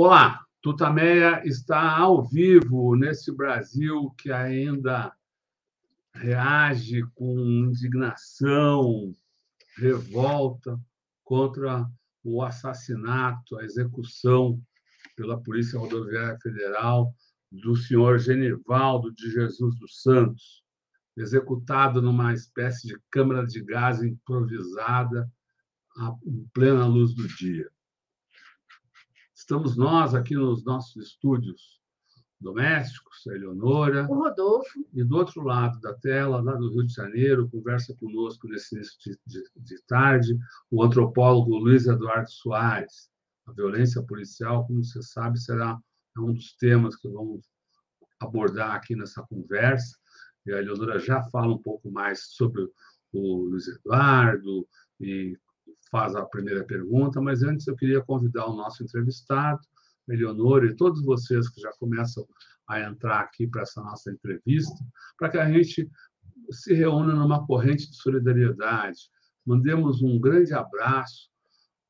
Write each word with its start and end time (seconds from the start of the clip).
Olá, 0.00 0.46
Tutameia 0.62 1.42
está 1.44 1.98
ao 1.98 2.22
vivo 2.24 2.94
nesse 2.94 3.34
Brasil 3.34 4.14
que 4.16 4.30
ainda 4.30 5.12
reage 6.14 7.02
com 7.16 7.36
indignação, 7.40 9.12
revolta 9.76 10.78
contra 11.24 11.84
o 12.22 12.44
assassinato, 12.44 13.58
a 13.58 13.64
execução 13.64 14.62
pela 15.16 15.42
Polícia 15.42 15.80
Rodoviária 15.80 16.38
Federal 16.40 17.12
do 17.50 17.74
senhor 17.74 18.20
Genivaldo 18.20 19.12
de 19.12 19.28
Jesus 19.32 19.76
dos 19.80 20.00
Santos, 20.00 20.62
executado 21.16 22.00
numa 22.00 22.32
espécie 22.32 22.86
de 22.86 22.96
câmara 23.10 23.44
de 23.44 23.64
gás 23.64 24.00
improvisada 24.00 25.28
em 26.24 26.48
plena 26.54 26.86
luz 26.86 27.12
do 27.16 27.26
dia. 27.26 27.68
Estamos 29.50 29.78
nós 29.78 30.14
aqui 30.14 30.34
nos 30.34 30.62
nossos 30.62 30.94
estúdios 31.02 31.80
domésticos, 32.38 33.26
a 33.26 33.34
Eleonora. 33.34 34.06
O 34.06 34.16
Rodolfo. 34.16 34.86
E 34.92 35.02
do 35.02 35.16
outro 35.16 35.42
lado 35.42 35.80
da 35.80 35.94
tela, 35.94 36.42
lá 36.42 36.54
do 36.54 36.68
Rio 36.68 36.84
de 36.84 36.92
Janeiro, 36.92 37.48
conversa 37.48 37.96
conosco 37.96 38.46
nesse 38.46 38.74
início 38.74 38.98
de, 39.00 39.18
de, 39.26 39.42
de 39.56 39.82
tarde, 39.86 40.38
o 40.70 40.82
antropólogo 40.82 41.56
Luiz 41.56 41.86
Eduardo 41.86 42.30
Soares. 42.30 43.08
A 43.46 43.52
violência 43.52 44.02
policial, 44.02 44.66
como 44.66 44.84
você 44.84 45.00
sabe, 45.00 45.40
será 45.40 45.80
um 46.18 46.34
dos 46.34 46.54
temas 46.56 46.94
que 46.94 47.08
vamos 47.08 47.40
abordar 48.20 48.72
aqui 48.72 48.94
nessa 48.94 49.22
conversa. 49.22 49.96
E 50.44 50.52
a 50.52 50.58
Eleonora 50.58 50.98
já 50.98 51.22
fala 51.30 51.54
um 51.54 51.62
pouco 51.62 51.90
mais 51.90 52.34
sobre 52.34 52.68
o 53.14 53.44
Luiz 53.44 53.66
Eduardo 53.66 54.68
e 55.00 55.38
faz 55.90 56.14
a 56.14 56.24
primeira 56.24 56.64
pergunta, 56.64 57.20
mas 57.20 57.42
antes 57.42 57.66
eu 57.66 57.76
queria 57.76 58.00
convidar 58.00 58.46
o 58.46 58.54
nosso 58.54 58.82
entrevistado, 58.82 59.60
Eleonora, 60.08 60.66
e 60.66 60.76
todos 60.76 61.04
vocês 61.04 61.48
que 61.48 61.60
já 61.60 61.70
começam 61.78 62.26
a 62.66 62.80
entrar 62.80 63.20
aqui 63.20 63.46
para 63.46 63.62
essa 63.62 63.82
nossa 63.82 64.10
entrevista, 64.10 64.74
para 65.18 65.28
que 65.28 65.38
a 65.38 65.50
gente 65.50 65.90
se 66.50 66.74
reúna 66.74 67.14
numa 67.14 67.46
corrente 67.46 67.90
de 67.90 67.96
solidariedade. 67.96 68.98
Mandemos 69.44 70.02
um 70.02 70.18
grande 70.18 70.54
abraço 70.54 71.28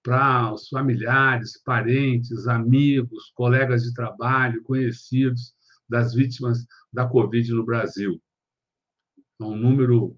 para 0.02 0.52
os 0.52 0.68
familiares, 0.68 1.60
parentes, 1.62 2.46
amigos, 2.46 3.30
colegas 3.34 3.82
de 3.82 3.92
trabalho, 3.92 4.62
conhecidos 4.62 5.54
das 5.88 6.14
vítimas 6.14 6.64
da 6.92 7.06
Covid 7.06 7.52
no 7.52 7.64
Brasil. 7.64 8.20
É 9.40 9.44
um 9.44 9.56
número 9.56 10.16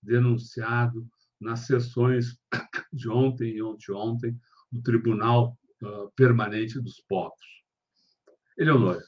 denunciado 0.01 1.05
nas 1.43 1.67
sessões 1.67 2.37
de 2.91 3.09
ontem 3.09 3.57
e 3.57 3.61
ontem 3.61 4.35
do 4.71 4.81
Tribunal 4.81 5.57
Permanente 6.15 6.79
dos 6.79 7.03
Povos. 7.07 7.63
Eleonora. 8.57 9.03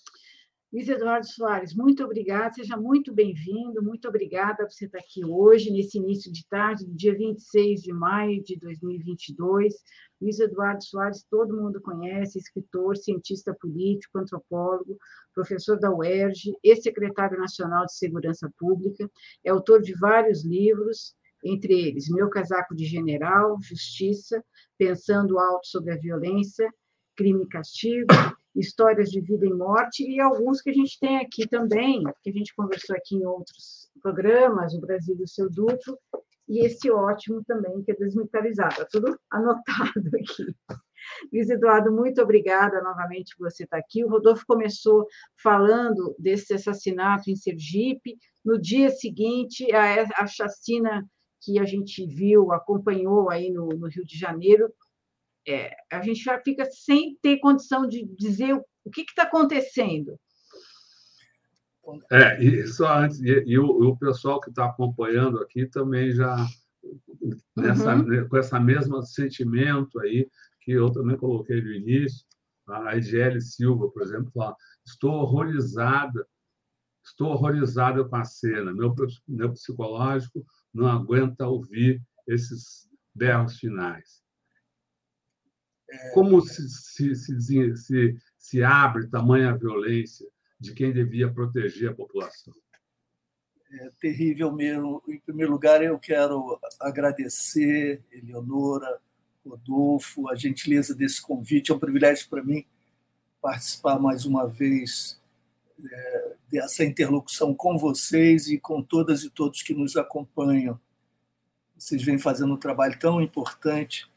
Luiz 0.74 0.90
Eduardo 0.90 1.26
Soares, 1.26 1.74
muito 1.74 2.04
obrigada, 2.04 2.56
seja 2.56 2.76
muito 2.76 3.14
bem-vindo, 3.14 3.82
muito 3.82 4.10
obrigada 4.10 4.66
por 4.66 4.72
você 4.74 4.88
estar 4.88 5.00
aqui 5.00 5.24
hoje, 5.24 5.72
nesse 5.72 5.98
início 5.98 6.30
de 6.30 6.46
tarde, 6.50 6.86
do 6.86 6.94
dia 6.94 7.16
26 7.16 7.82
de 7.82 7.94
maio 7.94 8.44
de 8.44 8.60
2022. 8.60 9.74
Luiz 10.20 10.38
Eduardo 10.38 10.84
Soares, 10.84 11.26
todo 11.30 11.56
mundo 11.56 11.80
conhece, 11.80 12.40
escritor, 12.40 12.98
cientista 12.98 13.54
político, 13.54 14.18
antropólogo, 14.18 14.98
professor 15.34 15.80
da 15.80 15.90
UERJ, 15.90 16.58
ex-secretário 16.62 17.40
nacional 17.40 17.86
de 17.86 17.96
Segurança 17.96 18.52
Pública, 18.58 19.10
é 19.46 19.52
autor 19.52 19.82
de 19.82 19.94
vários 19.98 20.44
livros, 20.44 21.16
entre 21.46 21.74
eles 21.88 22.10
Meu 22.10 22.30
Casaco 22.30 22.76
de 22.76 22.86
General, 22.86 23.56
Justiça, 23.62 24.44
Pensando 24.78 25.40
Alto 25.40 25.68
sobre 25.68 25.94
a 25.94 25.98
Violência, 25.98 26.68
Crime 27.16 27.44
e 27.44 27.48
Castigo, 27.48 28.08
Histórias 28.56 29.10
de 29.10 29.22
Vida 29.22 29.46
e 29.46 29.54
Morte, 29.54 30.04
e 30.04 30.20
alguns 30.20 30.62
que 30.62 30.72
a 30.72 30.74
gente 30.74 31.00
tem 31.00 31.18
aqui 31.18 31.48
também, 31.48 32.04
que 32.24 32.30
a 32.30 32.34
gente 32.34 32.54
conversou 32.56 32.96
aqui 32.96 33.16
em 33.16 33.26
outros 33.26 33.90
programas, 34.02 34.74
O 34.74 34.82
Brasil 34.82 35.16
e 35.20 35.24
o 35.24 35.28
Seu 35.28 35.50
Duplo, 35.50 35.98
e 36.48 36.66
esse 36.66 36.92
ótimo 36.92 37.44
também, 37.46 37.84
que 37.84 37.92
é 37.92 37.96
desmilitarizado, 37.96 38.74
está 38.74 38.86
tudo 38.86 39.20
anotado 39.32 40.08
aqui. 40.16 40.56
Luiz 41.32 41.50
Eduardo, 41.50 41.92
muito 41.92 42.22
obrigada 42.22 42.82
novamente 42.82 43.36
por 43.38 43.50
você 43.50 43.64
estar 43.64 43.78
aqui. 43.78 44.04
O 44.04 44.10
Rodolfo 44.10 44.44
começou 44.48 45.08
falando 45.42 46.16
desse 46.18 46.54
assassinato 46.54 47.30
em 47.30 47.36
Sergipe. 47.36 48.18
No 48.44 48.60
dia 48.60 48.90
seguinte, 48.90 49.72
a, 49.74 50.04
a 50.24 50.28
chacina 50.28 51.06
que 51.42 51.60
a 51.60 51.66
gente 51.66 52.06
viu, 52.06 52.52
acompanhou 52.52 53.30
aí 53.30 53.52
no, 53.52 53.70
no 53.70 53.88
Rio 53.88 54.06
de 54.06 54.18
Janeiro, 54.18 54.74
é, 55.48 55.76
a 55.92 56.02
gente 56.02 56.24
já 56.24 56.40
fica 56.42 56.66
sem 56.66 57.18
ter 57.22 57.38
condição 57.38 57.88
de 57.88 58.06
dizer 58.18 58.54
o 58.54 58.90
que 58.92 59.02
está 59.02 59.24
acontecendo. 59.24 60.20
É, 62.12 62.44
e 62.44 62.68
só 62.68 62.98
antes, 62.98 63.22
e, 63.22 63.44
e 63.46 63.60
o, 63.60 63.66
o, 63.66 63.98
pessoal 63.98 64.42
que 64.42 64.50
está 64.50 64.66
acompanhando 64.66 65.40
aqui 65.40 65.68
também 65.68 66.12
já 66.12 66.36
nessa, 67.56 67.96
uhum. 67.96 68.04
Né, 68.04 68.24
com 68.24 68.38
essa 68.38 68.60
mesmo 68.60 69.02
sentimento 69.04 70.00
aí 70.00 70.28
que 70.62 70.72
eu 70.72 70.92
também 70.92 71.16
coloquei 71.16 71.62
no 71.62 71.72
início, 71.72 72.26
a 72.68 72.98
Edele 72.98 73.40
Silva, 73.40 73.88
por 73.92 74.02
exemplo, 74.02 74.32
fala, 74.34 74.56
estou 74.84 75.12
horrorizada, 75.12 76.28
estou 77.06 77.30
horrorizada 77.30 78.04
com 78.04 78.16
a 78.16 78.24
cena, 78.24 78.74
meu, 78.74 78.96
meu 79.28 79.52
psicológico 79.52 80.44
não 80.76 80.88
aguenta 80.88 81.48
ouvir 81.48 82.02
esses 82.28 82.90
berros 83.14 83.58
finais. 83.58 84.22
Como 86.14 86.42
se, 86.42 86.68
se, 86.70 87.16
se, 87.16 87.76
se, 87.78 88.18
se 88.38 88.64
abre 88.64 89.08
tamanha 89.08 89.58
violência 89.58 90.28
de 90.60 90.74
quem 90.74 90.92
devia 90.92 91.32
proteger 91.32 91.92
a 91.92 91.96
população? 91.96 92.54
É 93.72 93.92
terrível 94.00 94.52
mesmo. 94.52 95.02
Em 95.08 95.20
primeiro 95.20 95.54
lugar, 95.54 95.82
eu 95.82 95.98
quero 95.98 96.60
agradecer, 96.80 98.04
Eleonora, 98.12 99.00
Rodolfo, 99.46 100.30
a 100.30 100.36
gentileza 100.36 100.94
desse 100.94 101.22
convite. 101.22 101.72
É 101.72 101.76
um 101.76 101.80
privilégio 101.80 102.28
para 102.30 102.44
mim 102.44 102.66
participar 103.42 104.00
mais 104.00 104.26
uma 104.26 104.48
vez 104.48 105.22
é, 105.90 106.25
dessa 106.52 106.84
interlocução 106.84 107.54
com 107.54 107.78
vocês 107.78 108.48
e 108.48 108.58
com 108.58 108.82
todas 108.82 109.24
e 109.24 109.30
todos 109.30 109.62
que 109.62 109.74
nos 109.74 109.96
acompanham. 109.98 110.80
Vocês 111.78 112.02
vêm 112.04 112.18
fazendo 112.18 112.54
um 112.54 112.58
trabalho 112.58 112.98
tão 113.00 113.22
importante, 113.22 114.10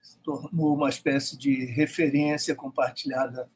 se 0.00 0.18
tornou 0.18 0.74
uma 0.74 0.88
espécie 0.88 1.36
de 1.36 1.64
referência 1.66 2.54
compartilhada 2.54 3.48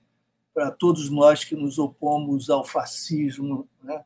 para 0.54 0.70
todos 0.70 1.10
nós 1.10 1.44
que 1.44 1.56
nos 1.56 1.78
opomos 1.78 2.50
ao 2.50 2.64
fascismo, 2.64 3.68
né? 3.82 4.04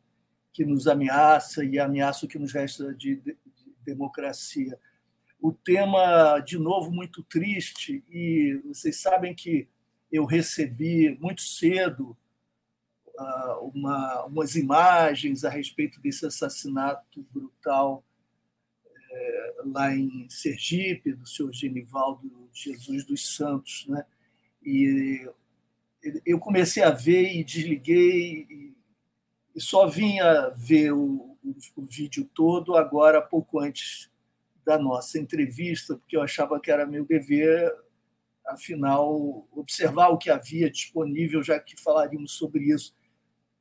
que 0.53 0.65
nos 0.65 0.87
ameaça 0.87 1.65
e 1.65 1.79
ameaça 1.79 2.25
o 2.25 2.29
que 2.29 2.39
nos 2.39 2.53
resta 2.53 2.95
de, 2.95 3.17
de, 3.17 3.33
de 3.33 3.75
democracia. 3.85 4.79
O 5.41 5.53
tema, 5.53 6.39
de 6.41 6.57
novo, 6.59 6.91
muito 6.91 7.23
triste, 7.25 8.03
e 8.09 8.61
vocês 8.65 9.01
sabem 9.01 9.35
que 9.35 9.69
eu 10.11 10.25
recebi 10.25 11.19
muito 11.21 11.43
cedo 11.43 12.17
uh, 13.19 13.71
uma, 13.75 14.25
umas 14.25 14.57
imagens 14.57 15.45
a 15.45 15.51
respeito 15.51 16.01
desse 16.01 16.27
assassinato 16.27 17.25
brutal 17.33 18.05
é, 19.11 19.55
lá 19.67 19.95
em 19.95 20.29
Sergipe, 20.29 21.13
do 21.13 21.27
senhor 21.27 21.53
Genivaldo 21.53 22.49
Jesus 22.53 23.05
dos 23.05 23.37
Santos. 23.37 23.87
Né? 23.89 24.05
E 24.65 25.29
eu 26.27 26.39
comecei 26.39 26.83
a 26.83 26.91
ver 26.91 27.33
e 27.33 27.45
desliguei 27.45 28.75
e 29.55 29.61
só 29.61 29.87
vinha 29.87 30.51
ver 30.51 30.93
o, 30.93 31.37
o, 31.45 31.57
o 31.77 31.83
vídeo 31.85 32.29
todo 32.35 32.77
agora, 32.77 33.23
pouco 33.23 33.61
antes 33.61 34.11
da 34.65 34.79
nossa 34.79 35.19
entrevista, 35.19 35.97
porque 35.97 36.17
eu 36.17 36.23
achava 36.23 36.59
que 36.59 36.71
era 36.71 36.87
meu 36.87 37.05
dever, 37.05 37.73
afinal, 38.47 39.47
observar 39.53 40.09
o 40.09 40.19
que 40.19 40.31
havia 40.31 40.71
disponível, 40.71 41.43
já 41.43 41.61
que 41.61 41.81
falaríamos 41.81 42.33
sobre 42.33 42.65
isso. 42.65 42.95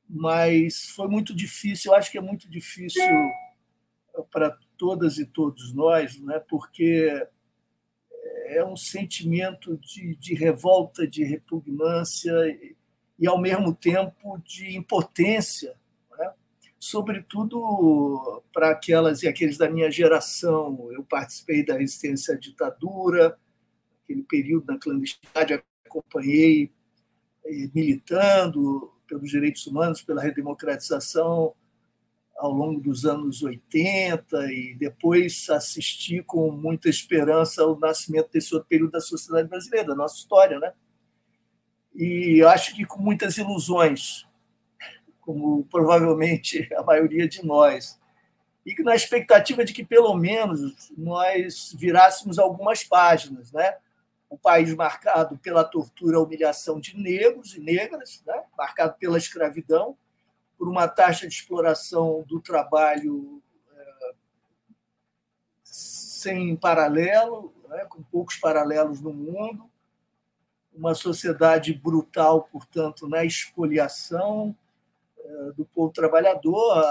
Mas 0.08 0.90
foi 0.90 1.08
muito 1.08 1.34
difícil, 1.34 1.92
eu 1.92 1.96
acho 1.96 2.10
que 2.10 2.18
é 2.18 2.20
muito 2.20 2.48
difícil 2.48 3.02
para 4.30 4.56
todas 4.76 5.18
e 5.18 5.26
todos 5.26 5.72
nós, 5.72 6.20
né? 6.20 6.38
porque 6.48 7.26
é 8.46 8.64
um 8.64 8.76
sentimento 8.76 9.76
de, 9.78 10.14
de 10.16 10.34
revolta, 10.34 11.06
de 11.06 11.24
repugnância 11.24 12.32
e, 12.48 12.76
e, 13.18 13.26
ao 13.26 13.40
mesmo 13.40 13.74
tempo, 13.74 14.38
de 14.44 14.76
impotência 14.76 15.74
sobretudo 16.84 18.42
para 18.52 18.70
aquelas 18.70 19.22
e 19.22 19.28
aqueles 19.28 19.56
da 19.56 19.70
minha 19.70 19.90
geração. 19.90 20.92
Eu 20.92 21.02
participei 21.02 21.64
da 21.64 21.78
resistência 21.78 22.34
à 22.34 22.38
ditadura, 22.38 23.38
aquele 24.02 24.22
período 24.22 24.66
na 24.66 24.78
clandestinidade, 24.78 25.62
acompanhei 25.86 26.70
eh, 27.46 27.70
militando 27.74 28.92
pelos 29.06 29.30
direitos 29.30 29.66
humanos, 29.66 30.02
pela 30.02 30.22
redemocratização 30.22 31.54
ao 32.36 32.50
longo 32.50 32.80
dos 32.80 33.04
anos 33.04 33.42
80 33.42 34.52
e 34.52 34.74
depois 34.74 35.48
assisti 35.50 36.22
com 36.22 36.50
muita 36.50 36.88
esperança 36.88 37.62
ao 37.62 37.78
nascimento 37.78 38.30
desse 38.32 38.54
outro 38.54 38.68
período 38.68 38.92
da 38.92 39.00
sociedade 39.00 39.48
brasileira, 39.48 39.88
da 39.88 39.94
nossa 39.94 40.16
história, 40.16 40.58
né? 40.58 40.72
E 41.94 42.42
acho 42.42 42.74
que 42.74 42.84
com 42.84 43.00
muitas 43.00 43.38
ilusões, 43.38 44.26
como 45.20 45.64
provavelmente 45.66 46.68
a 46.74 46.82
maioria 46.82 47.28
de 47.28 47.44
nós, 47.44 48.00
e 48.66 48.82
na 48.82 48.96
expectativa 48.96 49.64
de 49.64 49.72
que 49.72 49.84
pelo 49.84 50.14
menos 50.16 50.90
nós 50.96 51.74
virássemos 51.78 52.38
algumas 52.38 52.82
páginas, 52.82 53.52
né? 53.52 53.76
O 54.28 54.38
país 54.38 54.74
marcado 54.74 55.38
pela 55.38 55.64
tortura, 55.64 56.20
humilhação 56.20 56.80
de 56.80 56.96
negros 56.96 57.54
e 57.54 57.60
negras, 57.60 58.22
né? 58.26 58.44
marcado 58.56 58.94
pela 58.98 59.18
escravidão, 59.18 59.96
por 60.58 60.68
uma 60.68 60.88
taxa 60.88 61.26
de 61.26 61.34
exploração 61.34 62.24
do 62.26 62.40
trabalho 62.40 63.42
é, 63.76 64.12
sem 65.62 66.56
paralelo, 66.56 67.54
né? 67.68 67.84
com 67.84 68.02
poucos 68.02 68.36
paralelos 68.36 69.00
no 69.00 69.12
mundo, 69.12 69.70
uma 70.74 70.94
sociedade 70.94 71.72
brutal, 71.72 72.48
portanto, 72.50 73.08
na 73.08 73.24
expoliação, 73.24 74.56
eh, 75.24 75.52
do 75.56 75.64
povo 75.64 75.92
trabalhador. 75.92 76.84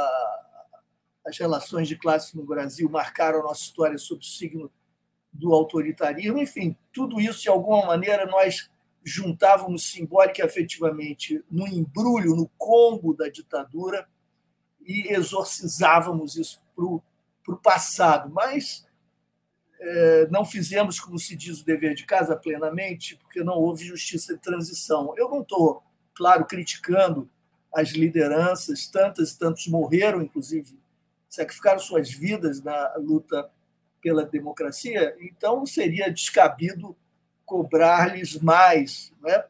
As 1.25 1.38
relações 1.38 1.88
de 1.88 1.95
classe 1.95 2.36
no 2.36 2.44
Brasil 2.44 2.89
marcaram 2.89 3.39
a 3.39 3.44
nossa 3.44 3.62
história 3.62 3.97
sob 3.97 4.21
o 4.21 4.25
signo 4.25 4.71
do 5.33 5.53
autoritarismo. 5.53 6.38
Enfim, 6.38 6.77
tudo 6.94 7.19
isso, 7.19 7.41
de 7.41 7.50
alguma 7.50 7.85
maneira, 7.85 8.25
nós 8.25 8.69
juntávamos 9.03 9.91
simbólica 9.91 10.41
e 10.41 10.45
afetivamente 10.45 11.44
no 11.51 11.68
embrulho, 11.68 12.35
no 12.35 12.47
combo 12.57 13.13
da 13.13 13.27
ditadura 13.27 14.07
e 14.85 15.13
exorcizávamos 15.13 16.35
isso 16.38 16.62
para 16.75 16.85
o 16.85 17.57
passado. 17.62 18.30
Mas 18.30 18.85
é, 19.80 20.27
não 20.30 20.45
fizemos, 20.45 21.00
como 21.00 21.19
se 21.19 21.36
diz, 21.36 21.59
o 21.59 21.65
dever 21.65 21.94
de 21.94 22.06
casa 22.06 22.36
plenamente, 22.36 23.18
porque 23.18 23.44
não 23.44 23.56
houve 23.56 23.86
justiça 23.86 24.33
de 24.33 24.41
transição. 24.41 25.13
Eu 25.18 25.29
não 25.29 25.41
estou, 25.41 25.83
claro, 26.13 26.45
criticando 26.45 27.29
as 27.74 27.89
lideranças, 27.89 28.88
tantas 28.88 29.31
e 29.31 29.39
tantos 29.39 29.68
morreram, 29.68 30.21
inclusive, 30.21 30.77
sacrificaram 31.27 31.79
suas 31.79 32.12
vidas 32.12 32.62
na 32.62 32.95
luta 32.97 33.50
pela 34.03 34.23
democracia, 34.25 35.15
então 35.19 35.65
seria 35.65 36.11
descabido 36.11 36.95
cobrar-lhes 37.45 38.38
mais. 38.39 39.11
Né? 39.21 39.44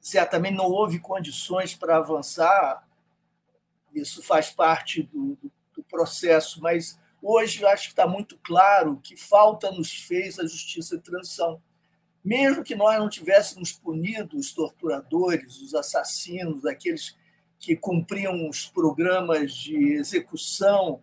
Certamente 0.00 0.54
não 0.54 0.66
houve 0.66 1.00
condições 1.00 1.74
para 1.74 1.96
avançar, 1.96 2.86
isso 3.92 4.22
faz 4.22 4.50
parte 4.50 5.02
do, 5.02 5.36
do, 5.42 5.50
do 5.74 5.82
processo, 5.82 6.60
mas 6.60 7.00
hoje 7.20 7.64
acho 7.64 7.84
que 7.84 7.92
está 7.92 8.06
muito 8.06 8.38
claro 8.44 9.00
que 9.02 9.16
falta 9.16 9.72
nos 9.72 9.92
fez 9.92 10.38
a 10.38 10.42
justiça 10.42 10.96
de 10.96 11.02
transição 11.02 11.60
mesmo 12.28 12.62
que 12.62 12.74
nós 12.74 12.98
não 12.98 13.08
tivéssemos 13.08 13.72
punido 13.72 14.36
os 14.36 14.52
torturadores, 14.52 15.56
os 15.62 15.74
assassinos, 15.74 16.66
aqueles 16.66 17.16
que 17.58 17.74
cumpriam 17.74 18.48
os 18.48 18.66
programas 18.66 19.54
de 19.54 19.94
execução 19.94 21.02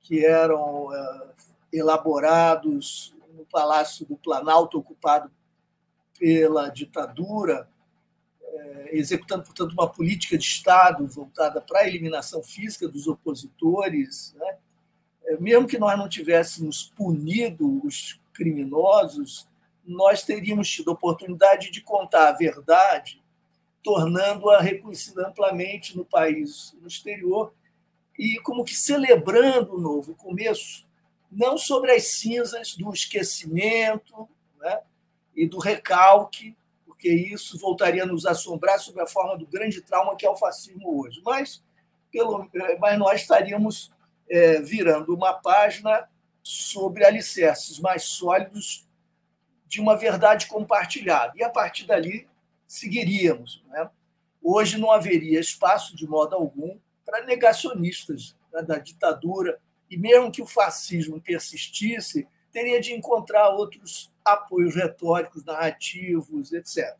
que 0.00 0.24
eram 0.24 0.86
uh, 0.86 1.32
elaborados 1.72 3.14
no 3.34 3.44
Palácio 3.44 4.06
do 4.06 4.16
Planalto, 4.16 4.78
ocupado 4.78 5.30
pela 6.18 6.68
ditadura, 6.68 7.68
uh, 8.42 8.88
executando, 8.90 9.44
portanto, 9.44 9.72
uma 9.72 9.88
política 9.88 10.36
de 10.36 10.44
Estado 10.44 11.06
voltada 11.06 11.60
para 11.60 11.80
a 11.80 11.88
eliminação 11.88 12.42
física 12.42 12.88
dos 12.88 13.06
opositores. 13.06 14.34
Né? 14.36 14.56
Uh, 15.30 15.42
mesmo 15.42 15.66
que 15.66 15.78
nós 15.78 15.98
não 15.98 16.08
tivéssemos 16.08 16.92
punido 16.96 17.80
os 17.84 18.20
criminosos, 18.32 19.46
nós 19.84 20.22
teríamos 20.22 20.68
tido 20.68 20.90
a 20.90 20.94
oportunidade 20.94 21.70
de 21.70 21.80
contar 21.80 22.28
a 22.28 22.32
verdade, 22.32 23.22
tornando-a 23.82 24.60
reconhecida 24.60 25.28
amplamente 25.28 25.96
no 25.96 26.04
país 26.04 26.76
no 26.80 26.88
exterior 26.88 27.54
e 28.18 28.38
como 28.40 28.64
que 28.64 28.74
celebrando 28.74 29.76
o 29.76 29.80
novo 29.80 30.14
começo, 30.14 30.87
não 31.30 31.58
sobre 31.58 31.92
as 31.92 32.04
cinzas 32.04 32.74
do 32.74 32.92
esquecimento 32.92 34.28
né, 34.58 34.80
e 35.34 35.46
do 35.46 35.58
recalque, 35.58 36.56
porque 36.86 37.08
isso 37.08 37.58
voltaria 37.58 38.02
a 38.02 38.06
nos 38.06 38.26
assombrar 38.26 38.78
sob 38.78 39.00
a 39.00 39.06
forma 39.06 39.36
do 39.36 39.46
grande 39.46 39.80
trauma 39.80 40.16
que 40.16 40.26
é 40.26 40.30
o 40.30 40.36
fascismo 40.36 41.00
hoje. 41.00 41.20
Mas, 41.24 41.62
pelo, 42.10 42.50
mas 42.80 42.98
nós 42.98 43.20
estaríamos 43.20 43.92
é, 44.28 44.60
virando 44.60 45.14
uma 45.14 45.32
página 45.34 46.08
sobre 46.42 47.04
alicerces 47.04 47.78
mais 47.78 48.04
sólidos 48.04 48.86
de 49.66 49.80
uma 49.80 49.96
verdade 49.96 50.46
compartilhada. 50.46 51.34
E 51.36 51.44
a 51.44 51.50
partir 51.50 51.86
dali 51.86 52.26
seguiríamos. 52.66 53.62
Né? 53.68 53.88
Hoje 54.42 54.78
não 54.78 54.90
haveria 54.90 55.40
espaço, 55.40 55.94
de 55.94 56.06
modo 56.06 56.34
algum, 56.34 56.78
para 57.04 57.24
negacionistas 57.24 58.36
né, 58.52 58.62
da 58.62 58.78
ditadura, 58.78 59.60
e 59.90 59.96
mesmo 59.96 60.30
que 60.30 60.42
o 60.42 60.46
fascismo 60.46 61.20
persistisse, 61.20 62.26
teria 62.52 62.80
de 62.80 62.92
encontrar 62.92 63.50
outros 63.50 64.12
apoios 64.24 64.74
retóricos, 64.74 65.44
narrativos, 65.44 66.52
etc. 66.52 66.96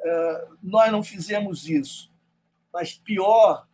É, 0.00 0.48
nós 0.62 0.92
não 0.92 1.02
fizemos 1.02 1.68
isso, 1.68 2.12
mas 2.72 2.92
pior, 2.92 3.66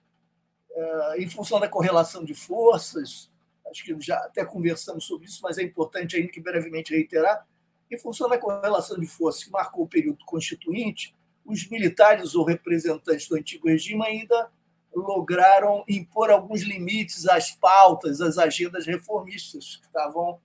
é, 0.70 1.22
em 1.22 1.28
função 1.28 1.60
da 1.60 1.68
correlação 1.68 2.24
de 2.24 2.34
forças, 2.34 3.30
acho 3.66 3.84
que 3.84 4.00
já 4.00 4.16
até 4.18 4.44
conversamos 4.44 5.04
sobre 5.04 5.26
isso, 5.26 5.40
mas 5.42 5.58
é 5.58 5.62
importante 5.62 6.16
ainda 6.16 6.30
que 6.30 6.40
brevemente 6.40 6.94
reiterar, 6.94 7.46
em 7.90 7.98
função 7.98 8.28
da 8.28 8.38
correlação 8.38 8.98
de 8.98 9.06
forças 9.06 9.44
que 9.44 9.50
marcou 9.50 9.84
o 9.84 9.88
período 9.88 10.24
constituinte, 10.24 11.14
os 11.44 11.68
militares 11.68 12.34
ou 12.34 12.44
representantes 12.44 13.28
do 13.28 13.36
antigo 13.36 13.68
regime 13.68 14.04
ainda 14.06 14.50
lograram 14.94 15.84
impor 15.88 16.30
alguns 16.30 16.62
limites 16.62 17.26
às 17.26 17.52
pautas, 17.52 18.20
às 18.20 18.38
agendas 18.38 18.86
reformistas 18.86 19.76
que 19.76 19.86
estavam 19.86 20.40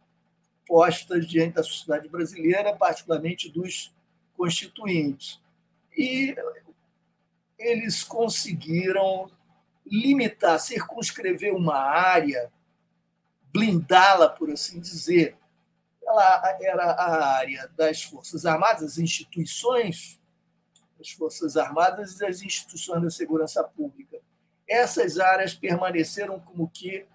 postas 0.67 1.27
diante 1.27 1.55
da 1.55 1.63
sociedade 1.63 2.07
brasileira, 2.09 2.75
particularmente 2.75 3.49
dos 3.49 3.93
constituintes. 4.35 5.39
E 5.97 6.35
eles 7.57 8.03
conseguiram 8.03 9.29
limitar, 9.85 10.59
circunscrever 10.59 11.53
uma 11.53 11.77
área, 11.77 12.51
blindá-la, 13.53 14.27
por 14.27 14.49
assim 14.51 14.79
dizer, 14.79 15.37
ela 16.05 16.57
era 16.61 16.83
a 16.91 17.35
área 17.37 17.69
das 17.75 18.03
Forças 18.03 18.45
Armadas, 18.45 18.83
as 18.83 18.97
instituições 18.97 20.19
das 20.97 21.09
Forças 21.11 21.57
Armadas 21.57 22.15
e 22.15 22.19
das 22.19 22.41
instituições 22.41 23.01
da 23.01 23.09
segurança 23.09 23.63
pública. 23.63 24.14
Essas 24.67 25.19
áreas 25.19 25.53
permaneceram 25.53 26.39
como 26.39 26.69
que 26.69 27.05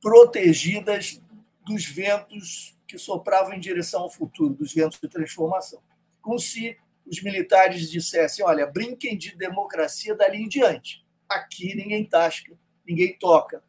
protegidas 0.00 1.22
dos 1.64 1.86
ventos 1.86 2.76
que 2.86 2.98
sopravam 2.98 3.54
em 3.54 3.60
direção 3.60 4.02
ao 4.02 4.10
futuro, 4.10 4.54
dos 4.54 4.72
ventos 4.72 5.00
de 5.00 5.08
transformação. 5.08 5.82
Como 6.20 6.38
se 6.38 6.76
os 7.06 7.22
militares 7.22 7.90
dissessem: 7.90 8.44
olha, 8.44 8.66
brinquem 8.66 9.16
de 9.16 9.34
democracia 9.36 10.14
dali 10.14 10.42
em 10.42 10.48
diante. 10.48 11.04
Aqui 11.28 11.74
ninguém 11.74 12.04
tasca, 12.04 12.52
ninguém 12.86 13.16
toca. 13.18 13.62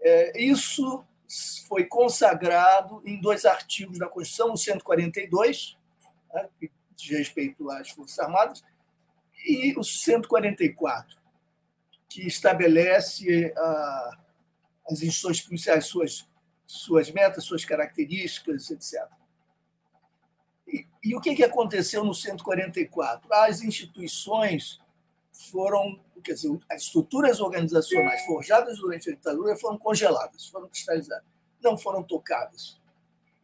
É, 0.00 0.40
isso 0.40 1.04
foi 1.66 1.84
consagrado 1.84 3.02
em 3.04 3.20
dois 3.20 3.44
artigos 3.44 3.98
da 3.98 4.08
Constituição, 4.08 4.52
o 4.52 4.56
142, 4.56 5.76
né, 6.32 6.48
que 6.58 6.70
de 6.94 7.16
respeito 7.16 7.68
às 7.70 7.90
Forças 7.90 8.18
Armadas, 8.18 8.64
e 9.44 9.74
o 9.76 9.84
144, 9.84 11.16
que 12.16 12.26
estabelece 12.26 13.52
ah, 13.58 14.18
as 14.88 15.02
instituições 15.02 15.42
policiais, 15.42 15.84
suas, 15.84 16.26
suas 16.66 17.10
metas, 17.10 17.44
suas 17.44 17.62
características, 17.62 18.70
etc. 18.70 19.06
E, 20.66 20.86
e 21.04 21.14
o 21.14 21.20
que, 21.20 21.34
que 21.34 21.44
aconteceu 21.44 22.02
no 22.02 22.14
144? 22.14 23.30
As 23.34 23.60
instituições 23.60 24.80
foram, 25.30 26.00
quer 26.24 26.32
dizer, 26.32 26.58
as 26.70 26.84
estruturas 26.84 27.38
organizacionais 27.38 28.24
forjadas 28.24 28.78
durante 28.78 29.10
a 29.10 29.14
ditadura 29.14 29.54
foram 29.54 29.76
congeladas, 29.76 30.46
foram 30.46 30.68
cristalizadas, 30.68 31.26
não 31.62 31.76
foram 31.76 32.02
tocadas. 32.02 32.80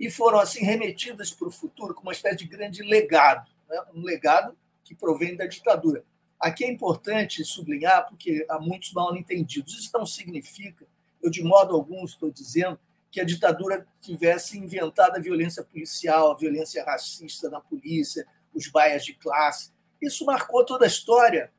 E 0.00 0.10
foram, 0.10 0.38
assim, 0.38 0.64
remetidas 0.64 1.30
para 1.30 1.48
o 1.48 1.52
futuro 1.52 1.92
como 1.92 2.06
uma 2.06 2.14
espécie 2.14 2.38
de 2.38 2.46
grande 2.46 2.82
legado, 2.82 3.50
né? 3.68 3.84
um 3.94 4.00
legado 4.00 4.56
que 4.82 4.94
provém 4.94 5.36
da 5.36 5.44
ditadura. 5.44 6.02
Aqui 6.42 6.64
é 6.64 6.68
importante 6.68 7.44
sublinhar, 7.44 8.08
porque 8.08 8.44
há 8.48 8.58
muitos 8.58 8.92
mal 8.92 9.14
entendidos. 9.14 9.78
Isso 9.78 9.90
não 9.94 10.04
significa, 10.04 10.84
eu 11.22 11.30
de 11.30 11.40
modo 11.40 11.72
algum 11.72 12.04
estou 12.04 12.32
dizendo, 12.32 12.76
que 13.12 13.20
a 13.20 13.24
ditadura 13.24 13.86
tivesse 14.00 14.58
inventado 14.58 15.14
a 15.14 15.20
violência 15.20 15.62
policial, 15.62 16.32
a 16.32 16.36
violência 16.36 16.84
racista 16.84 17.48
na 17.48 17.60
polícia, 17.60 18.26
os 18.52 18.66
baias 18.66 19.04
de 19.04 19.14
classe. 19.14 19.70
Isso 20.00 20.26
marcou 20.26 20.64
toda 20.64 20.84
a 20.84 20.88
história 20.88 21.52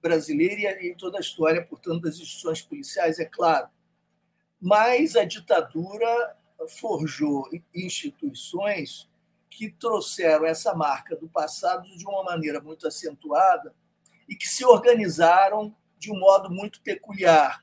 brasileira 0.00 0.80
e 0.80 0.94
toda 0.94 1.18
a 1.18 1.20
história, 1.20 1.66
portanto, 1.66 2.02
das 2.02 2.14
instituições 2.14 2.62
policiais, 2.62 3.18
é 3.18 3.24
claro. 3.24 3.68
Mas 4.60 5.16
a 5.16 5.24
ditadura 5.24 6.36
forjou 6.78 7.48
instituições 7.74 9.10
que 9.48 9.68
trouxeram 9.72 10.46
essa 10.46 10.72
marca 10.72 11.16
do 11.16 11.28
passado 11.28 11.88
de 11.96 12.06
uma 12.06 12.22
maneira 12.22 12.60
muito 12.60 12.86
acentuada 12.86 13.74
e 14.30 14.36
que 14.36 14.48
se 14.48 14.64
organizaram 14.64 15.76
de 15.98 16.12
um 16.12 16.18
modo 16.18 16.48
muito 16.48 16.80
peculiar, 16.80 17.62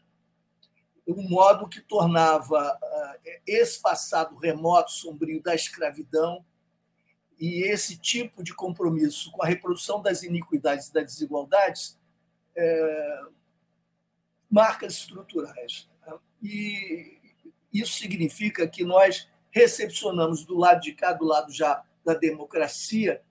um 1.07 1.27
modo 1.27 1.69
que 1.69 1.79
tornava 1.79 2.77
eh, 2.83 3.41
esse 3.47 3.81
passado 3.81 4.35
remoto, 4.35 4.91
sombrio 4.91 5.41
da 5.41 5.55
escravidão 5.55 6.45
e 7.39 7.63
esse 7.63 7.97
tipo 7.97 8.43
de 8.43 8.53
compromisso 8.53 9.31
com 9.31 9.41
a 9.41 9.47
reprodução 9.47 10.01
das 10.01 10.23
iniquidades 10.23 10.89
e 10.89 10.93
das 10.93 11.05
desigualdades 11.05 11.97
é, 12.55 13.21
marcas 14.49 14.93
estruturais. 14.93 15.87
E 16.41 17.19
isso 17.71 17.93
significa 17.93 18.67
que 18.67 18.83
nós 18.83 19.29
recepcionamos 19.51 20.43
do 20.43 20.57
lado 20.57 20.81
de 20.81 20.93
cá, 20.93 21.13
do 21.13 21.25
lado 21.25 21.53
já 21.53 21.83
da 22.03 22.13
democracia, 22.15 23.21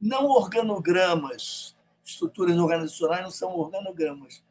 não 0.00 0.26
organogramas, 0.26 1.76
estruturas 2.10 2.56
organizacionais 2.56 3.22
não 3.22 3.30
são 3.30 3.56
organogramas, 3.56 4.42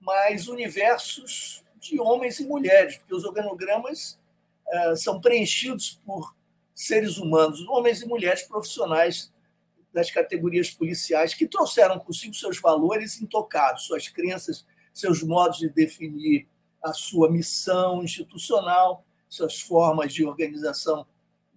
mas 0.00 0.48
universos 0.48 1.64
de 1.78 2.00
homens 2.00 2.40
e 2.40 2.46
mulheres, 2.46 2.96
porque 2.98 3.14
os 3.14 3.24
organogramas 3.24 4.18
uh, 4.66 4.96
são 4.96 5.20
preenchidos 5.20 6.00
por 6.04 6.34
seres 6.74 7.18
humanos, 7.18 7.66
homens 7.68 8.02
e 8.02 8.06
mulheres 8.06 8.42
profissionais 8.42 9.32
das 9.92 10.10
categorias 10.10 10.70
policiais 10.70 11.34
que 11.34 11.46
trouxeram 11.46 12.00
consigo 12.00 12.34
seus 12.34 12.60
valores 12.60 13.20
intocados, 13.20 13.84
suas 13.84 14.08
crenças, 14.08 14.66
seus 14.92 15.22
modos 15.22 15.58
de 15.58 15.68
definir 15.68 16.48
a 16.82 16.92
sua 16.92 17.30
missão 17.30 18.02
institucional, 18.02 19.04
suas 19.28 19.60
formas 19.60 20.12
de 20.12 20.24
organização 20.24 21.06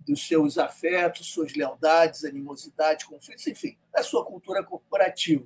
dos 0.08 0.26
seus 0.26 0.58
afetos, 0.58 1.28
suas 1.28 1.54
lealdades, 1.54 2.24
animosidades, 2.24 3.06
conflitos, 3.06 3.46
enfim, 3.48 3.78
a 3.94 4.02
sua 4.02 4.24
cultura 4.24 4.64
corporativa. 4.64 5.46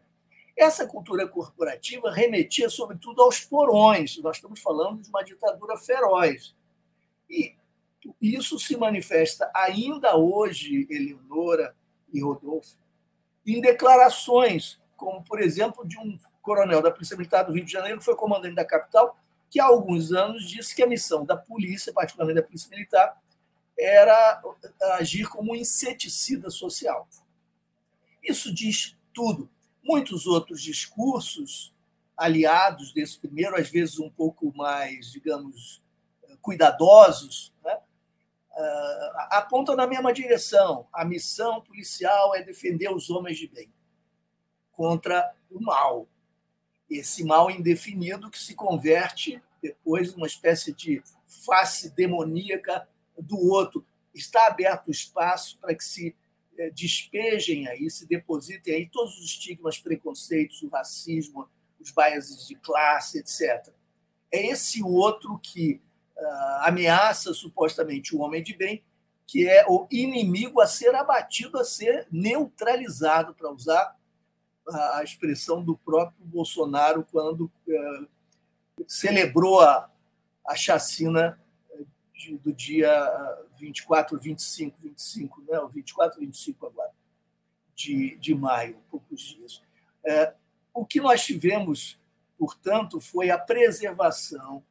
Essa 0.56 0.86
cultura 0.86 1.28
corporativa 1.28 2.12
remetia, 2.12 2.70
sobretudo, 2.70 3.22
aos 3.22 3.40
porões. 3.40 4.18
Nós 4.20 4.38
estamos 4.38 4.60
falando 4.60 5.02
de 5.02 5.10
uma 5.10 5.24
ditadura 5.24 5.78
feroz. 5.78 6.56
E 7.30 7.56
isso 8.22 8.60
se 8.60 8.78
manifesta 8.78 9.50
ainda 9.56 10.16
hoje, 10.18 10.88
Eleonora 10.90 11.76
e 12.14 12.22
Rodolfo, 12.22 12.78
em 13.46 13.62
declarações, 13.62 14.80
como, 14.96 15.24
por 15.24 15.42
exemplo, 15.42 15.88
de 15.88 15.98
um 15.98 16.18
coronel 16.42 16.82
da 16.82 16.92
Polícia 16.92 17.18
Militar 17.18 17.44
do 17.44 17.54
Rio 17.54 17.66
de 17.66 17.72
Janeiro, 17.72 18.00
que 18.00 18.06
foi 18.06 18.16
comandante 18.16 18.56
da 18.56 18.66
capital, 18.66 19.18
que 19.50 19.60
há 19.60 19.66
alguns 19.66 20.12
anos 20.12 20.48
disse 20.48 20.76
que 20.76 20.84
a 20.84 20.88
missão 20.88 21.26
da 21.26 21.36
polícia, 21.36 21.92
particularmente 21.92 22.40
da 22.40 22.46
Polícia 22.46 22.70
Militar, 22.70 23.18
era 23.78 24.42
agir 25.00 25.28
como 25.28 25.54
um 25.54 25.56
inseticida 25.56 26.50
social. 26.50 27.08
Isso 28.24 28.54
diz 28.54 28.98
tudo 29.14 29.50
muitos 29.84 30.28
outros 30.28 30.62
discursos 30.62 31.74
aliados 32.16 32.94
desse 32.94 33.18
primeiro, 33.18 33.56
às 33.56 33.70
vezes 33.70 34.00
um 34.00 34.10
pouco 34.10 34.56
mais, 34.56 35.12
digamos, 35.12 35.82
cuidadosos, 36.42 37.54
né? 37.64 37.80
Ah, 38.54 39.38
apontam 39.38 39.76
na 39.76 39.88
mesma 39.88 40.14
direção. 40.14 40.88
A 40.94 41.04
missão 41.06 41.62
policial 41.62 42.36
é 42.36 42.44
defender 42.44 42.94
os 42.94 43.10
homens 43.10 43.38
de 43.38 43.48
bem 43.48 43.74
contra 44.72 45.34
o 45.50 45.60
mal. 45.60 46.08
Esse 46.90 47.24
mal 47.24 47.50
indefinido 47.50 48.30
que 48.30 48.38
se 48.38 48.54
converte 48.54 49.42
depois 49.62 50.14
numa 50.14 50.28
espécie 50.28 50.74
de 50.74 51.02
face 51.46 51.90
demoníaca 51.92 52.88
do 53.22 53.38
outro. 53.38 53.86
Está 54.14 54.48
aberto 54.48 54.88
o 54.88 54.92
espaço 54.92 55.58
para 55.60 55.74
que 55.76 55.84
se 55.84 56.16
é, 56.58 56.70
despejem 56.70 57.68
aí, 57.68 57.90
se 57.90 58.06
depositem 58.06 58.76
aí 58.76 58.88
todos 58.88 59.18
os 59.18 59.26
estigmas, 59.26 59.80
preconceitos, 59.80 60.62
o 60.62 60.70
racismo, 60.70 61.50
os 61.80 61.92
biases 61.92 62.48
de 62.48 62.56
classe, 62.56 63.20
etc. 63.20 63.74
É 64.32 64.46
esse 64.48 64.84
outro 64.84 65.40
que 65.40 65.82
uh, 66.16 66.68
ameaça 66.68 67.34
supostamente 67.34 68.16
o 68.16 68.20
homem 68.20 68.44
de 68.44 68.54
bem, 68.54 68.84
que 69.26 69.48
é 69.48 69.66
o 69.68 69.88
inimigo 69.90 70.62
a 70.62 70.68
ser 70.68 70.94
abatido, 70.94 71.58
a 71.58 71.64
ser 71.64 72.08
neutralizado, 72.12 73.34
para 73.34 73.52
usar 73.52 73.96
a 74.94 75.04
expressão 75.04 75.64
do 75.64 75.76
próprio 75.78 76.24
Bolsonaro 76.26 77.06
quando 77.12 77.52
uh, 77.68 78.08
celebrou 78.88 79.60
a, 79.62 79.90
a 80.48 80.56
chacina 80.56 81.41
de, 82.22 82.38
do 82.38 82.54
dia 82.54 82.92
24, 83.58 84.20
25, 84.20 84.78
25, 84.80 85.44
não, 85.50 85.68
24, 85.68 86.20
25 86.20 86.68
agora, 86.68 86.92
de, 87.76 88.16
de 88.18 88.36
maio, 88.36 88.78
poucos 88.90 89.22
dias. 89.22 89.62
É, 90.06 90.34
o 90.74 90.86
que 90.86 91.02
nós 91.02 91.26
tivemos, 91.26 92.00
portanto, 92.38 93.00
foi 93.00 93.32
a 93.32 93.38
preservação 93.38 94.64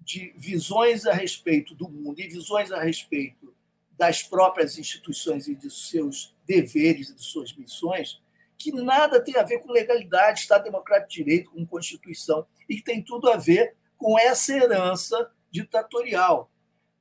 de 0.00 0.32
visões 0.36 1.04
a 1.04 1.12
respeito 1.12 1.74
do 1.74 1.88
mundo 1.88 2.20
e 2.20 2.28
visões 2.28 2.72
a 2.72 2.80
respeito 2.80 3.54
das 3.98 4.22
próprias 4.22 4.78
instituições 4.78 5.48
e 5.48 5.54
de 5.54 5.70
seus 5.70 6.34
deveres 6.46 7.10
e 7.10 7.14
de 7.14 7.22
suas 7.22 7.54
missões, 7.54 8.22
que 8.56 8.72
nada 8.72 9.22
tem 9.22 9.36
a 9.36 9.42
ver 9.42 9.58
com 9.60 9.72
legalidade, 9.72 10.40
Estado 10.40 10.64
Democrático 10.64 11.10
de 11.10 11.24
Direito, 11.24 11.50
com 11.50 11.66
Constituição, 11.66 12.46
e 12.68 12.76
que 12.76 12.82
tem 12.82 13.02
tudo 13.02 13.30
a 13.30 13.36
ver 13.36 13.74
com 13.98 14.18
essa 14.18 14.52
herança 14.52 15.30
ditatorial. 15.50 16.50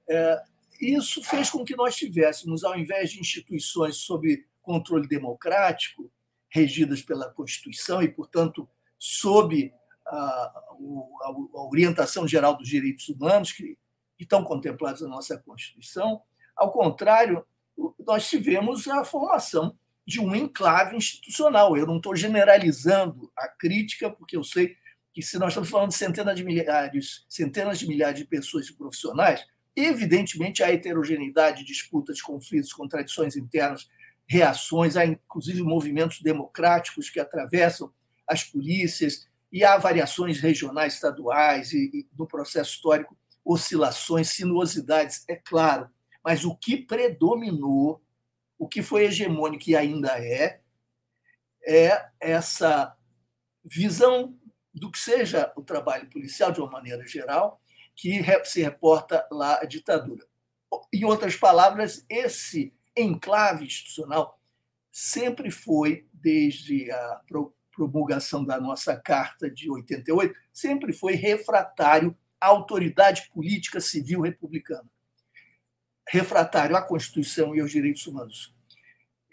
É, 0.10 0.44
isso 0.80 1.24
fez 1.24 1.50
com 1.50 1.64
que 1.64 1.76
nós 1.76 1.96
tivéssemos, 1.96 2.64
ao 2.64 2.78
invés 2.78 3.12
de 3.12 3.20
instituições 3.20 3.98
sob 3.98 4.46
controle 4.62 5.08
democrático, 5.08 6.12
regidas 6.50 7.02
pela 7.02 7.30
Constituição 7.30 8.02
e, 8.02 8.08
portanto, 8.08 8.68
sob 8.98 9.74
a, 10.06 10.14
a 10.14 11.68
orientação 11.70 12.28
geral 12.28 12.56
dos 12.58 12.68
direitos 12.68 13.10
humanos, 13.10 13.52
que 13.52 13.78
estão 14.20 14.44
contemplados 14.44 15.02
na 15.02 15.10
nossa 15.10 15.38
Constituição, 15.38 16.22
ao 16.56 16.72
contrário, 16.72 17.46
nós 18.00 18.30
tivemos 18.30 18.88
a 18.88 19.04
formação 19.04 19.78
de 20.08 20.22
um 20.22 20.34
enclave 20.36 20.96
institucional. 20.96 21.76
Eu 21.76 21.88
não 21.88 21.98
estou 21.98 22.16
generalizando 22.16 23.32
a 23.36 23.48
crítica, 23.48 24.10
porque 24.10 24.38
eu 24.38 24.44
sei 24.44 24.78
que 25.14 25.22
se 25.22 25.38
nós 25.40 25.50
estamos 25.50 25.70
falando 25.70 25.90
de 25.90 25.96
centenas 25.96 26.36
de 26.36 26.44
milhares, 26.44 27.26
centenas 27.28 27.80
de 27.80 27.88
milhares 27.88 28.20
de 28.20 28.26
pessoas 28.26 28.68
e 28.68 28.74
profissionais, 28.74 29.46
Evidentemente, 29.76 30.64
há 30.64 30.72
heterogeneidade, 30.72 31.66
disputas, 31.66 32.22
conflitos, 32.22 32.72
contradições 32.72 33.36
internas, 33.36 33.90
reações, 34.28 34.96
há 34.96 35.06
inclusive 35.06 35.62
movimentos 35.62 36.22
democráticos 36.22 37.10
que 37.10 37.20
atravessam 37.20 37.92
as 38.28 38.44
polícias, 38.44 39.28
e 39.52 39.64
há 39.64 39.78
variações 39.78 40.40
regionais, 40.40 40.96
estaduais, 40.96 41.72
e, 41.72 41.90
e 41.94 42.08
no 42.18 42.28
processo 42.28 42.72
histórico, 42.72 43.18
oscilações, 43.44 44.30
sinuosidades, 44.30 45.24
é 45.30 45.36
claro. 45.36 45.90
Mas 46.24 46.44
o 46.44 46.56
que 46.56 46.76
predominou, 46.76 48.02
o 48.58 48.68
que 48.68 48.82
foi 48.82 49.06
hegemônico 49.06 49.70
e 49.70 49.76
ainda 49.76 50.18
é, 50.20 50.60
é 51.66 52.10
essa 52.20 52.96
visão 53.64 54.38
do 54.74 54.92
que 54.92 55.00
seja 55.00 55.54
o 55.56 55.62
trabalho 55.62 56.10
policial, 56.10 56.52
de 56.52 56.60
uma 56.60 56.70
maneira 56.70 57.08
geral, 57.08 57.62
que 57.96 58.22
se 58.44 58.62
reporta 58.62 59.26
lá 59.32 59.60
a 59.62 59.66
ditadura. 59.66 60.26
Em 60.92 61.06
outras 61.06 61.36
palavras, 61.36 62.06
esse 62.10 62.74
enclave 62.96 63.66
institucional 63.66 64.40
sempre 64.92 65.52
foi, 65.52 66.08
desde 66.14 66.92
a 66.92 67.22
promulgação 67.72 68.44
da 68.44 68.60
nossa 68.60 68.96
Carta 68.96 69.50
de 69.50 69.70
88, 69.70 70.34
sempre 70.54 70.94
foi 70.94 71.14
refratário 71.14 72.18
à 72.40 72.48
autoridade 72.48 73.30
política 73.34 73.80
civil 73.80 74.22
republicana. 74.22 74.90
Refratário 76.08 76.76
à 76.76 76.82
Constituição 76.82 77.56
e 77.56 77.60
aos 77.60 77.72
direitos 77.72 78.06
humanos. 78.08 78.56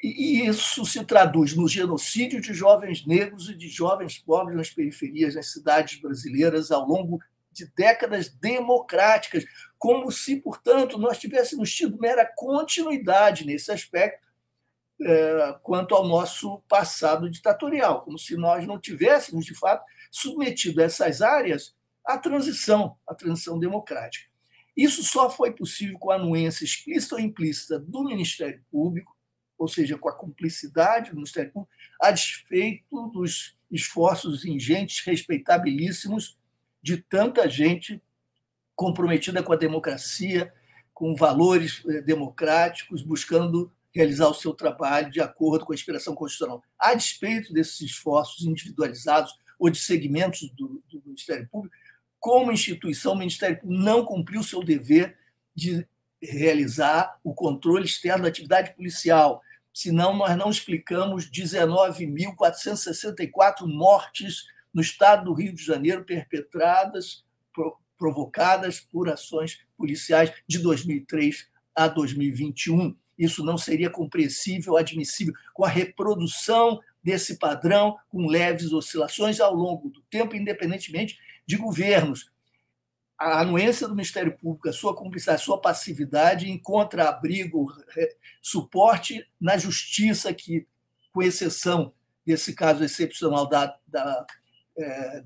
E 0.02 0.44
isso 0.48 0.84
se 0.84 1.04
traduz 1.04 1.54
no 1.54 1.68
genocídio 1.68 2.40
de 2.40 2.52
jovens 2.52 3.06
negros 3.06 3.48
e 3.48 3.54
de 3.54 3.68
jovens 3.68 4.18
pobres 4.18 4.56
nas 4.56 4.70
periferias 4.70 5.34
das 5.34 5.52
cidades 5.52 6.00
brasileiras 6.00 6.72
ao 6.72 6.84
longo 6.84 7.20
de 7.52 7.66
décadas 7.76 8.28
democráticas, 8.28 9.44
como 9.78 10.10
se, 10.10 10.36
portanto, 10.36 10.98
nós 10.98 11.18
tivéssemos 11.18 11.72
tido 11.72 11.98
mera 11.98 12.24
continuidade 12.36 13.44
nesse 13.44 13.70
aspecto 13.70 14.26
é, 15.00 15.58
quanto 15.62 15.94
ao 15.94 16.06
nosso 16.06 16.62
passado 16.68 17.28
ditatorial, 17.28 18.02
como 18.02 18.18
se 18.18 18.36
nós 18.36 18.66
não 18.66 18.78
tivéssemos, 18.78 19.44
de 19.44 19.54
fato, 19.54 19.84
submetido 20.10 20.80
essas 20.80 21.20
áreas 21.20 21.74
à 22.06 22.16
transição, 22.16 22.96
à 23.06 23.14
transição 23.14 23.58
democrática. 23.58 24.30
Isso 24.76 25.02
só 25.02 25.28
foi 25.28 25.52
possível 25.52 25.98
com 25.98 26.10
a 26.10 26.14
anuência 26.14 26.64
explícita 26.64 27.16
ou 27.16 27.20
implícita 27.20 27.78
do 27.78 28.04
Ministério 28.04 28.64
Público, 28.70 29.16
ou 29.58 29.68
seja, 29.68 29.98
com 29.98 30.08
a 30.08 30.16
cumplicidade 30.16 31.10
do 31.10 31.16
Ministério 31.16 31.52
Público, 31.52 31.72
a 32.00 32.10
despeito 32.10 33.08
dos 33.08 33.56
esforços 33.70 34.44
ingentes, 34.44 35.04
respeitabilíssimos 35.04 36.38
de 36.82 36.96
tanta 36.96 37.48
gente 37.48 38.02
comprometida 38.74 39.42
com 39.42 39.52
a 39.52 39.56
democracia, 39.56 40.52
com 40.92 41.14
valores 41.14 41.82
eh, 41.88 42.00
democráticos, 42.00 43.02
buscando 43.02 43.72
realizar 43.94 44.28
o 44.28 44.34
seu 44.34 44.54
trabalho 44.54 45.10
de 45.10 45.20
acordo 45.20 45.64
com 45.64 45.72
a 45.72 45.74
inspiração 45.74 46.14
constitucional. 46.14 46.62
A 46.78 46.94
despeito 46.94 47.52
desses 47.52 47.80
esforços 47.82 48.44
individualizados 48.44 49.34
ou 49.58 49.70
de 49.70 49.78
segmentos 49.78 50.50
do, 50.50 50.82
do 50.90 51.02
Ministério 51.04 51.48
Público, 51.48 51.76
como 52.18 52.52
instituição, 52.52 53.12
o 53.12 53.18
Ministério 53.18 53.60
Público 53.60 53.82
não 53.82 54.04
cumpriu 54.04 54.40
o 54.40 54.44
seu 54.44 54.62
dever 54.62 55.16
de 55.54 55.86
realizar 56.22 57.18
o 57.22 57.34
controle 57.34 57.84
externo 57.84 58.22
da 58.22 58.28
atividade 58.28 58.74
policial, 58.74 59.42
senão 59.74 60.16
nós 60.16 60.34
não 60.36 60.50
explicamos 60.50 61.30
19.464 61.30 63.66
mortes 63.66 64.44
no 64.72 64.80
estado 64.80 65.26
do 65.26 65.32
Rio 65.32 65.52
de 65.52 65.64
Janeiro 65.64 66.04
perpetradas, 66.04 67.24
provocadas 67.98 68.80
por 68.80 69.08
ações 69.08 69.60
policiais 69.76 70.32
de 70.46 70.58
2003 70.58 71.48
a 71.74 71.86
2021. 71.88 72.96
Isso 73.18 73.44
não 73.44 73.56
seria 73.56 73.90
compreensível, 73.90 74.76
admissível, 74.76 75.34
com 75.54 75.64
a 75.64 75.68
reprodução 75.68 76.80
desse 77.02 77.38
padrão, 77.38 77.96
com 78.08 78.26
leves 78.26 78.72
oscilações 78.72 79.40
ao 79.40 79.54
longo 79.54 79.90
do 79.90 80.00
tempo, 80.02 80.34
independentemente 80.34 81.18
de 81.46 81.56
governos. 81.56 82.30
A 83.18 83.40
anuência 83.40 83.86
do 83.86 83.94
Ministério 83.94 84.36
Público, 84.36 84.68
a 84.68 84.72
sua 84.72 84.96
cumplicidade, 84.96 85.40
a 85.40 85.44
sua 85.44 85.60
passividade 85.60 86.50
encontra 86.50 87.08
abrigo, 87.08 87.72
suporte 88.40 89.24
na 89.40 89.56
justiça, 89.56 90.32
que, 90.34 90.66
com 91.12 91.22
exceção 91.22 91.92
desse 92.26 92.52
caso 92.54 92.82
excepcional 92.82 93.48
da, 93.48 93.76
da 93.86 94.26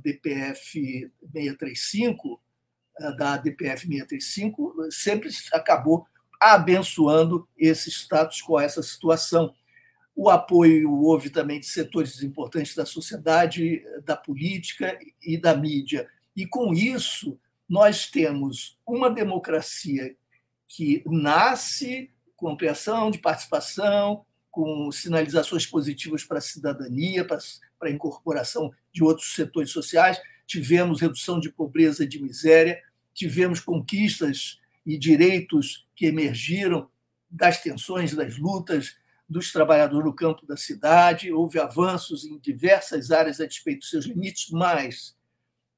DPF 0.03 1.11
635, 1.33 2.41
é, 2.99 3.17
da 3.17 3.37
DPF 3.37 3.87
635, 3.87 4.89
sempre 4.91 5.31
acabou 5.53 6.07
abençoando 6.41 7.49
esse 7.57 7.91
status 7.91 8.43
quo, 8.43 8.59
essa 8.59 8.83
situação. 8.83 9.55
O 10.15 10.31
apoio 10.31 10.93
houve 10.93 11.31
também 11.31 11.61
de 11.61 11.67
setores 11.67 12.23
importantes 12.23 12.75
da 12.75 12.87
sociedade, 12.87 13.83
da 14.05 14.17
política 14.17 14.99
e 15.23 15.37
da 15.37 15.55
mídia. 15.55 16.09
E 16.35 16.47
com 16.47 16.73
isso, 16.73 17.39
nós 17.69 18.11
temos 18.11 18.79
uma 18.87 19.11
democracia 19.11 20.17
que 20.69 21.03
nasce 21.07 22.11
com 22.37 22.49
ampliação 22.49 23.11
de 23.11 23.19
participação, 23.19 24.25
com 24.51 24.91
sinalizações 24.91 25.67
positivas 25.67 26.25
para 26.25 26.39
a 26.39 26.43
cidadania, 26.43 27.27
para 27.27 27.39
a 27.83 27.91
incorporação 27.91 28.73
de 28.97 29.05
outros 29.05 29.35
setores 29.35 29.71
sociais. 29.71 30.19
Tivemos 30.47 31.03
redução 31.03 31.39
de 31.39 31.53
pobreza 31.53 32.05
e 32.05 32.09
de 32.09 32.21
miséria, 32.21 32.83
tivemos 33.13 33.61
conquistas 33.61 34.59
e 34.87 34.97
direitos 34.97 35.87
que 35.95 36.07
emergiram 36.07 36.89
das 37.31 37.63
tensões, 37.63 38.15
das 38.15 38.39
lutas 38.39 38.97
dos 39.29 39.53
trabalhadores 39.53 40.07
no 40.07 40.15
campo 40.15 40.47
da 40.47 40.57
cidade. 40.57 41.31
Houve 41.31 41.59
avanços 41.59 42.25
em 42.25 42.39
diversas 42.39 43.11
áreas 43.11 43.39
a 43.39 43.47
despeito 43.47 43.81
dos 43.81 43.91
seus 43.91 44.07
limites, 44.07 44.51
mas 44.51 45.15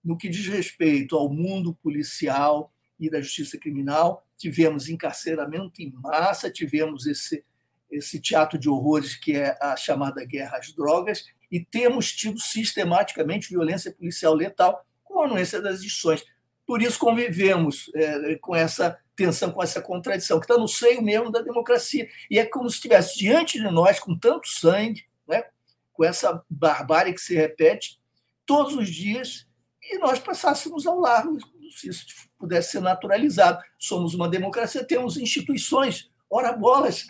no 0.04 0.16
que 0.16 0.28
diz 0.28 0.46
respeito 0.46 1.16
ao 1.16 1.28
mundo 1.28 1.74
policial 1.74 2.72
e 3.00 3.11
da 3.11 3.20
justiça 3.20 3.59
criminal, 3.59 4.24
tivemos 4.37 4.88
encarceramento 4.88 5.83
em 5.83 5.90
massa, 5.90 6.50
tivemos 6.50 7.07
esse, 7.07 7.44
esse 7.90 8.20
teatro 8.20 8.59
de 8.59 8.68
horrores 8.68 9.16
que 9.16 9.37
é 9.37 9.57
a 9.61 9.77
chamada 9.77 10.24
guerra 10.24 10.59
às 10.59 10.72
drogas, 10.72 11.24
e 11.51 11.64
temos 11.64 12.12
tido 12.12 12.38
sistematicamente 12.38 13.48
violência 13.48 13.92
policial 13.92 14.35
letal 14.35 14.85
com 15.03 15.22
a 15.22 15.27
anuência 15.27 15.61
das 15.61 15.81
edições. 15.81 16.24
Por 16.66 16.83
isso 16.83 16.98
convivemos 16.98 17.90
é, 17.94 18.37
com 18.37 18.55
essa 18.55 18.98
tensão, 19.16 19.51
com 19.51 19.62
essa 19.62 19.81
contradição, 19.81 20.38
que 20.38 20.44
está 20.44 20.59
no 20.59 20.68
seio 20.68 21.03
mesmo 21.03 21.33
da 21.33 21.40
democracia. 21.40 22.09
E 22.31 22.38
é 22.38 22.44
como 22.44 22.68
se 22.68 22.77
estivesse 22.77 23.18
diante 23.18 23.59
de 23.59 23.64
nós, 23.70 23.98
com 23.98 24.16
tanto 24.16 24.46
sangue, 24.46 25.05
né, 25.27 25.44
com 25.92 26.05
essa 26.05 26.44
barbárie 26.48 27.14
que 27.14 27.20
se 27.20 27.35
repete 27.35 27.98
todos 28.44 28.74
os 28.74 28.88
dias, 28.88 29.46
e 29.83 29.98
nós 29.98 30.18
passássemos 30.18 30.87
ao 30.87 31.01
largo, 31.01 31.38
se 31.74 31.88
isso 31.88 32.07
pudesse 32.38 32.72
ser 32.72 32.81
naturalizado. 32.81 33.62
Somos 33.79 34.14
uma 34.14 34.29
democracia, 34.29 34.85
temos 34.85 35.16
instituições, 35.16 36.11
ora 36.30 36.52
bolas, 36.52 37.06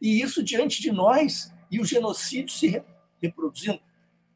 e 0.00 0.20
isso 0.20 0.42
diante 0.42 0.80
de 0.80 0.90
nós, 0.90 1.52
e 1.70 1.80
o 1.80 1.84
genocídio 1.84 2.52
se 2.52 2.82
reproduzindo. 3.20 3.80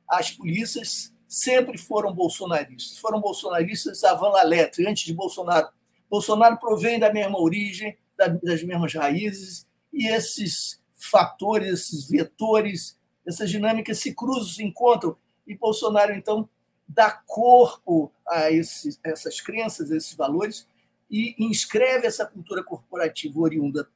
As 0.08 0.30
polícias 0.30 1.12
sempre 1.26 1.78
foram 1.78 2.12
bolsonaristas. 2.12 2.98
Foram 2.98 3.20
bolsonaristas 3.20 4.04
avant 4.04 4.32
la 4.32 4.42
lettre, 4.42 4.86
antes 4.86 5.04
de 5.04 5.14
Bolsonaro. 5.14 5.68
Bolsonaro 6.10 6.58
provém 6.58 6.98
da 6.98 7.12
mesma 7.12 7.40
origem, 7.40 7.96
das 8.16 8.62
mesmas 8.62 8.92
raízes, 8.94 9.66
e 9.92 10.06
esses 10.06 10.80
fatores, 10.94 11.72
esses 11.72 12.06
vetores, 12.06 12.98
essas 13.26 13.50
dinâmicas 13.50 13.98
se 13.98 14.14
cruzam, 14.14 14.44
se 14.44 14.62
encontram, 14.62 15.16
e 15.46 15.56
Bolsonaro, 15.56 16.12
então, 16.12 16.48
dá 16.86 17.10
corpo 17.26 18.12
a 18.28 18.50
esses, 18.50 19.00
essas 19.02 19.40
crenças, 19.40 19.90
a 19.90 19.96
esses 19.96 20.14
valores, 20.14 20.66
e 21.10 21.34
inscreve 21.38 22.06
essa 22.06 22.26
cultura 22.26 22.62
corporativa 22.62 23.40
oriunda 23.40 23.88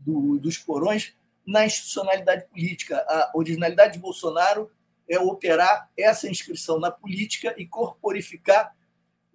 do, 0.00 0.38
dos 0.38 0.58
porões 0.58 1.14
na 1.46 1.66
institucionalidade 1.66 2.46
política. 2.48 2.96
A 3.08 3.32
originalidade 3.34 3.94
de 3.94 3.98
Bolsonaro 3.98 4.70
é 5.08 5.18
operar 5.18 5.90
essa 5.96 6.28
inscrição 6.28 6.78
na 6.78 6.90
política 6.90 7.54
e 7.58 7.66
corporificar 7.66 8.74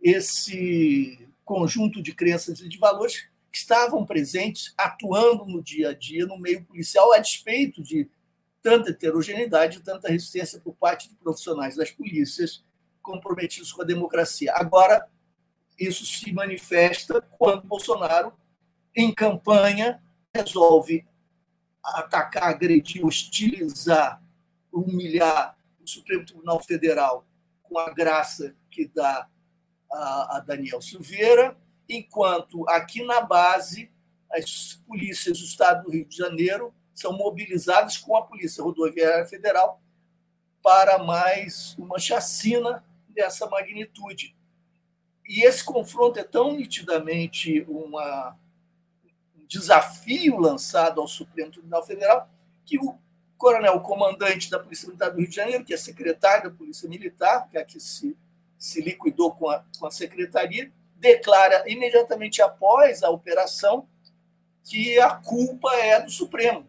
esse 0.01 1.27
conjunto 1.43 2.01
de 2.01 2.13
crenças 2.13 2.59
e 2.59 2.69
de 2.69 2.77
valores 2.77 3.27
que 3.51 3.57
estavam 3.57 4.05
presentes, 4.05 4.73
atuando 4.77 5.45
no 5.45 5.61
dia 5.61 5.89
a 5.89 5.93
dia 5.93 6.25
no 6.25 6.37
meio 6.37 6.63
policial, 6.63 7.13
a 7.13 7.19
despeito 7.19 7.81
de 7.81 8.09
tanta 8.61 8.89
heterogeneidade, 8.89 9.81
tanta 9.81 10.09
resistência 10.09 10.59
por 10.59 10.75
parte 10.75 11.09
de 11.09 11.15
profissionais 11.15 11.75
das 11.75 11.91
polícias 11.91 12.63
comprometidos 13.01 13.71
com 13.71 13.81
a 13.81 13.85
democracia. 13.85 14.51
Agora, 14.55 15.07
isso 15.79 16.05
se 16.05 16.33
manifesta 16.33 17.21
quando 17.21 17.67
Bolsonaro, 17.67 18.33
em 18.95 19.13
campanha, 19.13 20.01
resolve 20.35 21.05
atacar, 21.83 22.49
agredir, 22.49 23.05
hostilizar, 23.05 24.21
humilhar 24.71 25.57
o 25.81 25.87
Supremo 25.87 26.25
Tribunal 26.25 26.61
Federal 26.61 27.25
com 27.63 27.77
a 27.77 27.91
graça 27.93 28.55
que 28.69 28.87
dá 28.87 29.29
a, 29.91 30.37
a 30.37 30.39
Daniel 30.39 30.81
Silveira, 30.81 31.57
enquanto 31.87 32.67
aqui 32.69 33.03
na 33.03 33.21
base 33.21 33.91
as 34.31 34.81
polícias 34.87 35.39
do 35.39 35.45
Estado 35.45 35.83
do 35.83 35.91
Rio 35.91 36.05
de 36.05 36.17
Janeiro 36.17 36.73
são 36.93 37.13
mobilizadas 37.13 37.97
com 37.97 38.15
a 38.15 38.23
Polícia 38.23 38.63
Rodoviária 38.63 39.25
Federal 39.25 39.81
para 40.61 40.97
mais 40.97 41.75
uma 41.77 41.99
chacina 41.99 42.83
dessa 43.09 43.47
magnitude. 43.47 44.35
E 45.27 45.45
esse 45.45 45.63
confronto 45.63 46.19
é 46.19 46.23
tão 46.23 46.53
nitidamente 46.53 47.65
uma, 47.67 48.31
um 48.31 48.44
desafio 49.55 50.37
lançado 50.37 50.99
ao 50.99 51.07
Supremo 51.07 51.51
Tribunal 51.51 51.85
Federal 51.85 52.29
que 52.65 52.77
o 52.77 52.97
coronel 53.37 53.79
comandante 53.79 54.49
da 54.49 54.59
Polícia 54.59 54.87
Militar 54.87 55.11
do 55.11 55.19
Rio 55.19 55.29
de 55.29 55.35
Janeiro, 55.35 55.63
que 55.63 55.73
é 55.73 55.77
secretário 55.77 56.49
da 56.49 56.57
Polícia 56.57 56.89
Militar, 56.89 57.47
que 57.49 57.57
é 57.57 57.63
que 57.63 57.79
se, 57.79 58.17
se 58.57 58.81
liquidou 58.81 59.31
com 59.33 59.49
a, 59.49 59.63
com 59.79 59.85
a 59.85 59.91
secretaria, 59.91 60.71
declara 60.97 61.63
imediatamente 61.67 62.41
após 62.41 63.01
a 63.03 63.09
operação 63.09 63.87
que 64.63 64.99
a 64.99 65.11
culpa 65.15 65.73
é 65.75 66.01
do 66.01 66.09
Supremo. 66.09 66.67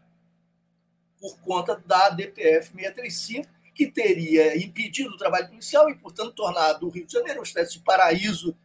por 1.18 1.38
conta 1.40 1.83
da 1.87 2.11
DPF 2.11 2.72
635, 2.72 3.49
que 3.75 3.90
teria 3.90 4.57
impedido 4.57 5.11
o 5.11 5.16
trabalho 5.16 5.49
policial 5.49 5.88
e, 5.90 5.94
portanto, 5.96 6.33
tornado 6.33 6.87
o 6.87 6.90
Rio 6.90 7.07
de 7.07 7.12
Janeiro 7.12 7.40
uma 7.40 7.44
espécie 7.44 7.75
de 7.75 7.81
paraíso 7.81 8.57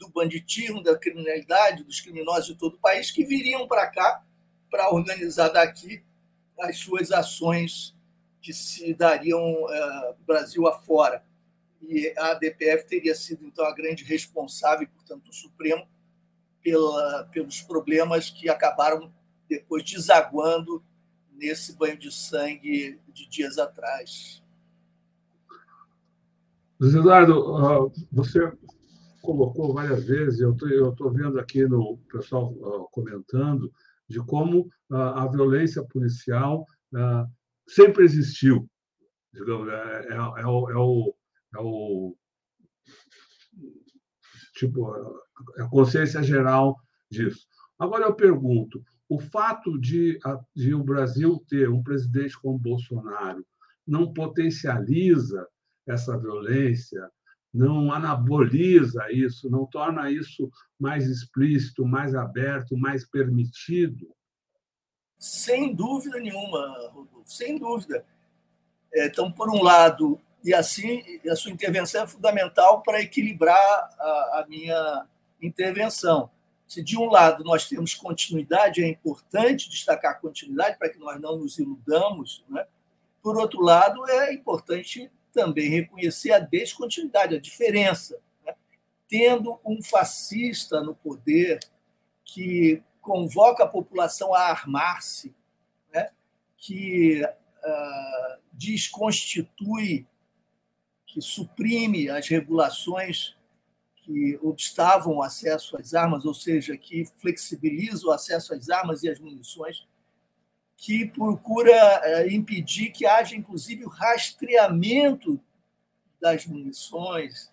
do 0.00 0.08
banditismo, 0.08 0.82
da 0.82 0.98
criminalidade, 0.98 1.84
dos 1.84 2.00
criminosos 2.00 2.46
de 2.46 2.54
todo 2.56 2.74
o 2.74 2.78
país 2.78 3.10
que 3.10 3.22
viriam 3.22 3.68
para 3.68 3.86
cá 3.86 4.24
para 4.70 4.92
organizar 4.92 5.50
daqui 5.50 6.02
as 6.58 6.78
suas 6.78 7.12
ações 7.12 7.94
que 8.40 8.52
se 8.54 8.94
dariam 8.94 9.40
uh, 9.40 10.14
Brasil 10.26 10.66
afora. 10.66 11.22
E 11.82 12.12
a 12.16 12.34
DPF 12.34 12.86
teria 12.86 13.14
sido, 13.14 13.44
então, 13.44 13.64
a 13.64 13.74
grande 13.74 14.02
responsável, 14.02 14.88
portanto, 14.88 15.28
o 15.28 15.34
Supremo, 15.34 15.86
pela, 16.62 17.24
pelos 17.32 17.60
problemas 17.60 18.30
que 18.30 18.48
acabaram 18.48 19.12
depois 19.48 19.82
desaguando 19.84 20.82
nesse 21.32 21.74
banho 21.74 21.98
de 21.98 22.12
sangue 22.12 22.98
de 23.12 23.28
dias 23.28 23.58
atrás. 23.58 24.42
Luiz 26.78 26.94
Eduardo, 26.94 27.92
você 28.12 28.50
colocou 29.20 29.74
várias 29.74 30.04
vezes, 30.04 30.40
eu 30.40 30.52
estou 30.52 31.12
vendo 31.12 31.38
aqui 31.38 31.66
no 31.66 31.98
pessoal 32.10 32.52
comentando, 32.90 33.70
de 34.08 34.18
como 34.20 34.68
a 34.90 35.26
violência 35.28 35.84
policial 35.84 36.66
sempre 37.68 38.04
existiu. 38.04 38.68
Digamos, 39.32 39.68
é, 39.68 40.08
é, 40.08 40.14
é, 40.14 40.46
o, 40.46 40.70
é, 40.70 40.76
o, 40.76 41.14
é 41.54 41.58
o 41.60 42.16
tipo 44.56 44.92
a 45.58 45.68
consciência 45.68 46.22
geral 46.22 46.76
disso. 47.10 47.46
Agora 47.78 48.04
eu 48.04 48.14
pergunto, 48.14 48.82
o 49.08 49.18
fato 49.18 49.78
de, 49.78 50.18
de 50.54 50.74
o 50.74 50.82
Brasil 50.82 51.42
ter 51.48 51.70
um 51.70 51.82
presidente 51.82 52.38
como 52.40 52.58
Bolsonaro 52.58 53.44
não 53.86 54.12
potencializa 54.12 55.48
essa 55.86 56.18
violência, 56.18 57.10
não 57.52 57.92
anaboliza 57.92 59.10
isso, 59.10 59.50
não 59.50 59.66
torna 59.66 60.10
isso 60.10 60.50
mais 60.78 61.06
explícito, 61.06 61.84
mais 61.84 62.14
aberto, 62.14 62.76
mais 62.76 63.04
permitido? 63.04 64.08
Sem 65.18 65.74
dúvida 65.74 66.18
nenhuma, 66.18 66.90
Rodolfo, 66.92 67.22
sem 67.26 67.58
dúvida. 67.58 68.04
Então, 68.94 69.30
por 69.30 69.50
um 69.50 69.62
lado, 69.62 70.20
e 70.44 70.54
assim 70.54 71.02
a 71.28 71.36
sua 71.36 71.50
intervenção 71.50 72.04
é 72.04 72.06
fundamental 72.06 72.82
para 72.82 73.00
equilibrar 73.00 73.56
a, 73.56 74.40
a 74.40 74.46
minha 74.48 75.06
intervenção. 75.42 76.30
Se 76.66 76.82
de 76.82 76.96
um 76.96 77.06
lado 77.10 77.42
nós 77.42 77.68
temos 77.68 77.94
continuidade, 77.94 78.82
é 78.82 78.88
importante 78.88 79.68
destacar 79.68 80.12
a 80.12 80.18
continuidade 80.18 80.78
para 80.78 80.88
que 80.88 80.98
nós 80.98 81.20
não 81.20 81.36
nos 81.36 81.58
iludamos, 81.58 82.44
né? 82.48 82.64
por 83.22 83.36
outro 83.36 83.60
lado, 83.60 84.08
é 84.08 84.32
importante 84.32 85.10
também 85.32 85.68
reconhecer 85.68 86.32
a 86.32 86.38
descontinuidade, 86.38 87.34
a 87.34 87.40
diferença. 87.40 88.18
Né? 88.44 88.54
Tendo 89.08 89.60
um 89.64 89.82
fascista 89.82 90.82
no 90.82 90.94
poder 90.94 91.58
que 92.24 92.82
convoca 93.00 93.64
a 93.64 93.68
população 93.68 94.34
a 94.34 94.42
armar-se, 94.42 95.34
né? 95.92 96.10
que 96.56 97.22
uh, 97.24 98.40
desconstitui, 98.52 100.06
que 101.06 101.20
suprime 101.20 102.08
as 102.08 102.28
regulações 102.28 103.36
que 103.96 104.38
obstavam 104.42 105.16
o 105.16 105.22
acesso 105.22 105.76
às 105.76 105.94
armas, 105.94 106.24
ou 106.24 106.34
seja, 106.34 106.76
que 106.76 107.04
flexibiliza 107.18 108.06
o 108.06 108.12
acesso 108.12 108.54
às 108.54 108.68
armas 108.68 109.02
e 109.02 109.10
às 109.10 109.18
munições, 109.18 109.86
que 110.80 111.04
procura 111.04 111.74
eh, 112.02 112.32
impedir 112.32 112.90
que 112.90 113.04
haja, 113.04 113.36
inclusive, 113.36 113.84
o 113.84 113.88
rastreamento 113.90 115.38
das 116.18 116.46
munições. 116.46 117.52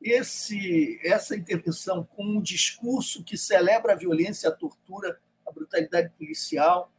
Esse, 0.00 1.00
essa 1.04 1.36
intervenção 1.36 2.02
com 2.02 2.24
um 2.24 2.42
discurso 2.42 3.22
que 3.22 3.36
celebra 3.36 3.92
a 3.92 3.96
violência, 3.96 4.48
a 4.48 4.52
tortura, 4.52 5.20
a 5.46 5.52
brutalidade 5.52 6.12
policial, 6.18 6.92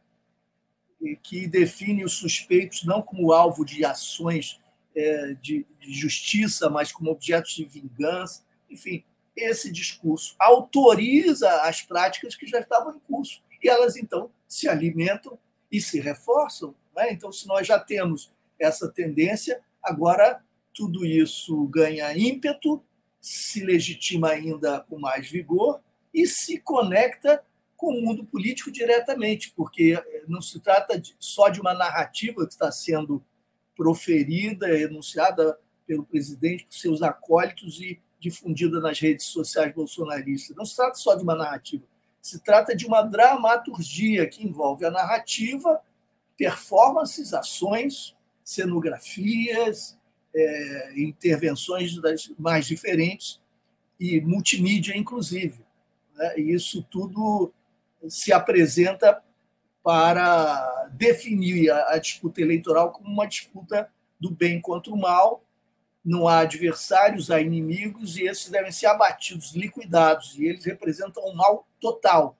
que 1.22 1.46
define 1.46 2.02
os 2.02 2.14
suspeitos 2.14 2.82
não 2.84 3.02
como 3.02 3.30
alvo 3.30 3.62
de 3.62 3.84
ações 3.84 4.58
é, 4.96 5.34
de 5.34 5.66
justiça, 5.82 6.70
mas 6.70 6.90
como 6.90 7.10
objetos 7.10 7.54
de 7.54 7.66
vingança. 7.66 8.42
Enfim, 8.70 9.04
esse 9.36 9.70
discurso 9.70 10.34
autoriza 10.38 11.60
as 11.60 11.82
práticas 11.82 12.34
que 12.34 12.46
já 12.46 12.60
estavam 12.60 12.96
em 12.96 13.00
curso 13.00 13.42
e 13.64 13.68
elas 13.68 13.96
então 13.96 14.30
se 14.46 14.68
alimentam 14.68 15.38
e 15.72 15.80
se 15.80 15.98
reforçam. 15.98 16.74
Né? 16.94 17.10
Então, 17.10 17.32
se 17.32 17.48
nós 17.48 17.66
já 17.66 17.80
temos 17.80 18.30
essa 18.60 18.88
tendência, 18.88 19.60
agora 19.82 20.44
tudo 20.72 21.06
isso 21.06 21.66
ganha 21.68 22.16
ímpeto, 22.16 22.84
se 23.20 23.64
legitima 23.64 24.28
ainda 24.28 24.80
com 24.80 24.98
mais 24.98 25.28
vigor 25.28 25.80
e 26.12 26.26
se 26.26 26.60
conecta 26.60 27.42
com 27.76 27.98
o 27.98 28.02
mundo 28.02 28.24
político 28.24 28.70
diretamente, 28.70 29.52
porque 29.56 30.00
não 30.28 30.42
se 30.42 30.60
trata 30.60 31.00
de, 31.00 31.16
só 31.18 31.48
de 31.48 31.60
uma 31.60 31.74
narrativa 31.74 32.46
que 32.46 32.52
está 32.52 32.70
sendo 32.70 33.24
proferida, 33.74 34.68
enunciada 34.78 35.58
pelo 35.86 36.04
presidente, 36.04 36.64
por 36.64 36.74
seus 36.74 37.02
acólitos 37.02 37.80
e 37.80 38.00
difundida 38.20 38.80
nas 38.80 38.98
redes 38.98 39.26
sociais 39.26 39.74
bolsonaristas. 39.74 40.56
Não 40.56 40.64
se 40.64 40.76
trata 40.76 40.94
só 40.94 41.14
de 41.14 41.22
uma 41.22 41.34
narrativa, 41.34 41.84
se 42.24 42.38
trata 42.38 42.74
de 42.74 42.86
uma 42.86 43.02
dramaturgia 43.02 44.26
que 44.26 44.42
envolve 44.42 44.86
a 44.86 44.90
narrativa, 44.90 45.82
performances, 46.38 47.34
ações, 47.34 48.16
cenografias, 48.42 49.98
é, 50.34 50.94
intervenções 50.96 51.94
das 52.00 52.32
mais 52.38 52.66
diferentes 52.66 53.42
e 54.00 54.22
multimídia, 54.22 54.96
inclusive. 54.96 55.60
Né? 56.16 56.38
E 56.38 56.54
isso 56.54 56.82
tudo 56.84 57.52
se 58.08 58.32
apresenta 58.32 59.22
para 59.82 60.88
definir 60.92 61.70
a, 61.70 61.98
disputa 61.98 62.40
eleitoral 62.40 62.90
como 62.90 63.06
uma 63.06 63.26
disputa 63.26 63.90
do 64.18 64.30
bem 64.30 64.62
contra 64.62 64.90
o 64.90 64.96
mal. 64.96 65.44
Não 66.04 66.28
há 66.28 66.40
adversários, 66.40 67.30
há 67.30 67.40
inimigos, 67.40 68.16
e 68.16 68.24
esses 68.24 68.50
devem 68.50 68.70
ser 68.70 68.86
abatidos, 68.86 69.54
liquidados, 69.54 70.38
e 70.38 70.44
eles 70.44 70.64
representam 70.64 71.24
o 71.24 71.34
mal 71.34 71.66
total. 71.80 72.36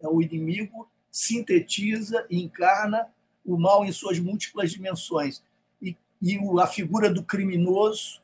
É, 0.00 0.08
o 0.08 0.20
inimigo 0.20 0.90
sintetiza 1.10 2.26
e 2.28 2.42
encarna 2.42 3.08
o 3.44 3.56
mal 3.56 3.84
em 3.84 3.92
suas 3.92 4.18
múltiplas 4.18 4.72
dimensões. 4.72 5.42
E, 5.80 5.96
e 6.20 6.38
a 6.60 6.66
figura 6.66 7.08
do 7.08 7.22
criminoso 7.22 8.20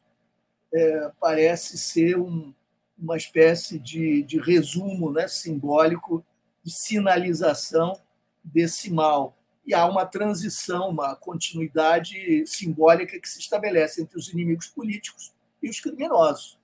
é, 0.73 1.11
parece 1.21 1.79
ser 1.79 2.19
um, 2.19 2.53
uma 2.99 3.17
espécie 3.17 3.79
de, 3.79 4.23
de 4.23 4.39
resumo 4.39 5.13
né, 5.13 5.29
simbólico, 5.29 6.25
de 6.63 6.73
sinalização 6.73 7.99
desse 8.43 8.91
mal. 8.91 9.37
E 9.71 9.75
há 9.75 9.87
uma 9.87 10.05
transição, 10.05 10.89
uma 10.89 11.15
continuidade 11.15 12.45
simbólica 12.45 13.21
que 13.21 13.29
se 13.29 13.39
estabelece 13.39 14.03
entre 14.03 14.19
os 14.19 14.29
inimigos 14.29 14.67
políticos 14.67 15.33
e 15.63 15.71
os 15.71 15.79
criminosos. 15.79 16.59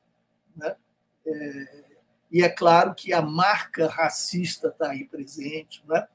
Né? 0.56 0.74
É, 1.24 1.84
e 2.32 2.42
é 2.42 2.48
claro 2.48 2.96
que 2.96 3.12
a 3.12 3.22
marca 3.22 3.86
racista 3.86 4.66
está 4.70 4.90
aí 4.90 5.04
presente, 5.04 5.84
né? 5.86 6.08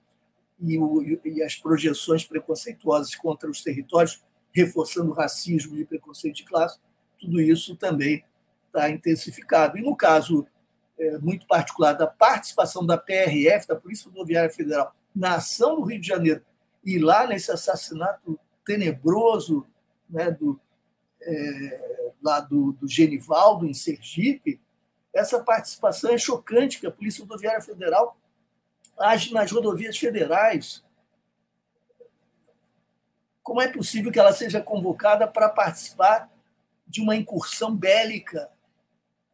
e, 0.59 0.77
o, 0.77 1.01
e 1.25 1.41
as 1.41 1.55
projeções 1.55 2.25
preconceituosas 2.25 3.15
contra 3.15 3.49
os 3.49 3.63
territórios, 3.63 4.21
reforçando 4.51 5.11
o 5.11 5.13
racismo 5.13 5.77
e 5.77 5.85
preconceito 5.85 6.35
de 6.35 6.43
classe, 6.43 6.77
tudo 7.17 7.39
isso 7.39 7.73
também 7.77 8.21
está 8.65 8.89
intensificado. 8.89 9.77
E 9.77 9.81
no 9.81 9.95
caso 9.95 10.45
é, 10.99 11.17
muito 11.19 11.47
particular 11.47 11.93
da 11.93 12.05
participação 12.05 12.85
da 12.85 12.97
PRF, 12.97 13.65
da 13.65 13.77
Polícia 13.77 14.09
Rodoviária 14.09 14.49
Federal, 14.49 14.93
na 15.15 15.35
ação 15.35 15.77
do 15.77 15.85
Rio 15.85 16.01
de 16.01 16.07
Janeiro 16.09 16.43
e 16.83 16.97
lá 16.99 17.27
nesse 17.27 17.51
assassinato 17.51 18.39
tenebroso 18.65 19.65
né, 20.09 20.31
do, 20.31 20.59
é, 21.21 22.13
lá 22.21 22.39
do, 22.39 22.73
do 22.73 22.87
Genivaldo, 22.87 23.65
em 23.65 23.73
Sergipe, 23.73 24.59
essa 25.13 25.43
participação 25.43 26.11
é 26.11 26.17
chocante, 26.17 26.79
que 26.79 26.87
a 26.87 26.91
Polícia 26.91 27.23
Rodoviária 27.23 27.61
Federal 27.61 28.17
age 28.97 29.33
nas 29.33 29.51
rodovias 29.51 29.97
federais. 29.97 30.83
Como 33.43 33.61
é 33.61 33.67
possível 33.67 34.11
que 34.11 34.19
ela 34.19 34.33
seja 34.33 34.61
convocada 34.61 35.27
para 35.27 35.49
participar 35.49 36.31
de 36.87 37.01
uma 37.01 37.15
incursão 37.15 37.75
bélica 37.75 38.49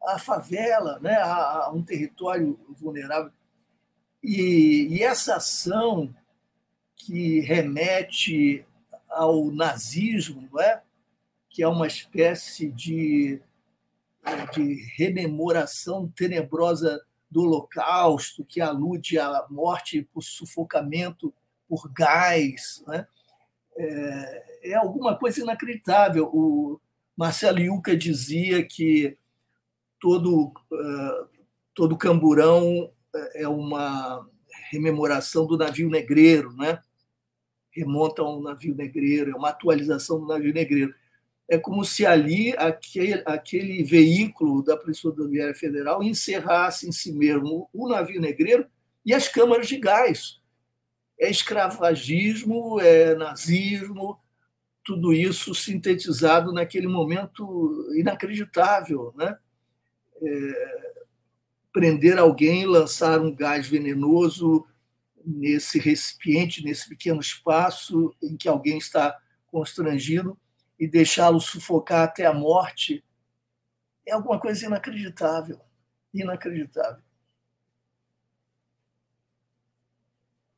à 0.02 0.18
favela, 0.18 0.98
né, 1.00 1.16
a, 1.16 1.66
a 1.66 1.70
um 1.70 1.82
território 1.82 2.58
vulnerável? 2.68 3.32
E, 4.22 4.88
e 4.90 5.02
essa 5.02 5.36
ação 5.36 6.14
que 7.08 7.40
remete 7.40 8.66
ao 9.08 9.50
nazismo, 9.50 10.46
não 10.52 10.60
é? 10.60 10.82
que 11.48 11.62
é 11.62 11.66
uma 11.66 11.86
espécie 11.86 12.70
de, 12.70 13.40
de 14.52 14.74
rememoração 14.94 16.06
tenebrosa 16.14 17.02
do 17.30 17.44
Holocausto, 17.44 18.44
que 18.44 18.60
alude 18.60 19.18
à 19.18 19.46
morte 19.48 20.02
por 20.12 20.22
sufocamento 20.22 21.32
por 21.66 21.90
gás. 21.90 22.84
Né? 22.86 23.06
É, 23.78 24.70
é, 24.72 24.74
alguma 24.74 25.18
coisa 25.18 25.40
inacreditável. 25.40 26.26
O 26.26 26.78
Marcelo 27.16 27.58
Yuca 27.58 27.96
dizia 27.96 28.62
que 28.62 29.16
todo, 29.98 30.48
uh, 30.48 31.28
todo 31.74 31.96
camburão 31.96 32.92
é 33.34 33.48
uma 33.48 34.28
rememoração 34.70 35.46
do 35.46 35.56
navio 35.56 35.88
negreiro, 35.88 36.54
né? 36.54 36.82
Remonta 37.78 38.22
a 38.22 38.30
um 38.30 38.42
navio 38.42 38.74
negreiro, 38.74 39.30
é 39.30 39.34
uma 39.34 39.50
atualização 39.50 40.20
do 40.20 40.26
navio 40.26 40.52
negreiro. 40.52 40.94
É 41.48 41.56
como 41.56 41.84
se 41.84 42.04
ali 42.04 42.54
aquele, 42.58 43.22
aquele 43.24 43.82
veículo 43.82 44.62
da 44.62 44.76
Polícia 44.76 45.08
Rodoviária 45.08 45.54
Federal 45.54 46.02
encerrasse 46.02 46.88
em 46.88 46.92
si 46.92 47.12
mesmo 47.12 47.68
o 47.72 47.88
navio 47.88 48.20
negreiro 48.20 48.66
e 49.04 49.14
as 49.14 49.28
câmaras 49.28 49.66
de 49.66 49.78
gás. 49.78 50.40
É 51.18 51.30
escravagismo, 51.30 52.78
é 52.80 53.14
nazismo, 53.14 54.18
tudo 54.84 55.12
isso 55.12 55.54
sintetizado 55.54 56.52
naquele 56.52 56.86
momento 56.86 57.90
inacreditável. 57.96 59.14
Né? 59.16 59.36
É, 60.22 60.78
prender 61.72 62.18
alguém, 62.18 62.66
lançar 62.66 63.20
um 63.20 63.34
gás 63.34 63.66
venenoso 63.66 64.66
nesse 65.28 65.78
recipiente, 65.78 66.64
nesse 66.64 66.88
pequeno 66.88 67.20
espaço 67.20 68.14
em 68.22 68.36
que 68.36 68.48
alguém 68.48 68.78
está 68.78 69.16
constrangido 69.46 70.38
e 70.78 70.86
deixá-lo 70.86 71.40
sufocar 71.40 72.04
até 72.04 72.24
a 72.24 72.32
morte 72.32 73.04
é 74.06 74.12
alguma 74.12 74.40
coisa 74.40 74.64
inacreditável, 74.64 75.60
inacreditável. 76.14 77.02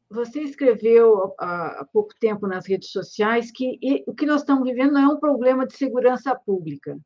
Você 0.09 0.40
escreveu 0.42 1.35
há 1.38 1.87
pouco 1.92 2.14
tempo 2.18 2.46
nas 2.46 2.66
redes 2.66 2.90
sociais 2.90 3.50
que 3.50 3.78
o 4.06 4.14
que 4.14 4.26
nós 4.26 4.40
estamos 4.40 4.64
vivendo 4.64 4.92
não 4.92 5.00
é 5.02 5.14
um 5.14 5.20
problema 5.20 5.66
de 5.66 5.76
segurança 5.76 6.35
pública. 6.35 6.98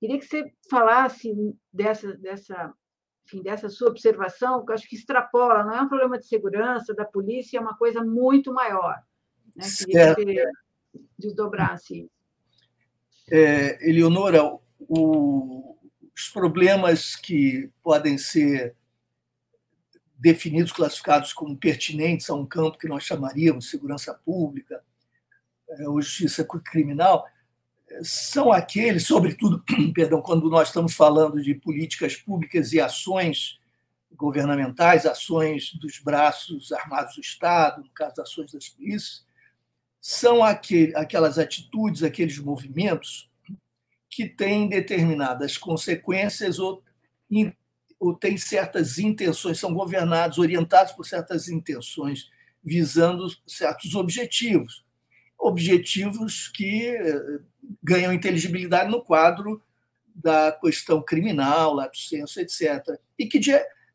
Queria 0.00 0.18
que 0.18 0.26
você 0.26 0.52
falasse 0.70 1.30
dessa, 1.72 2.14
dessa 2.16 2.72
enfim, 3.28 3.42
dessa 3.42 3.68
sua 3.68 3.88
observação, 3.88 4.64
que 4.64 4.70
eu 4.70 4.74
acho 4.74 4.88
que 4.88 4.96
extrapola, 4.96 5.62
não 5.62 5.74
é 5.74 5.82
um 5.82 5.88
problema 5.88 6.18
de 6.18 6.26
segurança 6.26 6.94
da 6.94 7.04
polícia, 7.04 7.58
é 7.58 7.60
uma 7.60 7.76
coisa 7.76 8.02
muito 8.02 8.52
maior. 8.54 9.02
Né? 9.54 9.66
Queria 9.76 10.14
que 10.14 10.24
você 10.24 10.50
desdobrasse 11.18 12.00
isso. 12.00 12.10
É, 13.30 13.86
Eleonora, 13.86 14.42
o, 14.78 15.76
os 16.16 16.30
problemas 16.30 17.14
que 17.14 17.70
podem 17.82 18.16
ser 18.16 18.74
definidos, 20.18 20.72
classificados 20.72 21.34
como 21.34 21.56
pertinentes 21.56 22.30
a 22.30 22.34
um 22.34 22.46
campo 22.46 22.78
que 22.78 22.88
nós 22.88 23.04
chamaríamos 23.04 23.68
segurança 23.68 24.14
pública 24.14 24.82
é, 25.68 25.86
ou 25.86 26.00
justiça 26.00 26.42
criminal, 26.64 27.26
são 28.02 28.52
aqueles, 28.52 29.06
sobretudo, 29.06 29.62
perdão, 29.94 30.20
quando 30.20 30.48
nós 30.50 30.68
estamos 30.68 30.94
falando 30.94 31.42
de 31.42 31.54
políticas 31.54 32.16
públicas 32.16 32.72
e 32.72 32.80
ações 32.80 33.58
governamentais, 34.14 35.06
ações 35.06 35.72
dos 35.74 35.98
braços 35.98 36.72
armados 36.72 37.14
do 37.14 37.20
Estado, 37.20 37.82
no 37.82 37.90
caso, 37.90 38.20
ações 38.20 38.52
das 38.52 38.68
polícias, 38.68 39.26
são 40.00 40.42
aquele, 40.42 40.94
aquelas 40.96 41.38
atitudes, 41.38 42.02
aqueles 42.02 42.38
movimentos 42.38 43.30
que 44.08 44.26
têm 44.26 44.68
determinadas 44.68 45.58
consequências 45.58 46.58
ou, 46.58 46.82
ou 48.00 48.14
têm 48.14 48.36
certas 48.36 48.98
intenções, 48.98 49.58
são 49.58 49.74
governados, 49.74 50.38
orientados 50.38 50.92
por 50.92 51.06
certas 51.06 51.48
intenções, 51.48 52.30
visando 52.64 53.28
certos 53.46 53.94
objetivos. 53.94 54.84
Objetivos 55.38 56.48
que 56.48 56.96
ganham 57.82 58.12
inteligibilidade 58.12 58.90
no 58.90 59.02
quadro 59.02 59.62
da 60.14 60.52
questão 60.52 61.00
criminal, 61.00 61.74
lato 61.74 61.96
etc. 62.36 62.98
E 63.18 63.26
que 63.26 63.40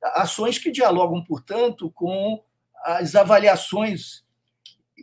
ações 0.01 0.57
que 0.57 0.71
dialogam, 0.71 1.23
portanto, 1.23 1.91
com 1.91 2.43
as 2.83 3.15
avaliações, 3.15 4.23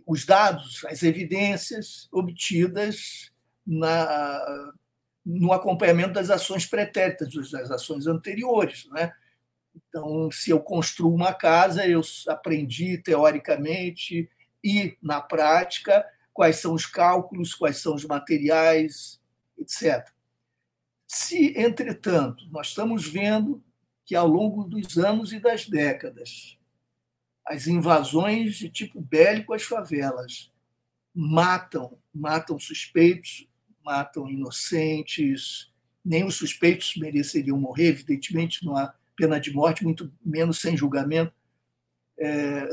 os 0.06 0.24
dados, 0.24 0.84
as 0.86 1.02
evidências 1.02 2.08
obtidas 2.12 3.30
na, 3.66 4.72
no 5.24 5.52
acompanhamento 5.52 6.12
das 6.12 6.30
ações 6.30 6.66
pretéritas, 6.66 7.32
das 7.50 7.70
ações 7.70 8.06
anteriores. 8.06 8.86
Né? 8.90 9.12
Então, 9.74 10.30
se 10.30 10.50
eu 10.50 10.60
construo 10.60 11.14
uma 11.14 11.32
casa, 11.32 11.86
eu 11.86 12.00
aprendi 12.28 12.98
teoricamente 12.98 14.28
e 14.62 14.96
na 15.02 15.20
prática 15.20 16.04
quais 16.32 16.56
são 16.56 16.74
os 16.74 16.86
cálculos, 16.86 17.54
quais 17.54 17.78
são 17.78 17.94
os 17.94 18.04
materiais, 18.04 19.20
etc. 19.58 20.08
Se, 21.06 21.52
entretanto, 21.56 22.46
nós 22.50 22.68
estamos 22.68 23.06
vendo 23.06 23.62
que 24.04 24.14
ao 24.14 24.26
longo 24.26 24.64
dos 24.64 24.96
anos 24.98 25.32
e 25.32 25.40
das 25.40 25.68
décadas, 25.68 26.58
as 27.46 27.66
invasões 27.66 28.56
de 28.56 28.68
tipo 28.68 29.00
bélico 29.00 29.52
às 29.52 29.62
favelas 29.62 30.50
matam, 31.14 31.98
matam 32.14 32.58
suspeitos, 32.58 33.48
matam 33.84 34.28
inocentes, 34.28 35.70
nem 36.04 36.24
os 36.24 36.36
suspeitos 36.36 36.96
mereceriam 36.96 37.58
morrer, 37.58 37.88
evidentemente 37.88 38.64
não 38.64 38.76
há 38.76 38.94
pena 39.16 39.40
de 39.40 39.52
morte, 39.52 39.84
muito 39.84 40.12
menos 40.24 40.60
sem 40.60 40.76
julgamento, 40.76 41.32
é, 42.18 42.68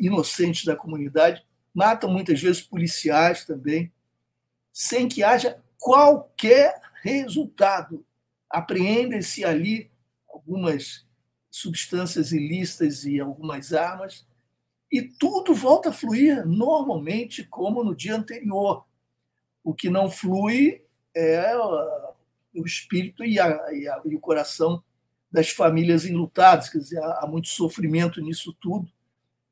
inocentes 0.00 0.64
da 0.64 0.76
comunidade, 0.76 1.44
matam 1.74 2.08
muitas 2.08 2.40
vezes 2.40 2.62
policiais 2.62 3.44
também, 3.44 3.92
sem 4.72 5.08
que 5.08 5.24
haja 5.24 5.60
qualquer 5.78 6.80
resultado. 7.02 8.06
Apreendem-se 8.48 9.44
ali 9.44 9.90
algumas 10.32 11.04
substâncias 11.50 12.32
ilícitas 12.32 13.04
e 13.04 13.18
algumas 13.18 13.72
armas, 13.72 14.26
e 14.90 15.02
tudo 15.02 15.54
volta 15.54 15.88
a 15.88 15.92
fluir 15.92 16.46
normalmente 16.46 17.42
como 17.42 17.82
no 17.82 17.96
dia 17.96 18.14
anterior. 18.14 18.84
O 19.64 19.74
que 19.74 19.90
não 19.90 20.08
flui 20.08 20.82
é 21.14 21.56
o 21.56 22.64
espírito 22.64 23.24
e, 23.24 23.40
a, 23.40 23.48
e, 23.72 23.88
a, 23.88 24.00
e 24.04 24.14
o 24.14 24.20
coração 24.20 24.82
das 25.30 25.50
famílias 25.50 26.04
enlutadas. 26.04 26.68
Quer 26.68 26.78
dizer, 26.78 27.02
há 27.02 27.26
muito 27.26 27.48
sofrimento 27.48 28.20
nisso 28.20 28.52
tudo 28.60 28.88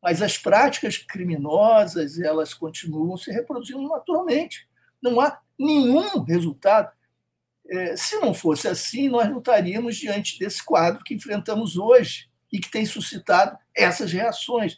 mas 0.02 0.20
as 0.20 0.36
práticas 0.36 0.96
criminosas 0.96 2.18
elas 2.18 2.52
continuam 2.52 3.16
se 3.16 3.30
reproduzindo 3.30 3.88
naturalmente. 3.88 4.68
Não 5.00 5.20
há 5.20 5.40
nenhum 5.58 6.22
resultado. 6.24 6.90
É, 7.70 7.96
se 7.96 8.16
não 8.16 8.34
fosse 8.34 8.66
assim, 8.66 9.08
nós 9.08 9.30
não 9.30 9.38
estaríamos 9.38 9.96
diante 9.96 10.38
desse 10.38 10.64
quadro 10.64 11.04
que 11.04 11.14
enfrentamos 11.14 11.76
hoje 11.76 12.28
e 12.52 12.58
que 12.58 12.70
tem 12.70 12.84
suscitado 12.84 13.56
essas 13.74 14.12
reações, 14.12 14.76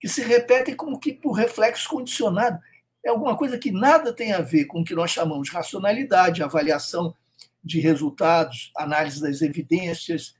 que 0.00 0.08
se 0.08 0.22
repetem 0.22 0.74
como 0.74 0.98
que 0.98 1.12
por 1.12 1.32
reflexo 1.32 1.88
condicionado. 1.88 2.58
É 3.04 3.10
alguma 3.10 3.36
coisa 3.36 3.58
que 3.58 3.70
nada 3.70 4.12
tem 4.12 4.32
a 4.32 4.40
ver 4.40 4.64
com 4.64 4.80
o 4.80 4.84
que 4.84 4.94
nós 4.94 5.10
chamamos 5.10 5.48
de 5.48 5.54
racionalidade, 5.54 6.42
avaliação 6.42 7.14
de 7.62 7.78
resultados, 7.78 8.72
análise 8.76 9.20
das 9.20 9.42
evidências 9.42 10.34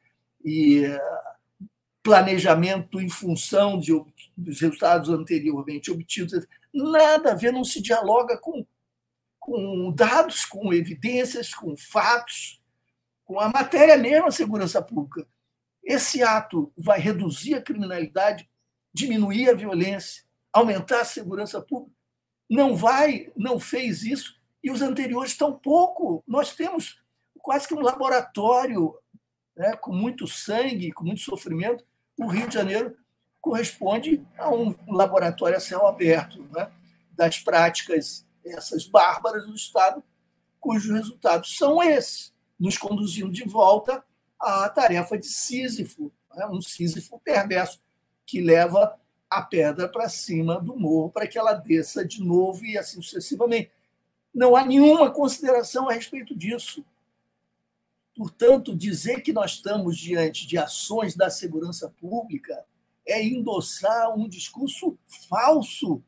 e 0.44 0.82
planejamento 2.06 3.00
em 3.00 3.08
função 3.08 3.80
de, 3.80 3.92
dos 4.36 4.60
resultados 4.60 5.08
anteriormente 5.08 5.90
obtidos. 5.90 6.46
Nada 6.72 7.32
a 7.32 7.34
ver, 7.34 7.52
não 7.52 7.64
se 7.64 7.82
dialoga 7.82 8.38
com, 8.38 8.64
com 9.40 9.90
dados, 9.90 10.44
com 10.44 10.72
evidências, 10.72 11.52
com 11.52 11.76
fatos, 11.76 12.62
com 13.24 13.40
a 13.40 13.48
matéria 13.48 13.96
mesmo, 13.96 14.28
a 14.28 14.30
segurança 14.30 14.80
pública. 14.80 15.26
Esse 15.82 16.22
ato 16.22 16.72
vai 16.78 17.00
reduzir 17.00 17.54
a 17.54 17.62
criminalidade, 17.62 18.48
diminuir 18.94 19.50
a 19.50 19.54
violência, 19.54 20.22
aumentar 20.52 21.00
a 21.00 21.04
segurança 21.04 21.60
pública. 21.60 21.96
Não 22.48 22.76
vai, 22.76 23.32
não 23.36 23.58
fez 23.58 24.04
isso, 24.04 24.40
e 24.62 24.70
os 24.70 24.80
anteriores 24.80 25.32
estão 25.32 25.58
pouco. 25.58 26.22
Nós 26.24 26.54
temos 26.54 27.02
quase 27.42 27.66
que 27.66 27.74
um 27.74 27.80
laboratório 27.80 28.94
né, 29.56 29.74
com 29.74 29.92
muito 29.92 30.28
sangue, 30.28 30.92
com 30.92 31.02
muito 31.02 31.22
sofrimento, 31.22 31.84
o 32.18 32.26
Rio 32.26 32.48
de 32.48 32.54
Janeiro 32.54 32.96
corresponde 33.40 34.26
a 34.38 34.50
um 34.50 34.74
laboratório 34.88 35.56
a 35.56 35.60
céu 35.60 35.86
aberto 35.86 36.42
né, 36.52 36.70
das 37.12 37.38
práticas 37.38 38.26
essas 38.44 38.86
bárbaras 38.86 39.46
do 39.46 39.54
Estado, 39.54 40.02
cujos 40.60 40.92
resultados 40.92 41.56
são 41.56 41.82
esses, 41.82 42.32
nos 42.58 42.78
conduzindo 42.78 43.30
de 43.30 43.44
volta 43.44 44.04
à 44.38 44.68
tarefa 44.68 45.18
de 45.18 45.26
Sísifo, 45.26 46.12
né, 46.34 46.46
um 46.46 46.60
Sísifo 46.60 47.20
perverso 47.24 47.80
que 48.24 48.40
leva 48.40 48.98
a 49.28 49.42
pedra 49.42 49.88
para 49.88 50.08
cima 50.08 50.60
do 50.60 50.76
morro 50.76 51.10
para 51.10 51.26
que 51.26 51.38
ela 51.38 51.52
desça 51.52 52.04
de 52.04 52.22
novo 52.22 52.64
e 52.64 52.78
assim 52.78 53.02
sucessivamente. 53.02 53.70
Não 54.32 54.54
há 54.54 54.64
nenhuma 54.64 55.10
consideração 55.10 55.88
a 55.88 55.92
respeito 55.92 56.36
disso. 56.36 56.84
Portanto, 58.16 58.74
dizer 58.74 59.20
que 59.20 59.32
nós 59.32 59.52
estamos 59.52 59.98
diante 59.98 60.46
de 60.46 60.56
ações 60.56 61.14
da 61.14 61.28
segurança 61.28 61.92
pública 62.00 62.64
é 63.06 63.22
endossar 63.22 64.16
um 64.16 64.26
discurso 64.26 64.98
falso. 65.28 66.02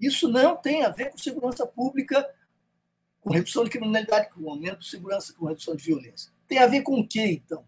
Isso 0.00 0.28
não 0.28 0.56
tem 0.56 0.84
a 0.84 0.90
ver 0.90 1.10
com 1.10 1.18
segurança 1.18 1.66
pública, 1.66 2.24
com 3.20 3.32
redução 3.32 3.64
de 3.64 3.70
criminalidade, 3.70 4.30
com 4.30 4.48
aumento 4.48 4.78
de 4.78 4.88
segurança, 4.88 5.34
com 5.34 5.46
redução 5.46 5.74
de 5.74 5.82
violência. 5.82 6.32
Tem 6.46 6.58
a 6.58 6.66
ver 6.68 6.82
com 6.82 7.00
o 7.00 7.06
quê, 7.06 7.42
então? 7.44 7.64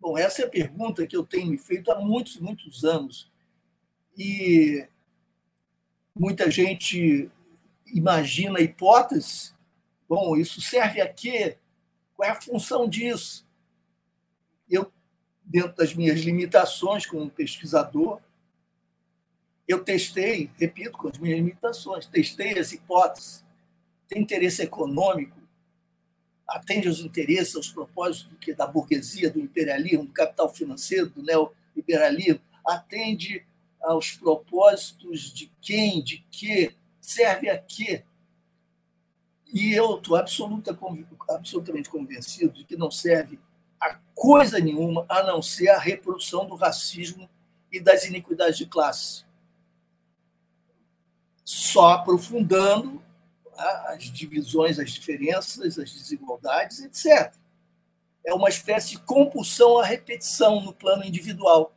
Bom, 0.00 0.18
essa 0.18 0.42
é 0.42 0.44
a 0.44 0.50
pergunta 0.50 1.06
que 1.06 1.16
eu 1.16 1.24
tenho 1.24 1.46
me 1.46 1.56
feito 1.56 1.92
há 1.92 2.00
muitos, 2.00 2.38
muitos 2.38 2.84
anos. 2.84 3.30
E 4.18 4.86
muita 6.12 6.50
gente 6.50 7.30
imagina 7.86 8.60
hipóteses. 8.60 9.54
Bom, 10.08 10.36
isso 10.36 10.60
serve 10.60 11.00
a 11.00 11.08
quê? 11.08 11.58
Qual 12.16 12.28
é 12.28 12.32
a 12.32 12.40
função 12.40 12.88
disso? 12.88 13.46
Eu, 14.68 14.92
dentro 15.44 15.76
das 15.76 15.94
minhas 15.94 16.20
limitações 16.20 17.06
como 17.06 17.30
pesquisador, 17.30 18.20
eu 19.66 19.82
testei, 19.82 20.50
repito, 20.58 20.92
com 20.92 21.08
as 21.08 21.18
minhas 21.18 21.38
limitações, 21.38 22.06
testei 22.06 22.58
as 22.58 22.72
hipóteses. 22.72 23.44
Tem 24.08 24.22
interesse 24.22 24.62
econômico? 24.62 25.36
Atende 26.46 26.88
aos 26.88 27.00
interesses, 27.00 27.56
aos 27.56 27.70
propósitos 27.70 28.36
que 28.38 28.54
da 28.54 28.66
burguesia, 28.66 29.30
do 29.30 29.40
imperialismo, 29.40 30.04
do 30.04 30.12
capital 30.12 30.54
financeiro, 30.54 31.08
do 31.08 31.22
neoliberalismo? 31.22 32.40
Atende 32.64 33.44
aos 33.80 34.12
propósitos 34.12 35.32
de 35.32 35.50
quem, 35.60 36.02
de 36.02 36.18
que, 36.30 36.74
serve 37.00 37.48
a 37.48 37.58
quê? 37.58 38.04
E 39.52 39.72
eu 39.72 39.96
estou 39.96 40.16
absoluta, 40.16 40.76
absolutamente 41.30 41.88
convencido 41.88 42.52
de 42.52 42.64
que 42.64 42.76
não 42.76 42.90
serve 42.90 43.38
a 43.80 43.98
coisa 44.14 44.58
nenhuma 44.58 45.04
a 45.08 45.22
não 45.22 45.42
ser 45.42 45.68
a 45.68 45.78
reprodução 45.78 46.46
do 46.46 46.54
racismo 46.54 47.28
e 47.70 47.80
das 47.80 48.04
iniquidades 48.04 48.56
de 48.56 48.66
classe. 48.66 49.24
Só 51.44 51.90
aprofundando 51.90 53.02
as 53.56 54.04
divisões, 54.04 54.78
as 54.78 54.90
diferenças, 54.90 55.78
as 55.78 55.92
desigualdades, 55.92 56.80
etc. 56.80 57.34
É 58.24 58.32
uma 58.32 58.48
espécie 58.48 58.92
de 58.92 58.98
compulsão 59.02 59.78
à 59.78 59.84
repetição 59.84 60.60
no 60.60 60.72
plano 60.72 61.04
individual. 61.04 61.74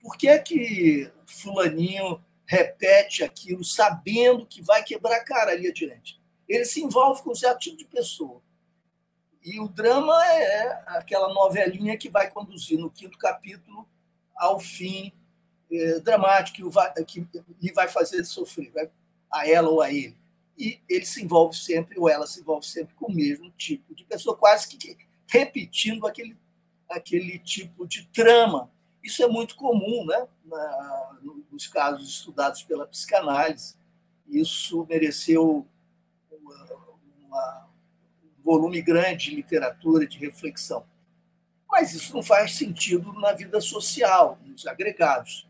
Por 0.00 0.16
que 0.16 0.28
é 0.28 0.38
que 0.38 1.10
fulaninho 1.26 2.22
repete 2.44 3.22
aquilo 3.22 3.64
sabendo 3.64 4.44
que 4.44 4.62
vai 4.62 4.82
quebrar 4.82 5.16
a 5.16 5.24
cara 5.24 5.52
ali 5.52 5.68
adiante? 5.68 6.19
Ele 6.50 6.64
se 6.64 6.82
envolve 6.82 7.22
com 7.22 7.30
um 7.30 7.34
certo 7.34 7.60
tipo 7.60 7.76
de 7.76 7.84
pessoa. 7.84 8.42
E 9.42 9.60
o 9.60 9.68
drama 9.68 10.12
é 10.26 10.82
aquela 10.86 11.32
novelinha 11.32 11.96
que 11.96 12.10
vai 12.10 12.30
conduzir 12.30 12.78
no 12.78 12.90
quinto 12.90 13.16
capítulo 13.16 13.88
ao 14.36 14.58
fim 14.58 15.12
é, 15.70 16.00
dramático 16.00 16.70
que, 17.06 17.26
lhe 17.60 17.72
vai 17.72 17.88
fazer 17.88 18.24
sofrer, 18.24 18.70
vai, 18.72 18.90
a 19.30 19.48
ela 19.48 19.70
ou 19.70 19.80
a 19.80 19.90
ele. 19.90 20.16
E 20.58 20.80
ele 20.88 21.06
se 21.06 21.22
envolve 21.22 21.56
sempre, 21.56 21.98
ou 21.98 22.08
ela 22.08 22.26
se 22.26 22.40
envolve 22.40 22.66
sempre 22.66 22.94
com 22.94 23.06
o 23.06 23.14
mesmo 23.14 23.50
tipo 23.52 23.94
de 23.94 24.04
pessoa, 24.04 24.36
quase 24.36 24.68
que 24.68 24.96
repetindo 25.26 26.06
aquele, 26.06 26.36
aquele 26.88 27.38
tipo 27.38 27.86
de 27.86 28.06
trama 28.08 28.70
isso 29.02 29.22
é 29.22 29.28
muito 29.28 29.56
comum 29.56 30.04
né? 30.06 30.26
Na, 30.44 31.16
nos 31.50 31.66
casos 31.66 32.08
estudados 32.08 32.62
pela 32.62 32.86
psicanálise. 32.86 33.74
Isso 34.28 34.86
mereceu 34.88 35.66
uma, 37.30 37.68
um 38.38 38.42
volume 38.42 38.82
grande 38.82 39.30
de 39.30 39.36
literatura, 39.36 40.06
de 40.06 40.18
reflexão. 40.18 40.84
Mas 41.70 41.94
isso 41.94 42.12
não 42.14 42.22
faz 42.22 42.56
sentido 42.56 43.12
na 43.14 43.32
vida 43.32 43.60
social, 43.60 44.38
nos 44.44 44.66
agregados. 44.66 45.48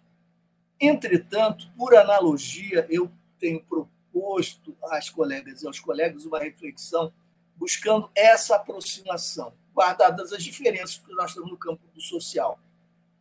Entretanto, 0.79 1.71
por 1.77 1.95
analogia, 1.95 2.87
eu 2.91 3.11
tenho 3.39 3.65
proposto 3.65 4.77
às 4.85 5.09
colegas 5.09 5.63
e 5.63 5.67
aos 5.67 5.81
colegas 5.81 6.25
uma 6.25 6.39
reflexão 6.39 7.13
buscando 7.57 8.11
essa 8.15 8.57
aproximação, 8.57 9.53
guardadas 9.75 10.33
as 10.33 10.43
diferenças 10.43 10.99
que 10.99 11.13
nós 11.15 11.31
estamos 11.31 11.51
no 11.51 11.59
campo 11.59 11.83
do 11.95 12.01
social 12.01 12.59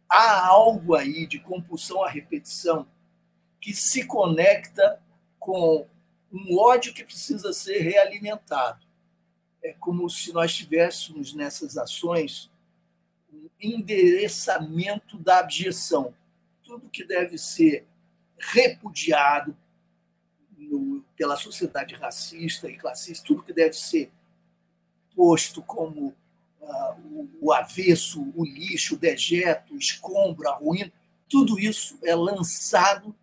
há 0.10 0.48
algo 0.48 0.96
aí 0.96 1.28
de 1.28 1.40
compulsão 1.40 2.04
à 2.04 2.10
repetição 2.10 2.88
que 3.62 3.74
se 3.74 4.06
conecta 4.06 5.00
com 5.38 5.86
um 6.32 6.58
ódio 6.58 6.94
que 6.94 7.04
precisa 7.04 7.52
ser 7.54 7.80
realimentado. 7.80 8.86
É 9.64 9.74
como 9.74 10.10
se 10.10 10.32
nós 10.32 10.56
tivéssemos 10.56 11.34
nessas 11.34 11.78
ações 11.78 12.50
um 13.34 13.50
endereçamento 13.60 15.18
da 15.18 15.40
abjeção. 15.40 16.14
Tudo 16.64 16.90
que 16.90 17.04
deve 17.04 17.38
ser 17.38 17.86
repudiado 18.38 19.58
no, 20.58 21.04
pela 21.16 21.36
sociedade 21.36 21.96
racista 21.96 22.70
e 22.70 22.78
classista, 22.78 23.28
tudo 23.28 23.44
que 23.44 23.54
deve 23.54 23.74
ser 23.74 24.12
posto 25.16 25.62
como 25.62 26.16
uh, 26.62 27.30
o 27.42 27.52
avesso, 27.52 28.32
o 28.36 28.46
lixo, 28.46 28.96
o 28.96 28.98
dejeto, 28.98 29.74
o 29.74 29.78
escombro, 29.78 30.48
a 30.48 30.56
ruína, 30.56 30.92
tudo 31.28 31.60
isso 31.60 32.00
é 32.04 32.16
lançado 32.16 33.14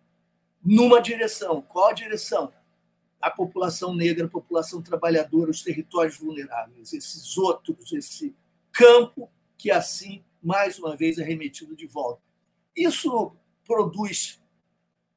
numa 0.63 1.01
direção. 1.01 1.61
Qual 1.61 1.89
a 1.89 1.93
direção? 1.93 2.53
A 3.19 3.31
população 3.31 3.95
negra, 3.95 4.25
a 4.25 4.29
população 4.29 4.81
trabalhadora, 4.81 5.51
os 5.51 5.63
territórios 5.63 6.17
vulneráveis, 6.17 6.93
esses 6.93 7.37
outros, 7.37 7.91
esse 7.91 8.35
campo 8.71 9.29
que 9.57 9.71
assim, 9.71 10.23
mais 10.41 10.77
uma 10.77 10.95
vez, 10.95 11.17
é 11.17 11.23
remetido 11.23 11.75
de 11.75 11.87
volta. 11.87 12.21
Isso 12.75 13.35
produz 13.65 14.39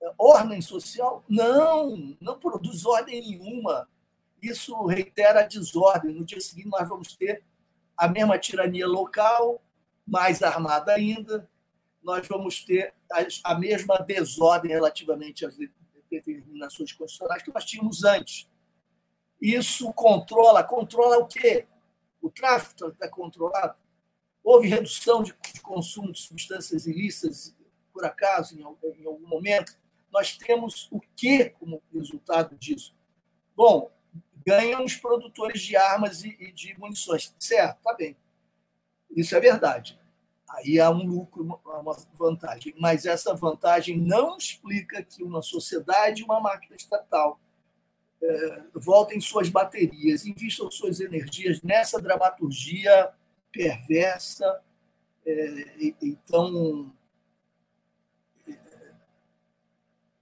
eh, 0.03 0.13
ordem 0.19 0.63
social? 0.63 1.23
Não, 1.29 2.17
não 2.21 2.39
produz 2.39 2.87
ordem 2.87 3.21
nenhuma. 3.21 3.87
Isso 4.43 4.87
reitera 4.87 5.41
a 5.41 5.47
desordem. 5.47 6.15
No 6.15 6.25
dia 6.25 6.41
seguinte, 6.41 6.69
nós 6.69 6.89
vamos 6.89 7.15
ter 7.15 7.45
a 7.97 8.09
mesma 8.09 8.39
tirania 8.39 8.87
local, 8.87 9.63
mais 10.07 10.43
armada 10.43 10.93
ainda, 10.93 11.49
nós 12.03 12.27
vamos 12.27 12.65
ter 12.65 12.95
a 13.45 13.55
mesma 13.55 13.99
desordem 13.99 14.71
relativamente 14.71 15.45
às 15.45 15.57
determinações 16.11 16.92
constitucionais 16.92 17.42
que 17.42 17.53
nós 17.53 17.64
tínhamos 17.64 18.05
antes. 18.05 18.49
Isso 19.40 19.92
controla, 19.92 20.64
controla 20.64 21.18
o 21.18 21.27
quê? 21.27 21.66
O 22.20 22.31
tráfico 22.31 22.88
está 22.88 23.09
controlado? 23.09 23.75
Houve 24.42 24.68
redução 24.68 25.23
de, 25.23 25.35
consumo 25.62 26.12
de 26.12 26.20
substâncias 26.20 26.87
ilícitas, 26.87 27.55
por 27.92 28.05
acaso, 28.05 28.59
em 28.59 28.62
algum 28.62 29.27
momento? 29.27 29.79
Nós 30.11 30.37
temos 30.37 30.88
o 30.90 31.01
quê 31.16 31.51
como 31.59 31.83
resultado 31.92 32.57
disso? 32.57 32.94
Bom, 33.55 33.90
ganham 34.44 34.85
os 34.85 34.96
produtores 34.96 35.61
de 35.61 35.77
armas 35.77 36.25
e, 36.25 36.53
de 36.53 36.77
munições. 36.79 37.35
Certo, 37.38 37.81
tá 37.83 37.94
bem. 37.94 38.16
Isso 39.11 39.37
é 39.37 39.40
verdade. 39.40 40.00
Aí 40.57 40.81
há 40.81 40.91
um 40.91 41.07
lucro, 41.07 41.61
uma 41.65 41.97
vantagem. 42.15 42.75
Mas 42.79 43.07
essa 43.07 43.35
vantagem 43.35 43.99
não 43.99 44.37
explica 44.37 45.03
que 45.03 45.23
uma 45.23 45.43
sociedade, 45.43 46.25
uma 46.25 46.41
máquina 46.41 46.77
estatal, 46.77 47.41
é, 48.23 48.63
voltem 48.75 49.21
suas 49.21 49.49
baterias, 49.49 50.27
invistam 50.27 50.71
suas 50.71 51.01
energias 51.01 51.63
nessa 51.63 52.01
dramaturgia 52.01 53.13
perversa, 53.53 54.61
é, 55.25 55.95
tão, 56.27 56.93
é, 58.47 58.59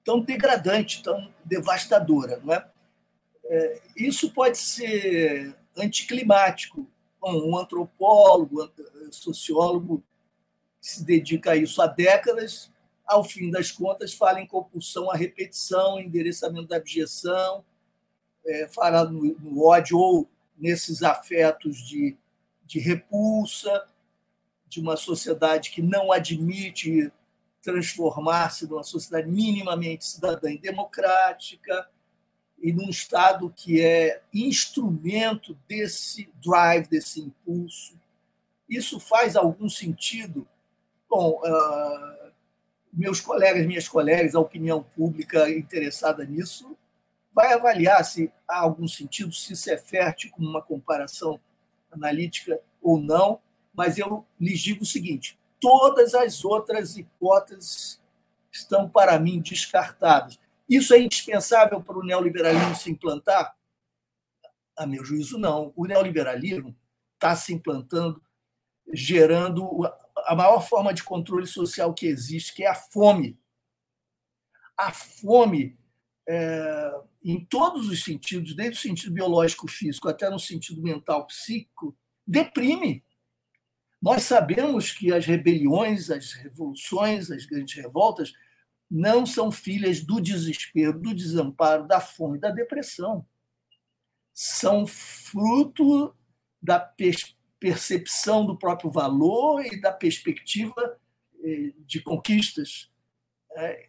tão 0.05 0.21
degradante, 0.21 1.03
tão 1.03 1.33
devastadora. 1.45 2.39
Não 2.45 2.55
é? 2.55 2.71
Isso 3.97 4.31
pode 4.33 4.59
ser 4.59 5.57
anticlimático. 5.75 6.87
Um 7.25 7.57
antropólogo, 7.57 8.71
sociólogo 9.11 10.05
que 10.81 10.89
se 10.89 11.05
dedica 11.05 11.53
a 11.53 11.57
isso 11.57 11.81
há 11.83 11.87
décadas, 11.87 12.71
ao 13.07 13.25
fim 13.25 13.51
das 13.51 13.71
contas, 13.71 14.13
fala 14.13 14.41
em 14.41 14.47
compulsão 14.47 15.11
à 15.11 15.17
repetição, 15.17 15.99
endereçamento 15.99 16.69
da 16.69 16.77
abjeção, 16.77 17.65
é, 18.47 18.69
fala 18.69 19.05
no, 19.05 19.35
no, 19.39 19.67
ódio 19.67 19.99
ou 19.99 20.29
nesses 20.57 21.03
afetos 21.03 21.79
de, 21.79 22.17
de 22.67 22.79
repulsa, 22.79 23.89
de 24.69 24.81
uma 24.81 24.97
sociedade 24.97 25.71
que 25.71 25.81
não 25.81 26.13
admite 26.13 27.11
transformar-se 27.63 28.67
numa 28.67 28.83
sociedade 28.83 29.29
minimamente 29.29 30.07
cidadã 30.07 30.51
e 30.51 30.59
democrática, 30.59 31.89
e 32.61 32.73
num 32.73 32.91
estado 32.91 33.53
que 33.55 33.81
é 33.81 34.21
instrumento 34.35 35.57
desse 35.69 36.29
drive, 36.43 36.89
desse 36.89 37.21
impulso. 37.21 37.97
Isso 38.69 38.99
faz 38.99 39.37
algum 39.37 39.69
sentido? 39.69 40.47
Bom, 41.09 41.41
uh, 41.43 42.33
meus 42.93 43.21
colegas, 43.21 43.67
minhas 43.67 43.89
colegas, 43.89 44.35
a 44.35 44.41
opinião 44.41 44.83
pública 44.83 45.49
interessada 45.51 46.25
nisso 46.25 46.77
vai 47.35 47.53
avaliar 47.53 48.05
se 48.05 48.33
há 48.49 48.59
algum 48.61 48.89
sentido, 48.89 49.33
se 49.33 49.53
isso 49.53 49.71
é 49.71 49.79
fértil 49.79 50.31
como 50.33 50.49
uma 50.49 50.61
comparação 50.61 51.41
analítica 51.91 52.61
ou 52.83 53.01
não, 53.01 53.41
mas 53.73 53.97
eu 53.97 54.27
lhes 54.41 54.61
digo 54.61 54.83
o 54.83 54.87
seguinte: 54.87 55.39
todas 55.61 56.15
as 56.15 56.45
outras 56.45 56.97
hipóteses 56.97 58.01
estão, 58.51 58.89
para 58.89 59.19
mim, 59.19 59.41
descartadas. 59.41 60.39
Isso 60.69 60.93
é 60.93 61.01
indispensável 61.01 61.81
para 61.83 61.99
o 61.99 62.05
neoliberalismo 62.05 62.75
se 62.75 62.91
implantar? 62.91 63.57
A 64.77 64.87
meu 64.87 65.05
juízo, 65.05 65.39
não. 65.39 65.73
O 65.77 65.87
neoliberalismo 65.87 66.77
está 67.15 67.35
se 67.35 67.55
implantando, 67.55 68.21
gerando 68.93 69.89
a 70.29 70.35
maior 70.35 70.61
forma 70.61 70.93
de 70.93 71.03
controle 71.03 71.47
social 71.47 71.95
que 71.95 72.07
existe, 72.07 72.55
que 72.55 72.63
é 72.63 72.69
a 72.69 72.75
fome. 72.75 73.41
A 74.77 74.93
fome, 74.93 75.79
é, 76.29 76.93
em 77.25 77.43
todos 77.47 77.89
os 77.89 78.05
sentidos, 78.05 78.55
desde 78.55 78.77
o 78.77 78.81
sentido 78.81 79.15
biológico, 79.15 79.67
físico, 79.67 80.07
até 80.07 80.29
no 80.29 80.39
sentido 80.39 80.83
mental, 80.83 81.27
psíquico, 81.27 81.97
deprime. 82.27 83.03
Nós 84.03 84.25
sabemos 84.25 84.93
que 84.93 85.11
as 85.15 85.25
rebeliões, 85.25 86.11
as 86.11 86.35
revoluções, 86.35 87.31
as 87.31 87.47
grandes 87.47 87.75
revoltas 87.75 88.35
não 88.91 89.25
são 89.25 89.51
filhas 89.51 90.03
do 90.03 90.21
desespero, 90.21 91.01
do 91.01 91.15
desamparo, 91.15 91.89
da 91.89 92.01
fome, 92.01 92.39
da 92.39 92.51
depressão. 92.51 93.27
São 94.35 94.87
fruto 94.87 96.15
da 96.61 96.79
percepção 97.59 98.47
do 98.47 98.57
próprio 98.57 98.91
valor 98.91 99.65
e 99.65 99.81
da 99.81 99.93
perspectiva 99.93 100.99
eh, 101.43 101.73
de 101.87 102.01
conquistas. 102.01 102.91
É, 103.57 103.89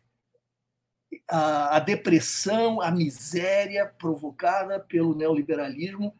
a 1.27 1.79
depressão, 1.79 2.81
a 2.81 2.91
miséria 2.91 3.85
provocada 3.85 4.79
pelo 4.79 5.15
neoliberalismo, 5.15 6.15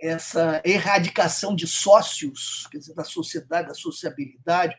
essa 0.00 0.62
erradicação 0.64 1.54
de 1.54 1.66
sócios, 1.66 2.66
quer 2.70 2.78
dizer, 2.78 2.94
da 2.94 3.04
sociedade, 3.04 3.68
da 3.68 3.74
sociabilidade, 3.74 4.76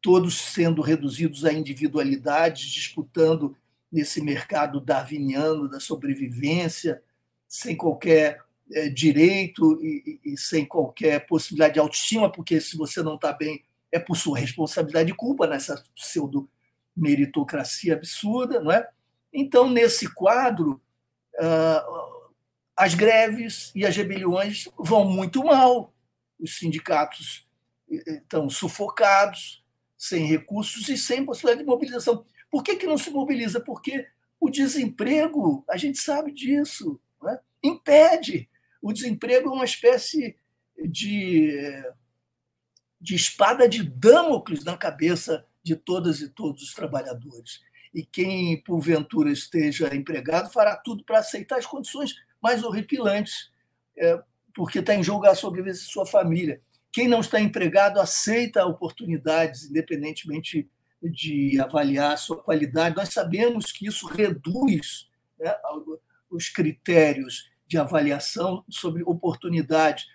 todos 0.00 0.38
sendo 0.38 0.80
reduzidos 0.80 1.44
a 1.44 1.52
individualidades, 1.52 2.70
disputando 2.70 3.56
nesse 3.90 4.20
mercado 4.22 4.80
darwiniano 4.80 5.68
da 5.68 5.80
sobrevivência, 5.80 7.02
sem 7.46 7.76
qualquer 7.76 8.42
é, 8.74 8.88
direito 8.88 9.80
e, 9.80 10.20
e, 10.24 10.36
sem 10.36 10.66
qualquer 10.66 11.26
possibilidade 11.26 11.74
de 11.74 11.80
autoestima, 11.80 12.30
porque 12.30 12.60
se 12.60 12.76
você 12.76 13.02
não 13.02 13.14
está 13.14 13.32
bem, 13.32 13.64
é 13.92 14.00
por 14.00 14.16
sua 14.16 14.36
responsabilidade 14.36 15.12
e 15.12 15.14
culpa 15.14 15.46
nessa 15.46 15.82
pseudo-meritocracia 15.94 17.94
absurda. 17.94 18.60
Não 18.60 18.72
é? 18.72 18.88
Então, 19.32 19.70
nesse 19.70 20.12
quadro, 20.12 20.82
uh, 21.38 22.32
as 22.76 22.94
greves 22.94 23.70
e 23.76 23.86
as 23.86 23.96
rebeliões 23.96 24.68
vão 24.76 25.04
muito 25.04 25.44
mal, 25.44 25.94
os 26.40 26.58
sindicatos 26.58 27.48
estão 27.88 28.50
sufocados, 28.50 29.64
sem 29.96 30.26
recursos 30.26 30.88
e 30.88 30.98
sem 30.98 31.24
possibilidade 31.24 31.62
de 31.62 31.70
mobilização. 31.70 32.26
Por 32.50 32.64
que, 32.64 32.74
que 32.74 32.86
não 32.86 32.98
se 32.98 33.10
mobiliza? 33.10 33.60
Porque 33.60 34.08
o 34.40 34.50
desemprego, 34.50 35.64
a 35.70 35.76
gente 35.76 35.98
sabe 35.98 36.32
disso, 36.32 37.00
né? 37.22 37.38
impede. 37.62 38.48
O 38.84 38.92
desemprego 38.92 39.48
é 39.48 39.52
uma 39.52 39.64
espécie 39.64 40.36
de, 40.78 41.58
de 43.00 43.14
espada 43.14 43.66
de 43.66 43.82
Damocles 43.82 44.62
na 44.62 44.76
cabeça 44.76 45.46
de 45.62 45.74
todas 45.74 46.20
e 46.20 46.28
todos 46.28 46.64
os 46.64 46.74
trabalhadores. 46.74 47.62
E 47.94 48.04
quem, 48.04 48.60
porventura, 48.60 49.32
esteja 49.32 49.96
empregado 49.96 50.52
fará 50.52 50.76
tudo 50.76 51.02
para 51.02 51.20
aceitar 51.20 51.56
as 51.56 51.64
condições 51.64 52.14
mais 52.42 52.62
horripilantes, 52.62 53.50
é, 53.96 54.22
porque 54.54 54.80
está 54.80 54.94
em 54.94 55.02
jogo 55.02 55.24
a 55.24 55.34
sobrevivência 55.34 55.86
de 55.86 55.90
sua 55.90 56.04
família. 56.04 56.60
Quem 56.92 57.08
não 57.08 57.20
está 57.20 57.40
empregado 57.40 57.98
aceita 57.98 58.66
oportunidades, 58.66 59.64
independentemente 59.64 60.68
de 61.02 61.58
avaliar 61.58 62.12
a 62.12 62.18
sua 62.18 62.36
qualidade. 62.36 62.96
Nós 62.96 63.14
sabemos 63.14 63.72
que 63.72 63.86
isso 63.86 64.06
reduz 64.06 65.08
né, 65.40 65.54
os 66.30 66.50
critérios 66.50 67.53
de 67.74 67.78
avaliação 67.78 68.64
sobre 68.70 69.02
oportunidade. 69.02 70.06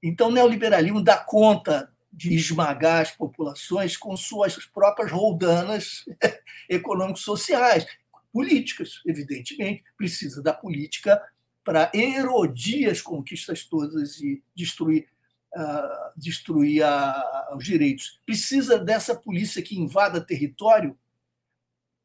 Então, 0.00 0.28
o 0.28 0.32
neoliberalismo 0.32 1.02
dá 1.02 1.18
conta 1.18 1.92
de 2.12 2.32
esmagar 2.32 3.02
as 3.02 3.10
populações 3.10 3.96
com 3.96 4.16
suas 4.16 4.64
próprias 4.66 5.10
roldanas 5.10 6.04
econômico-sociais, 6.70 7.86
políticas, 8.32 9.00
evidentemente, 9.04 9.82
precisa 9.96 10.40
da 10.40 10.54
política 10.54 11.20
para 11.64 11.90
erodir 11.92 12.88
as 12.88 13.00
conquistas 13.00 13.64
todas 13.64 14.20
e 14.20 14.42
destruir 14.54 15.08
destruir 16.16 16.82
a, 16.82 17.52
os 17.54 17.62
direitos. 17.62 18.18
Precisa 18.24 18.78
dessa 18.78 19.14
polícia 19.14 19.60
que 19.60 19.78
invada 19.78 20.18
território? 20.18 20.98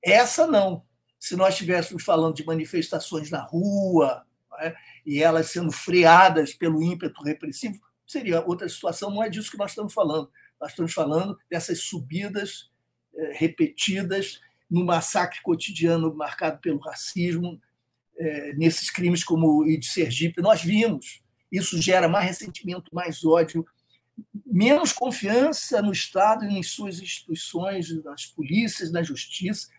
Essa 0.04 0.46
não. 0.46 0.84
Se 1.18 1.34
nós 1.38 1.54
estivéssemos 1.54 2.04
falando 2.04 2.36
de 2.36 2.46
manifestações 2.46 3.32
na 3.32 3.40
rua 3.40 4.27
é? 4.60 4.76
e 5.06 5.22
elas 5.22 5.52
sendo 5.52 5.72
freadas 5.72 6.54
pelo 6.54 6.82
ímpeto 6.82 7.22
repressivo, 7.24 7.80
seria 8.06 8.46
outra 8.46 8.68
situação. 8.68 9.10
Não 9.10 9.24
é 9.24 9.30
disso 9.30 9.52
que 9.52 9.58
nós 9.58 9.72
estamos 9.72 9.94
falando. 9.94 10.30
Nós 10.60 10.72
estamos 10.72 10.94
falando 10.94 11.38
dessas 11.50 11.82
subidas 11.82 12.72
é, 13.16 13.34
repetidas 13.34 14.42
no 14.70 14.86
massacre 14.86 15.42
cotidiano 15.42 16.14
marcado 16.14 16.60
pelo 16.60 16.80
racismo, 16.80 17.62
é, 18.18 18.54
nesses 18.54 18.90
crimes 18.90 19.24
como 19.24 19.62
o 19.62 19.66
de 19.66 19.86
Sergipe. 19.86 20.42
Nós 20.42 20.64
vimos 20.64 21.22
isso 21.52 21.82
gera 21.82 22.10
mais 22.10 22.26
ressentimento, 22.26 22.94
mais 22.94 23.24
ódio, 23.24 23.66
menos 24.46 24.92
confiança 24.92 25.82
no 25.82 25.92
Estado 25.92 26.46
e 26.46 26.58
em 26.58 26.64
suas 26.64 27.00
instituições, 27.00 28.04
nas 28.04 28.26
polícias, 28.26 28.92
na 28.92 29.04
justiça. 29.04 29.70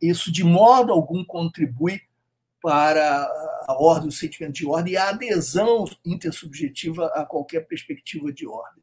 Isso, 0.00 0.32
de 0.32 0.42
modo 0.42 0.92
algum, 0.92 1.24
contribui 1.24 2.00
para 2.62 3.30
a 3.66 3.72
ordem, 3.72 4.08
o 4.08 4.12
sentimento 4.12 4.54
de 4.54 4.66
ordem 4.66 4.92
e 4.94 4.96
a 4.96 5.10
adesão 5.10 5.84
intersubjetiva 6.04 7.06
a 7.08 7.26
qualquer 7.26 7.66
perspectiva 7.66 8.32
de 8.32 8.46
ordem. 8.46 8.82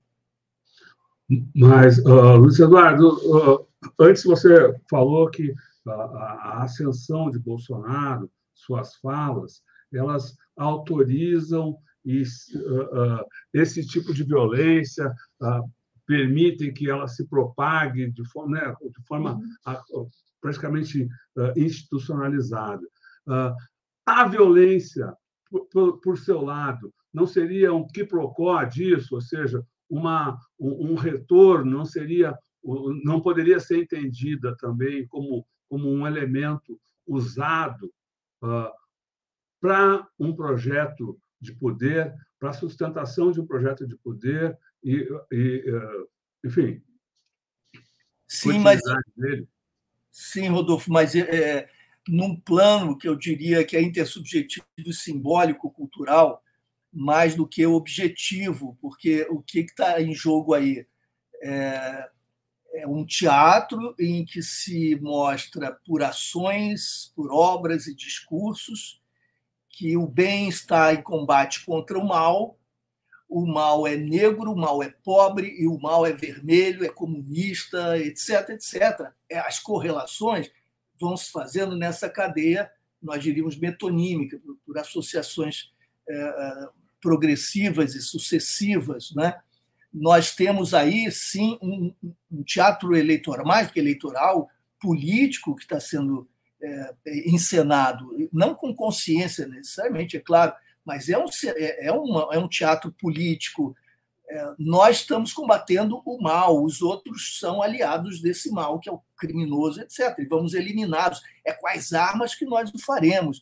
Mas, 1.56 2.00
uh, 2.00 2.36
Luiz 2.36 2.60
Eduardo, 2.60 3.08
uh, 3.08 3.68
antes 4.00 4.24
você 4.24 4.76
falou 4.90 5.30
que 5.30 5.54
a, 5.88 5.92
a 5.92 6.64
ascensão 6.64 7.30
de 7.30 7.40
Bolsonaro, 7.40 8.30
suas 8.54 8.96
falas, 8.98 9.62
elas 9.94 10.36
autorizam 10.58 11.78
esse 13.54 13.88
tipo 13.88 14.14
de 14.14 14.24
violência, 14.24 15.14
permitem 16.06 16.74
que 16.74 16.90
ela 16.90 17.08
se 17.08 17.26
propague 17.28 18.12
de 18.12 18.28
forma, 18.30 18.58
né, 18.58 18.76
de 18.82 19.08
forma 19.08 19.36
uhum. 19.36 20.10
praticamente 20.42 21.08
institucionalizada. 21.56 22.82
A 24.06 24.28
violência, 24.28 25.14
por, 25.72 26.00
por, 26.00 26.18
seu 26.18 26.42
lado, 26.42 26.94
não 27.14 27.26
seria 27.26 27.74
um 27.74 27.88
quiprocó 27.88 28.64
disso, 28.64 29.16
ou 29.16 29.22
seja, 29.22 29.64
uma, 29.90 30.38
um, 30.60 30.92
um 30.92 30.96
retorno, 30.96 31.70
não 31.70 31.86
seria, 31.86 32.38
não 33.04 33.22
poderia 33.22 33.60
ser 33.60 33.84
entendida 33.84 34.56
também 34.58 35.08
como, 35.08 35.46
como 35.70 35.90
um 35.90 36.06
elemento 36.08 36.80
usado 37.08 37.94
uh, 38.44 38.72
para 39.62 40.08
um 40.20 40.36
projeto 40.36 41.18
de 41.40 41.54
poder, 41.54 42.14
para 42.40 42.50
a 42.50 42.54
sustentação 42.54 43.32
de 43.32 43.40
um 43.40 43.46
projeto 43.46 43.88
de 43.88 43.96
poder 43.98 44.58
e, 44.84 45.08
e 45.32 45.64
eh, 45.66 46.06
enfim. 46.44 46.82
Sim, 48.28 48.60
mas 48.60 48.82
dele. 49.16 49.48
sim, 50.12 50.48
Rodolfo, 50.50 50.92
mas 50.92 51.16
é, 51.16 51.70
num 52.08 52.36
plano 52.36 52.98
que 52.98 53.08
eu 53.08 53.16
diria 53.16 53.64
que 53.64 53.78
é 53.78 53.82
intersubjetivo 53.82 54.66
simbólico 54.92 55.72
cultural, 55.72 56.44
mais 56.92 57.36
do 57.36 57.48
que 57.48 57.66
objetivo, 57.66 58.78
porque 58.82 59.26
o 59.30 59.42
que 59.42 59.60
está 59.60 60.02
em 60.02 60.14
jogo 60.14 60.54
aí 60.54 60.86
é, 61.42 62.10
é 62.76 62.88
um 62.88 63.06
teatro 63.06 63.96
em 64.00 64.24
que 64.26 64.42
se 64.44 64.96
mostra 65.02 65.72
por 65.86 66.04
ações, 66.04 67.12
por 67.16 67.32
obras 67.32 67.88
e 67.88 67.96
discursos 67.96 69.02
que 69.70 69.98
o 69.98 70.08
bem 70.08 70.48
está 70.48 70.94
em 70.94 71.02
combate 71.02 71.66
contra 71.66 71.98
o 71.98 72.08
mal, 72.08 72.60
o 73.28 73.48
mal 73.48 73.88
é 73.88 73.96
negro, 73.96 74.52
o 74.52 74.56
mal 74.56 74.84
é 74.84 74.90
pobre 75.04 75.48
e 75.60 75.68
o 75.68 75.80
mal 75.80 76.06
é 76.06 76.14
vermelho, 76.14 76.86
é 76.86 76.90
comunista, 76.90 77.98
etc, 77.98 78.50
etc. 78.50 79.12
É, 79.28 79.40
as 79.40 79.60
correlações 79.60 80.52
vão 81.00 81.16
se 81.18 81.32
fazendo 81.32 81.76
nessa 81.76 82.10
cadeia, 82.10 82.70
nós 83.02 83.22
diríamos 83.22 83.58
metonímica, 83.58 84.40
por, 84.66 84.78
associações 84.78 85.72
é, 86.08 86.16
é, 86.16 86.70
progressivas 87.02 87.96
e 87.96 88.02
sucessivas, 88.02 89.12
né? 89.16 89.36
Nós 89.94 90.34
temos 90.34 90.74
aí 90.74 91.12
sim 91.12 91.58
um, 91.62 91.94
um 92.32 92.44
teatro 92.44 92.96
eleitoral, 92.96 93.46
mais 93.46 93.70
que 93.70 93.80
eleitoral, 93.80 94.50
político 94.80 95.56
que 95.56 95.64
está 95.64 95.80
sendo 95.80 96.28
é, 96.62 96.96
encenado, 97.30 98.10
não 98.32 98.56
com 98.56 98.74
consciência 98.74 99.46
necessariamente, 99.48 100.18
é 100.18 100.20
claro, 100.20 100.54
mas 100.86 101.10
é 101.10 101.18
um, 101.18 101.26
é, 101.46 101.88
é, 101.88 101.92
uma, 101.92 102.30
é 102.34 102.40
um 102.40 102.48
teatro 102.48 102.92
político 102.92 103.76
nós 104.58 104.98
estamos 104.98 105.34
combatendo 105.34 106.02
o 106.06 106.22
mal, 106.22 106.64
os 106.64 106.82
outros 106.82 107.38
são 107.40 107.62
aliados 107.62 108.22
desse 108.22 108.50
mal, 108.52 108.80
que 108.80 108.90
é 108.90 108.92
o 108.92 109.02
criminoso, 109.18 109.82
etc. 109.82 110.18
E 110.20 110.26
vamos 110.26 110.54
eliminá-los. 110.54 111.22
É 111.46 111.56
as 111.66 111.94
armas 111.94 112.34
que 112.34 112.46
nós 112.46 112.74
o 112.74 112.80
faremos. 112.80 113.42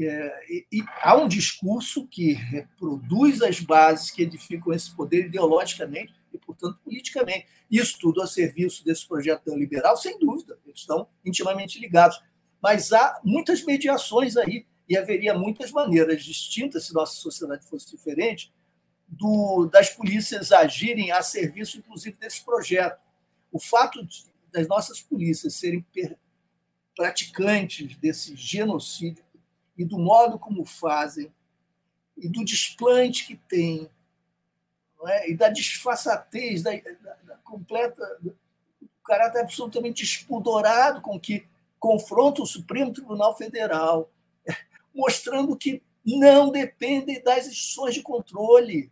É, 0.00 0.44
e, 0.48 0.66
e, 0.72 0.84
há 1.02 1.16
um 1.16 1.26
discurso 1.26 2.06
que 2.06 2.32
reproduz 2.32 3.42
as 3.42 3.58
bases 3.58 4.10
que 4.10 4.22
edificam 4.22 4.72
esse 4.72 4.94
poder 4.94 5.26
ideologicamente 5.26 6.14
e, 6.32 6.38
portanto, 6.38 6.78
politicamente. 6.84 7.46
Isso 7.70 7.98
tudo 7.98 8.22
a 8.22 8.26
serviço 8.26 8.84
desse 8.84 9.06
projeto 9.06 9.46
neoliberal, 9.46 9.96
sem 9.96 10.18
dúvida, 10.18 10.58
eles 10.64 10.80
estão 10.80 11.08
intimamente 11.24 11.80
ligados. 11.80 12.20
Mas 12.62 12.92
há 12.92 13.20
muitas 13.24 13.64
mediações 13.64 14.36
aí, 14.36 14.66
e 14.88 14.96
haveria 14.96 15.34
muitas 15.34 15.70
maneiras 15.70 16.24
distintas, 16.24 16.86
se 16.86 16.94
nossa 16.94 17.14
sociedade 17.14 17.66
fosse 17.66 17.90
diferente, 17.90 18.52
do, 19.08 19.66
das 19.66 19.90
polícias 19.90 20.52
agirem 20.52 21.10
a 21.10 21.22
serviço, 21.22 21.78
inclusive, 21.78 22.16
desse 22.16 22.44
projeto. 22.44 23.00
O 23.50 23.58
fato 23.58 24.04
de, 24.04 24.26
das 24.52 24.68
nossas 24.68 25.00
polícias 25.00 25.54
serem 25.54 25.84
praticantes 26.94 27.96
desse 27.96 28.36
genocídio 28.36 29.24
e 29.76 29.84
do 29.84 29.98
modo 29.98 30.38
como 30.38 30.64
fazem, 30.64 31.32
e 32.16 32.28
do 32.28 32.44
desplante 32.44 33.26
que 33.26 33.36
tem, 33.36 33.88
é? 35.06 35.30
e 35.30 35.36
da 35.36 35.48
disfarçatez, 35.48 36.62
da, 36.62 36.72
da, 36.72 37.14
da 37.24 37.36
completa. 37.44 38.04
do 38.20 38.36
caráter 39.04 39.40
absolutamente 39.40 40.04
espudorado 40.04 41.00
com 41.00 41.18
que 41.18 41.46
confronta 41.78 42.42
o 42.42 42.46
Supremo 42.46 42.92
Tribunal 42.92 43.34
Federal, 43.36 44.10
mostrando 44.94 45.56
que 45.56 45.82
não 46.04 46.50
dependem 46.50 47.22
das 47.22 47.46
instituições 47.46 47.94
de 47.94 48.02
controle, 48.02 48.90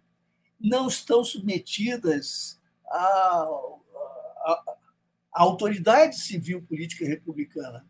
não 0.58 0.88
estão 0.88 1.24
submetidas 1.24 2.60
à, 2.88 2.98
à, 2.98 4.62
à 5.32 5.42
autoridade 5.42 6.18
civil 6.18 6.62
política 6.62 7.06
republicana. 7.06 7.86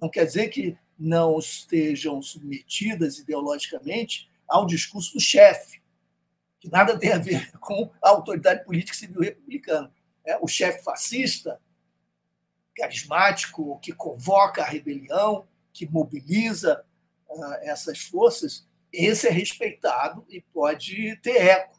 Não 0.00 0.08
quer 0.08 0.24
dizer 0.24 0.48
que 0.48 0.76
não 0.98 1.38
estejam 1.38 2.20
submetidas 2.22 3.18
ideologicamente 3.18 4.28
ao 4.48 4.66
discurso 4.66 5.12
do 5.14 5.20
chefe, 5.20 5.80
que 6.58 6.68
nada 6.70 6.98
tem 6.98 7.12
a 7.12 7.18
ver 7.18 7.52
com 7.60 7.90
a 8.02 8.08
autoridade 8.08 8.64
política 8.64 8.96
civil 8.96 9.20
republicana. 9.20 9.92
É, 10.24 10.38
o 10.40 10.48
chefe 10.48 10.82
fascista, 10.82 11.60
carismático, 12.74 13.78
que 13.80 13.92
convoca 13.92 14.62
a 14.62 14.66
rebelião, 14.66 15.46
que 15.72 15.86
mobiliza 15.86 16.84
uh, 17.28 17.54
essas 17.62 18.00
forças, 18.00 18.66
esse 18.92 19.28
é 19.28 19.30
respeitado 19.30 20.24
e 20.28 20.40
pode 20.40 21.16
ter 21.22 21.36
eco, 21.36 21.77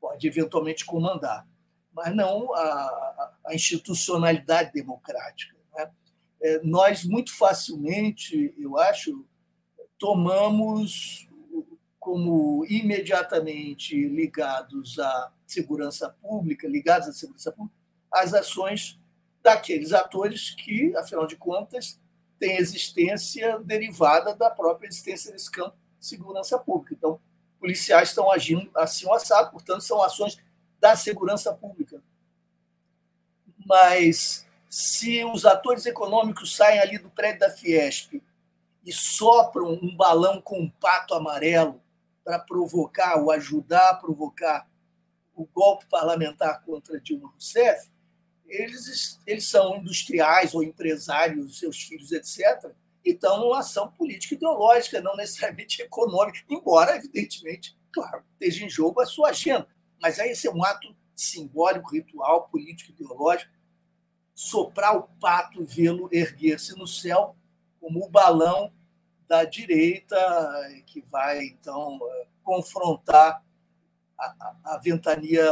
pode 0.00 0.26
eventualmente 0.26 0.84
comandar, 0.84 1.46
mas 1.92 2.14
não 2.14 2.54
a, 2.54 3.32
a 3.46 3.54
institucionalidade 3.54 4.72
democrática. 4.72 5.56
Né? 5.74 5.90
É, 6.42 6.60
nós, 6.62 7.04
muito 7.04 7.36
facilmente, 7.36 8.54
eu 8.58 8.78
acho, 8.78 9.26
tomamos 9.98 11.28
como 11.98 12.64
imediatamente 12.66 14.08
ligados 14.08 14.98
à 14.98 15.32
segurança 15.46 16.08
pública, 16.22 16.66
ligados 16.68 17.08
à 17.08 17.12
segurança 17.12 17.52
pública, 17.52 17.76
as 18.10 18.32
ações 18.32 18.98
daqueles 19.42 19.92
atores 19.92 20.50
que, 20.50 20.96
afinal 20.96 21.26
de 21.26 21.36
contas, 21.36 22.00
têm 22.38 22.56
existência 22.56 23.58
derivada 23.58 24.34
da 24.34 24.48
própria 24.50 24.86
existência 24.86 25.32
desse 25.32 25.50
campo 25.50 25.76
de 25.98 26.06
segurança 26.06 26.58
pública. 26.58 26.94
Então, 26.94 27.20
policiais 27.58 28.08
estão 28.08 28.30
agindo 28.30 28.70
assim 28.74 29.06
ou 29.06 29.14
assado, 29.14 29.50
portanto, 29.50 29.82
são 29.82 30.02
ações 30.02 30.38
da 30.80 30.96
segurança 30.96 31.52
pública. 31.52 32.02
Mas 33.66 34.46
se 34.68 35.24
os 35.24 35.44
atores 35.44 35.86
econômicos 35.86 36.56
saem 36.56 36.80
ali 36.80 36.98
do 36.98 37.10
prédio 37.10 37.40
da 37.40 37.50
Fiesp 37.50 38.22
e 38.84 38.92
sopram 38.92 39.78
um 39.82 39.94
balão 39.96 40.40
com 40.40 40.60
um 40.60 40.70
pato 40.70 41.14
amarelo 41.14 41.82
para 42.24 42.38
provocar 42.38 43.16
ou 43.16 43.30
ajudar 43.30 43.90
a 43.90 43.94
provocar 43.94 44.68
o 45.34 45.46
golpe 45.46 45.86
parlamentar 45.86 46.62
contra 46.64 47.00
Dilma 47.00 47.30
Rousseff, 47.30 47.88
eles, 48.46 49.20
eles 49.26 49.48
são 49.48 49.76
industriais 49.76 50.54
ou 50.54 50.62
empresários, 50.62 51.58
seus 51.58 51.80
filhos, 51.82 52.12
etc., 52.12 52.72
e 53.08 53.12
estão 53.12 53.40
numa 53.40 53.60
ação 53.60 53.90
política 53.92 54.34
ideológica, 54.34 55.00
não 55.00 55.16
necessariamente 55.16 55.80
econômica, 55.82 56.40
embora, 56.48 56.94
evidentemente, 56.94 57.74
claro, 57.90 58.22
esteja 58.34 58.66
em 58.66 58.68
jogo 58.68 59.00
a 59.00 59.06
sua 59.06 59.30
agenda. 59.30 59.66
Mas 60.00 60.20
aí 60.20 60.30
esse 60.30 60.46
é 60.46 60.52
um 60.52 60.62
ato 60.62 60.94
simbólico, 61.16 61.90
ritual, 61.90 62.48
político, 62.48 62.92
ideológico. 62.92 63.50
Soprar 64.34 64.94
o 64.94 65.04
pato, 65.18 65.64
vê-lo 65.64 66.08
erguer-se 66.12 66.76
no 66.76 66.86
céu 66.86 67.34
como 67.80 68.04
o 68.04 68.10
balão 68.10 68.72
da 69.26 69.44
direita, 69.44 70.16
que 70.86 71.00
vai, 71.00 71.46
então, 71.46 71.98
confrontar 72.44 73.42
a, 74.18 74.24
a, 74.24 74.74
a 74.74 74.78
ventania 74.78 75.44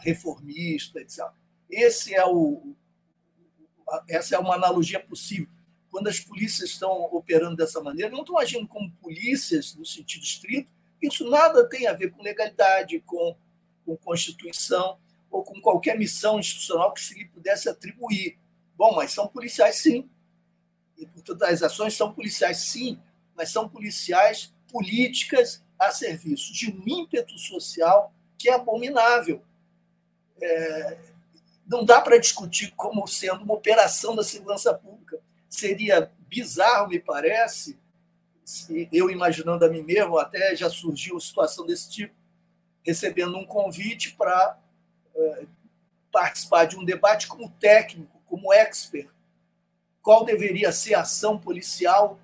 reformista, 0.00 1.00
etc. 1.00 1.26
Esse 1.70 2.14
é 2.14 2.24
o, 2.26 2.74
essa 4.08 4.36
é 4.36 4.38
uma 4.38 4.54
analogia 4.54 5.00
possível. 5.00 5.48
Quando 5.92 6.08
as 6.08 6.18
polícias 6.18 6.70
estão 6.70 7.04
operando 7.12 7.54
dessa 7.54 7.80
maneira, 7.80 8.10
não 8.10 8.22
estão 8.22 8.38
agindo 8.38 8.66
como 8.66 8.90
polícias 8.92 9.74
no 9.74 9.84
sentido 9.84 10.24
estrito, 10.24 10.72
isso 11.02 11.28
nada 11.28 11.68
tem 11.68 11.86
a 11.86 11.92
ver 11.92 12.10
com 12.10 12.22
legalidade, 12.22 12.98
com, 13.00 13.36
com 13.84 13.96
Constituição 13.98 14.98
ou 15.30 15.44
com 15.44 15.60
qualquer 15.60 15.98
missão 15.98 16.40
institucional 16.40 16.94
que 16.94 17.00
se 17.02 17.14
lhe 17.14 17.26
pudesse 17.26 17.68
atribuir. 17.68 18.38
Bom, 18.74 18.94
mas 18.94 19.12
são 19.12 19.28
policiais 19.28 19.76
sim, 19.76 20.08
e, 20.96 21.06
portanto, 21.06 21.42
as 21.42 21.62
ações 21.62 21.94
são 21.94 22.12
policiais, 22.12 22.58
sim, 22.58 22.98
mas 23.36 23.50
são 23.50 23.68
policiais 23.68 24.54
políticas 24.70 25.62
a 25.78 25.90
serviço 25.90 26.54
de 26.54 26.70
um 26.70 26.82
ímpeto 26.86 27.38
social 27.38 28.14
que 28.38 28.48
é 28.48 28.54
abominável. 28.54 29.42
É, 30.40 30.98
não 31.66 31.84
dá 31.84 32.00
para 32.00 32.18
discutir 32.18 32.72
como 32.76 33.06
sendo 33.06 33.44
uma 33.44 33.54
operação 33.54 34.16
da 34.16 34.24
segurança 34.24 34.72
pública. 34.72 35.21
Seria 35.52 36.10
bizarro, 36.20 36.88
me 36.88 36.98
parece, 36.98 37.78
eu 38.90 39.10
imaginando 39.10 39.66
a 39.66 39.68
mim 39.68 39.82
mesmo, 39.82 40.16
até 40.16 40.56
já 40.56 40.70
surgiu 40.70 41.20
situação 41.20 41.66
desse 41.66 41.90
tipo, 41.90 42.14
recebendo 42.82 43.36
um 43.36 43.44
convite 43.44 44.14
para 44.16 44.58
é, 45.14 45.46
participar 46.10 46.64
de 46.64 46.78
um 46.78 46.84
debate 46.84 47.26
como 47.26 47.50
técnico, 47.60 48.18
como 48.24 48.50
expert, 48.50 49.10
qual 50.00 50.24
deveria 50.24 50.72
ser 50.72 50.94
a 50.94 51.02
ação 51.02 51.38
policial 51.38 52.18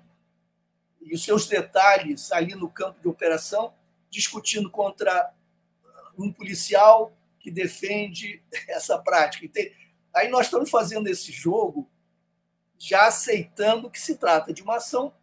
e 0.99 1.13
os 1.13 1.23
seus 1.23 1.47
detalhes 1.47 2.31
ali 2.31 2.55
no 2.55 2.67
campo 2.67 2.99
de 2.99 3.07
operação, 3.07 3.75
discutindo 4.09 4.71
contra 4.71 5.31
um 6.17 6.33
policial 6.33 7.13
que 7.39 7.51
defende 7.51 8.41
essa 8.67 8.97
prática. 8.97 9.47
Aí 10.15 10.29
nós 10.29 10.47
estamos 10.47 10.71
fazendo 10.71 11.07
esse 11.07 11.31
jogo 11.31 11.87
já 12.79 13.07
aceitando 13.07 13.91
que 13.91 13.99
se 13.99 14.15
trata 14.15 14.53
de 14.53 14.63
uma 14.63 14.77
ação 14.77 15.13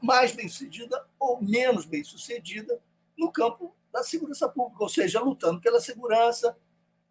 mais 0.00 0.32
bem-sucedida 0.32 1.04
ou 1.18 1.42
menos 1.42 1.86
bem-sucedida 1.86 2.80
no 3.16 3.32
campo 3.32 3.74
da 3.90 4.04
segurança 4.04 4.48
pública, 4.48 4.82
ou 4.82 4.88
seja, 4.88 5.20
lutando 5.20 5.60
pela 5.60 5.80
segurança, 5.80 6.56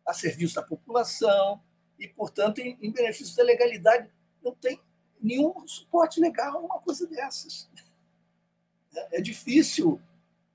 a 0.05 0.13
serviço 0.13 0.55
da 0.55 0.63
população 0.63 1.61
e, 1.99 2.07
portanto, 2.07 2.59
em, 2.59 2.77
em 2.81 2.91
benefício 2.91 3.35
da 3.35 3.43
legalidade 3.43 4.09
não 4.41 4.53
tem 4.55 4.79
nenhum 5.21 5.67
suporte 5.67 6.19
legal 6.19 6.55
a 6.55 6.59
uma 6.59 6.79
coisa 6.79 7.05
dessas. 7.05 7.69
É, 8.95 9.17
é 9.17 9.21
difícil 9.21 9.99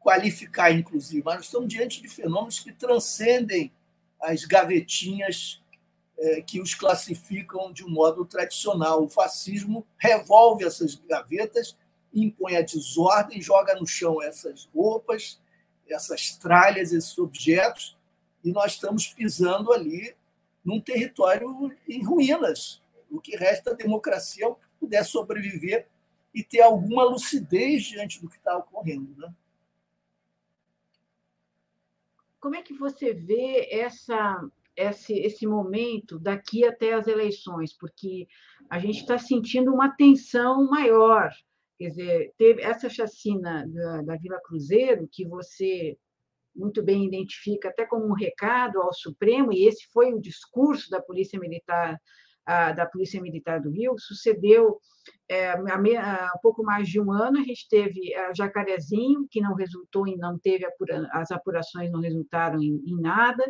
qualificar, 0.01 0.70
inclusive, 0.70 1.22
mas 1.24 1.45
estamos 1.45 1.68
diante 1.68 2.01
de 2.01 2.09
fenômenos 2.09 2.61
que 2.61 2.72
transcendem 2.72 3.72
as 4.20 4.45
gavetinhas 4.45 5.62
é, 6.18 6.40
que 6.40 6.60
os 6.60 6.74
classificam 6.74 7.72
de 7.72 7.84
um 7.84 7.90
modo 7.90 8.24
tradicional. 8.24 9.02
O 9.02 9.08
fascismo 9.08 9.86
revolve 9.98 10.64
essas 10.64 10.94
gavetas, 10.94 11.76
impõe 12.12 12.56
a 12.56 12.62
desordem, 12.62 13.40
joga 13.40 13.74
no 13.74 13.86
chão 13.86 14.22
essas 14.22 14.68
roupas, 14.74 15.40
essas 15.88 16.36
tralhas, 16.36 16.92
esses 16.92 17.18
objetos, 17.18 17.96
e 18.44 18.52
nós 18.52 18.72
estamos 18.72 19.08
pisando 19.08 19.72
ali 19.72 20.14
num 20.64 20.80
território 20.80 21.70
em 21.88 22.02
ruínas, 22.02 22.82
o 23.10 23.20
que 23.20 23.36
resta 23.36 23.70
da 23.70 23.76
democracia 23.76 24.44
é 24.44 24.48
o 24.48 24.54
que 24.54 24.66
puder 24.80 25.04
sobreviver 25.04 25.86
e 26.32 26.42
ter 26.42 26.62
alguma 26.62 27.04
lucidez 27.04 27.84
diante 27.84 28.20
do 28.20 28.28
que 28.28 28.36
está 28.36 28.56
ocorrendo. 28.56 29.14
Né? 29.16 29.32
Como 32.40 32.56
é 32.56 32.62
que 32.62 32.74
você 32.74 33.12
vê 33.12 33.68
essa, 33.70 34.44
esse, 34.77 35.14
esse 35.14 35.47
momento 35.47 36.18
daqui 36.18 36.64
até 36.64 36.95
as 36.95 37.07
eleições? 37.07 37.77
Porque 37.77 38.27
a 38.70 38.79
gente 38.79 39.01
está 39.01 39.18
sentindo 39.18 39.72
uma 39.72 39.95
tensão 39.95 40.68
maior. 40.68 41.31
Quer 41.79 41.89
dizer, 41.89 42.33
teve 42.37 42.62
essa 42.62 42.89
chacina 42.89 43.66
da, 43.68 44.03
da 44.03 44.16
Vila 44.16 44.41
Cruzeiro, 44.45 45.09
que 45.11 45.27
você 45.27 45.97
muito 46.55 46.83
bem 46.83 47.05
identifica 47.05 47.68
até 47.68 47.85
como 47.85 48.07
um 48.07 48.14
recado 48.14 48.81
ao 48.81 48.93
Supremo, 48.93 49.53
e 49.53 49.66
esse 49.66 49.89
foi 49.93 50.12
o 50.12 50.20
discurso 50.20 50.89
da 50.89 51.03
Polícia 51.03 51.39
Militar 51.39 52.01
da 52.47 52.86
Polícia 52.86 53.20
Militar 53.20 53.61
do 53.61 53.70
Rio, 53.70 53.95
sucedeu 53.99 54.78
é, 55.30 55.51
há 55.51 56.32
um 56.34 56.40
pouco 56.42 56.62
mais 56.62 56.88
de 56.88 57.01
um 57.01 57.11
ano, 57.12 57.38
a 57.38 57.42
gente 57.42 57.66
teve 57.68 58.12
Jacarezinho, 58.36 59.26
que 59.30 59.40
não 59.40 59.55
resultou 59.55 60.07
em, 60.07 60.16
não 60.16 60.38
teve, 60.38 60.64
apura, 60.64 61.09
as 61.12 61.30
apurações 61.30 61.90
não 61.90 62.01
resultaram 62.01 62.62
em, 62.62 62.82
em 62.86 63.01
nada. 63.01 63.45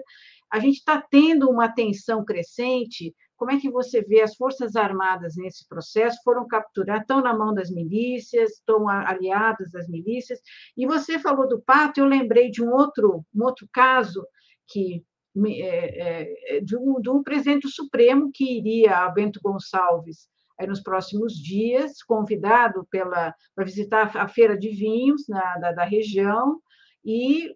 A 0.53 0.59
gente 0.59 0.77
está 0.79 1.01
tendo 1.01 1.51
uma 1.51 1.69
tensão 1.69 2.25
crescente 2.25 3.15
como 3.37 3.51
é 3.51 3.61
que 3.61 3.71
você 3.71 4.01
vê 4.01 4.21
as 4.21 4.37
Forças 4.37 4.77
Armadas 4.77 5.35
nesse 5.37 5.67
processo? 5.69 6.21
Foram 6.25 6.47
capturadas, 6.47 7.03
estão 7.03 7.21
na 7.21 7.37
mão 7.37 7.53
das 7.53 7.71
milícias, 7.71 8.53
estão 8.53 8.89
aliadas 8.89 9.71
das 9.71 9.89
milícias. 9.89 10.41
E 10.77 10.87
você 10.87 11.19
falou 11.19 11.49
do 11.49 11.61
Pato, 11.61 12.01
eu 12.01 12.07
lembrei 12.07 12.51
de 12.51 12.63
um 12.63 12.73
outro, 12.73 13.25
um 13.35 13.45
outro 13.45 13.69
caso 13.73 14.27
que 14.67 14.95
é, 14.97 14.99
é, 14.99 15.14
de, 15.35 16.77
um, 16.77 17.01
de 17.01 17.11
um 17.11 17.23
presidente 17.23 17.69
Supremo 17.69 18.31
que 18.33 18.59
iria 18.59 18.99
a 18.99 19.09
Bento 19.09 19.41
Gonçalves 19.43 20.29
aí 20.59 20.67
nos 20.67 20.81
próximos 20.81 21.35
dias, 21.35 22.03
convidado 22.03 22.87
para 22.89 23.35
visitar 23.65 24.17
a 24.17 24.29
feira 24.29 24.57
de 24.57 24.69
vinhos 24.71 25.27
na, 25.29 25.59
da, 25.59 25.73
da 25.73 25.85
região, 25.85 26.61
e 27.05 27.55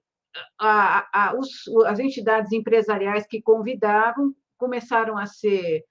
a, 0.59 1.07
a, 1.13 1.37
os, 1.39 1.49
as 1.87 1.99
entidades 1.99 2.53
empresariais 2.53 3.27
que 3.27 3.41
convidavam 3.41 4.35
começaram 4.57 5.17
a 5.17 5.27
ser 5.27 5.85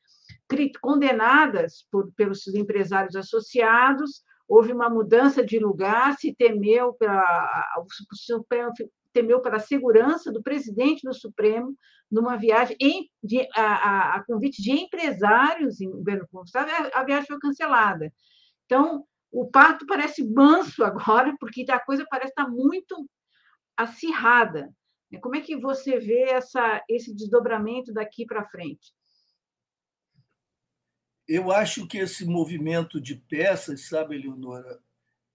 condenadas 0.82 1.88
por, 1.92 2.12
pelos 2.14 2.46
empresários 2.48 3.16
associados, 3.16 4.24
houve 4.48 4.72
uma 4.72 4.90
mudança 4.90 5.46
de 5.46 5.60
lugar, 5.60 6.16
se 6.18 6.34
temeu 6.34 6.94
pela, 6.94 7.66
temeu 9.18 9.42
pela 9.42 9.58
segurança 9.58 10.32
do 10.32 10.44
presidente 10.44 11.02
do 11.02 11.14
Supremo 11.14 11.76
numa 12.10 12.38
viagem 12.38 12.78
em, 12.80 13.10
de, 13.24 13.48
a, 13.56 13.62
a, 13.62 14.16
a, 14.16 14.24
convite 14.26 14.62
de 14.62 14.72
empresários 14.72 15.82
em 15.82 15.90
governo 15.90 16.28
constitucional, 16.32 16.92
a, 16.94 17.00
a 17.00 17.04
viagem 17.04 17.26
foi 17.26 17.40
cancelada. 17.40 18.14
Então, 18.66 19.04
o 19.32 19.50
parto 19.50 19.88
parece 19.88 20.24
manso 20.24 20.84
agora, 20.86 21.36
porque 21.40 21.66
a 21.70 21.80
coisa 21.80 22.06
parece 22.08 22.30
estar 22.30 22.48
muito 22.48 23.10
acirrada. 23.76 24.70
Como 25.22 25.36
é 25.36 25.42
que 25.42 25.56
você 25.56 26.00
vê 26.00 26.30
essa, 26.30 26.84
esse 26.88 27.16
desdobramento 27.16 27.92
daqui 27.94 28.24
para 28.26 28.48
frente? 28.48 28.94
Eu 31.28 31.52
acho 31.52 31.88
que 31.88 31.98
esse 31.98 32.24
movimento 32.24 33.02
de 33.02 33.16
peças, 33.16 33.88
sabe, 33.88 34.16
Eleonora, 34.16 34.80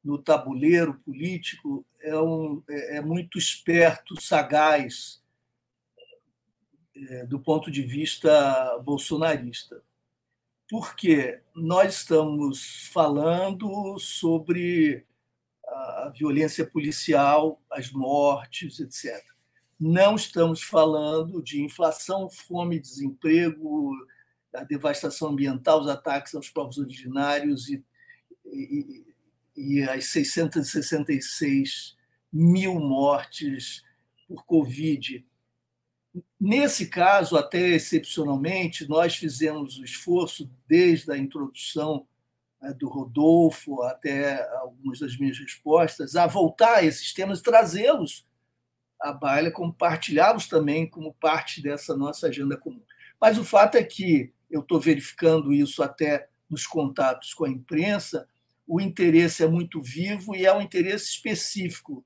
no 0.04 0.18
tabuleiro 0.18 0.94
político 1.04 1.84
é, 2.00 2.16
um, 2.18 2.62
é, 2.68 2.96
é 2.96 3.00
muito 3.00 3.38
esperto, 3.38 4.20
sagaz, 4.20 5.22
é, 6.94 7.26
do 7.26 7.38
ponto 7.38 7.70
de 7.70 7.82
vista 7.82 8.78
bolsonarista. 8.84 9.82
Porque 10.68 11.40
nós 11.54 11.96
estamos 11.96 12.88
falando 12.92 13.98
sobre 13.98 15.06
a 15.66 16.12
violência 16.14 16.66
policial, 16.66 17.60
as 17.70 17.90
mortes, 17.90 18.80
etc 18.80 19.32
não 19.82 20.14
estamos 20.14 20.62
falando 20.62 21.42
de 21.42 21.60
inflação, 21.60 22.30
fome, 22.30 22.78
desemprego, 22.78 23.92
a 24.54 24.62
devastação 24.62 25.30
ambiental, 25.30 25.80
os 25.80 25.88
ataques 25.88 26.36
aos 26.36 26.48
povos 26.48 26.78
originários 26.78 27.68
e, 27.68 27.84
e, 28.46 29.11
e 29.56 29.82
as 29.82 30.06
666 30.06 31.96
mil 32.32 32.80
mortes 32.80 33.82
por 34.26 34.44
Covid. 34.44 35.24
Nesse 36.40 36.86
caso, 36.86 37.36
até 37.36 37.70
excepcionalmente, 37.70 38.88
nós 38.88 39.16
fizemos 39.16 39.78
o 39.78 39.84
esforço, 39.84 40.50
desde 40.66 41.10
a 41.12 41.18
introdução 41.18 42.06
né, 42.60 42.72
do 42.72 42.88
Rodolfo 42.88 43.82
até 43.82 44.46
algumas 44.58 44.98
das 44.98 45.16
minhas 45.16 45.38
respostas, 45.38 46.16
a 46.16 46.26
voltar 46.26 46.76
a 46.76 46.84
esses 46.84 47.12
temas 47.12 47.40
e 47.40 47.42
trazê-los 47.42 48.26
a 49.00 49.12
baila, 49.12 49.50
compartilhá-los 49.50 50.46
também 50.46 50.88
como 50.88 51.12
parte 51.14 51.60
dessa 51.60 51.96
nossa 51.96 52.28
agenda 52.28 52.56
comum. 52.56 52.82
Mas 53.20 53.36
o 53.36 53.44
fato 53.44 53.76
é 53.76 53.82
que 53.82 54.32
eu 54.48 54.60
estou 54.60 54.80
verificando 54.80 55.52
isso 55.52 55.82
até 55.82 56.28
nos 56.48 56.66
contatos 56.66 57.34
com 57.34 57.44
a 57.44 57.50
imprensa, 57.50 58.28
o 58.72 58.80
interesse 58.80 59.44
é 59.44 59.46
muito 59.46 59.82
vivo 59.82 60.34
e 60.34 60.46
é 60.46 60.56
um 60.56 60.62
interesse 60.62 61.10
específico 61.10 62.02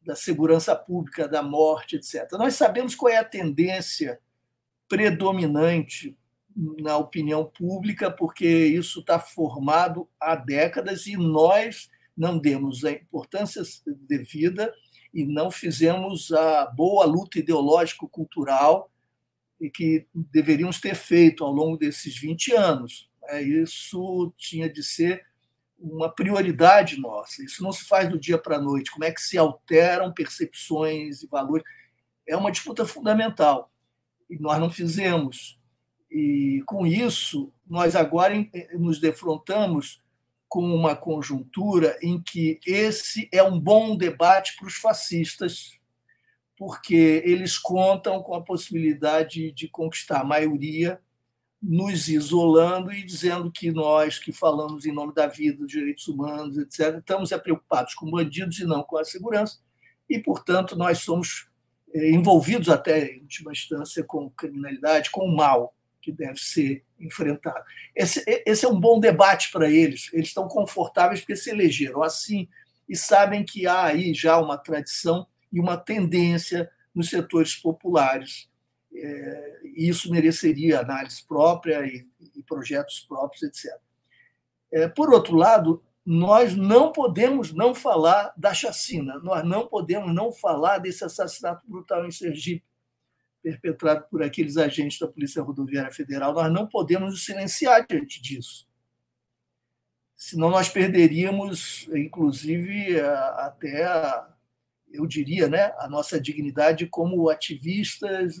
da 0.00 0.14
segurança 0.14 0.76
pública, 0.76 1.26
da 1.26 1.42
morte, 1.42 1.96
etc. 1.96 2.30
Nós 2.34 2.54
sabemos 2.54 2.94
qual 2.94 3.12
é 3.12 3.16
a 3.16 3.24
tendência 3.24 4.20
predominante 4.88 6.16
na 6.78 6.96
opinião 6.96 7.44
pública, 7.44 8.08
porque 8.08 8.46
isso 8.46 9.00
está 9.00 9.18
formado 9.18 10.08
há 10.20 10.36
décadas 10.36 11.08
e 11.08 11.16
nós 11.16 11.90
não 12.16 12.38
demos 12.38 12.84
a 12.84 12.92
importância 12.92 13.60
devida 14.08 14.72
e 15.12 15.26
não 15.26 15.50
fizemos 15.50 16.30
a 16.30 16.66
boa 16.66 17.04
luta 17.04 17.40
ideológico-cultural 17.40 18.88
que 19.74 20.06
deveríamos 20.14 20.80
ter 20.80 20.94
feito 20.94 21.44
ao 21.44 21.50
longo 21.50 21.76
desses 21.76 22.16
20 22.16 22.52
anos. 22.52 23.10
É, 23.24 23.42
isso 23.42 24.32
tinha 24.36 24.70
de 24.72 24.84
ser 24.84 25.28
uma 25.80 26.08
prioridade 26.08 27.00
nossa. 27.00 27.42
Isso 27.42 27.62
não 27.62 27.72
se 27.72 27.84
faz 27.84 28.08
do 28.08 28.18
dia 28.18 28.36
para 28.36 28.56
a 28.56 28.60
noite. 28.60 28.90
Como 28.90 29.04
é 29.04 29.10
que 29.10 29.20
se 29.20 29.38
alteram 29.38 30.12
percepções 30.12 31.22
e 31.22 31.26
valores? 31.26 31.64
É 32.28 32.36
uma 32.36 32.52
disputa 32.52 32.84
fundamental. 32.84 33.72
E 34.28 34.38
nós 34.38 34.58
não 34.58 34.70
fizemos. 34.70 35.58
E 36.10 36.62
com 36.66 36.86
isso, 36.86 37.52
nós 37.66 37.96
agora 37.96 38.34
nos 38.74 39.00
defrontamos 39.00 40.02
com 40.48 40.64
uma 40.74 40.96
conjuntura 40.96 41.96
em 42.02 42.20
que 42.20 42.58
esse 42.66 43.28
é 43.32 43.42
um 43.42 43.58
bom 43.58 43.96
debate 43.96 44.56
para 44.56 44.66
os 44.66 44.74
fascistas, 44.74 45.78
porque 46.56 47.22
eles 47.24 47.56
contam 47.56 48.20
com 48.20 48.34
a 48.34 48.42
possibilidade 48.42 49.52
de 49.52 49.68
conquistar 49.68 50.20
a 50.20 50.24
maioria, 50.24 51.00
nos 51.62 52.08
isolando 52.08 52.92
e 52.92 53.04
dizendo 53.04 53.50
que 53.50 53.70
nós, 53.70 54.18
que 54.18 54.32
falamos 54.32 54.86
em 54.86 54.92
nome 54.92 55.12
da 55.14 55.26
vida, 55.26 55.58
dos 55.58 55.68
direitos 55.70 56.08
humanos, 56.08 56.56
etc., 56.56 56.98
estamos 56.98 57.30
preocupados 57.30 57.94
com 57.94 58.10
bandidos 58.10 58.58
e 58.58 58.64
não 58.64 58.82
com 58.82 58.96
a 58.96 59.04
segurança, 59.04 59.58
e, 60.08 60.18
portanto, 60.18 60.74
nós 60.74 60.98
somos 60.98 61.48
eh, 61.94 62.10
envolvidos 62.10 62.68
até, 62.68 63.12
em 63.12 63.20
última 63.20 63.52
instância, 63.52 64.02
com 64.02 64.30
criminalidade, 64.30 65.10
com 65.10 65.24
o 65.26 65.36
mal 65.36 65.74
que 66.00 66.10
deve 66.10 66.38
ser 66.38 66.84
enfrentado. 66.98 67.64
Esse, 67.94 68.24
esse 68.46 68.64
é 68.64 68.68
um 68.68 68.80
bom 68.80 68.98
debate 68.98 69.52
para 69.52 69.70
eles. 69.70 70.08
Eles 70.12 70.28
estão 70.28 70.48
confortáveis 70.48 71.20
porque 71.20 71.36
se 71.36 71.50
elegeram 71.50 72.02
assim 72.02 72.48
e 72.88 72.96
sabem 72.96 73.44
que 73.44 73.66
há 73.66 73.84
aí 73.84 74.12
já 74.14 74.38
uma 74.38 74.56
tradição 74.56 75.26
e 75.52 75.60
uma 75.60 75.76
tendência 75.76 76.70
nos 76.94 77.10
setores 77.10 77.54
populares. 77.54 78.49
É, 78.92 79.60
isso 79.76 80.10
mereceria 80.10 80.80
análise 80.80 81.24
própria 81.26 81.86
e, 81.86 82.06
e 82.34 82.42
projetos 82.42 83.00
próprios, 83.00 83.42
etc. 83.42 83.72
É, 84.72 84.88
por 84.88 85.12
outro 85.12 85.36
lado, 85.36 85.82
nós 86.04 86.56
não 86.56 86.92
podemos 86.92 87.52
não 87.52 87.74
falar 87.74 88.32
da 88.36 88.52
chacina, 88.52 89.18
nós 89.18 89.44
não 89.44 89.66
podemos 89.66 90.14
não 90.14 90.32
falar 90.32 90.78
desse 90.78 91.04
assassinato 91.04 91.62
brutal 91.68 92.04
em 92.06 92.10
Sergipe 92.10 92.64
perpetrado 93.42 94.04
por 94.10 94.22
aqueles 94.22 94.56
agentes 94.56 94.98
da 94.98 95.08
Polícia 95.08 95.42
Rodoviária 95.42 95.90
Federal, 95.90 96.34
nós 96.34 96.52
não 96.52 96.66
podemos 96.66 97.10
nos 97.10 97.24
silenciar 97.24 97.86
diante 97.86 98.20
disso. 98.20 98.68
Senão 100.16 100.50
nós 100.50 100.68
perderíamos, 100.68 101.88
inclusive, 101.94 103.00
até, 103.00 103.88
eu 104.92 105.06
diria, 105.06 105.48
né, 105.48 105.72
a 105.78 105.88
nossa 105.88 106.20
dignidade 106.20 106.86
como 106.86 107.30
ativistas 107.30 108.38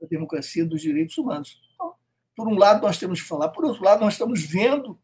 da 0.00 0.06
democracia 0.06 0.62
e 0.62 0.66
dos 0.66 0.80
direitos 0.80 1.16
humanos. 1.18 1.60
Então, 1.74 1.94
por 2.36 2.48
um 2.48 2.56
lado, 2.56 2.82
nós 2.82 2.98
temos 2.98 3.20
que 3.20 3.28
falar, 3.28 3.48
por 3.48 3.64
outro 3.64 3.84
lado, 3.84 4.00
nós 4.00 4.14
estamos 4.14 4.42
vendo 4.42 5.00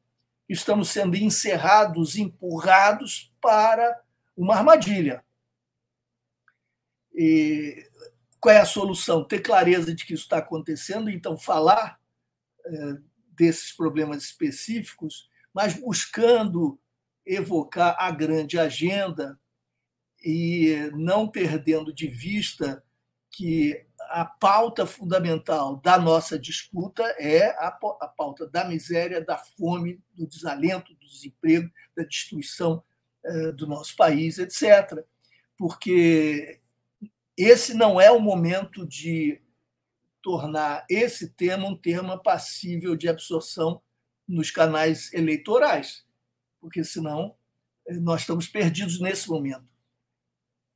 que 0.47 0.53
estamos 0.53 0.91
sendo 0.91 1.17
encerrados, 1.17 2.17
empurrados 2.17 3.33
para 3.41 4.01
uma 4.37 4.57
armadilha. 4.57 5.25
E 7.15 7.89
qual 8.41 8.55
é 8.55 8.59
a 8.59 8.67
solução? 8.67 9.25
Ter 9.25 9.41
clareza 9.41 9.95
de 9.95 10.05
que 10.05 10.15
isso 10.15 10.25
está 10.25 10.39
acontecendo, 10.39 11.09
então 11.09 11.39
falar 11.39 11.99
é, 12.67 12.97
desses 13.31 13.73
problemas 13.73 14.25
específicos, 14.25 15.29
mas 15.53 15.75
buscando 15.75 16.79
evocar 17.25 17.97
a 17.99 18.11
grande 18.11 18.59
agenda 18.59 19.39
e 20.23 20.91
não 20.95 21.29
perdendo 21.29 21.93
de 21.93 22.07
vista 22.07 22.83
que 23.31 23.87
a 24.09 24.25
pauta 24.25 24.87
fundamental 24.87 25.77
da 25.77 25.99
nossa 25.99 26.39
disputa 26.39 27.03
é 27.19 27.51
a, 27.59 27.71
pauta 27.71 28.47
da 28.47 28.65
miséria, 28.65 29.25
da 29.25 29.39
fome, 29.39 30.01
do 30.13 30.27
desalento, 30.27 30.95
do 30.95 31.07
desemprego, 31.07 31.71
da 31.97 32.05
destruição 32.05 32.83
é, 33.25 33.53
do 33.53 33.67
nosso 33.67 33.97
país, 33.97 34.39
etc. 34.39 35.05
Porque 35.57 36.61
esse 37.37 37.75
não 37.75 38.01
é 38.01 38.11
o 38.11 38.21
momento 38.21 38.87
de 38.87 39.41
tornar 40.23 40.87
esse 40.89 41.29
tema 41.29 41.69
um 41.69 41.77
tema 41.77 42.17
passível 42.17 42.97
de 42.97 43.09
absorção 43.09 43.83
nos 44.27 44.51
canais 44.51 45.13
eleitorais, 45.13 46.05
porque 46.61 46.83
senão 46.83 47.37
eh, 47.87 47.95
nós 47.95 48.23
estamos 48.23 48.49
perdidos 48.49 48.99
nesse 49.01 49.29
momento. 49.29 49.74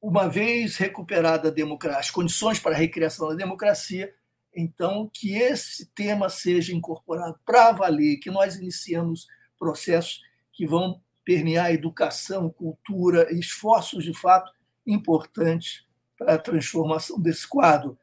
Uma 0.00 0.28
vez 0.28 0.76
recuperada 0.76 1.52
as 1.96 2.10
condições 2.10 2.58
para 2.58 2.74
a 2.74 2.78
recriação 2.78 3.28
da 3.28 3.34
democracia, 3.34 4.14
então 4.54 5.10
que 5.12 5.36
esse 5.36 5.86
tema 5.86 6.28
seja 6.28 6.74
incorporado 6.74 7.38
para 7.44 7.72
valer, 7.72 8.18
que 8.18 8.30
nós 8.30 8.56
iniciamos 8.56 9.26
processos 9.58 10.22
que 10.52 10.66
vão 10.66 11.00
permear 11.24 11.72
educação, 11.72 12.48
cultura, 12.48 13.32
esforços 13.32 14.04
de 14.04 14.14
fato 14.14 14.50
importantes 14.86 15.84
para 16.16 16.34
a 16.34 16.38
transformação 16.38 17.20
desse 17.20 17.46
quadro. 17.46 17.98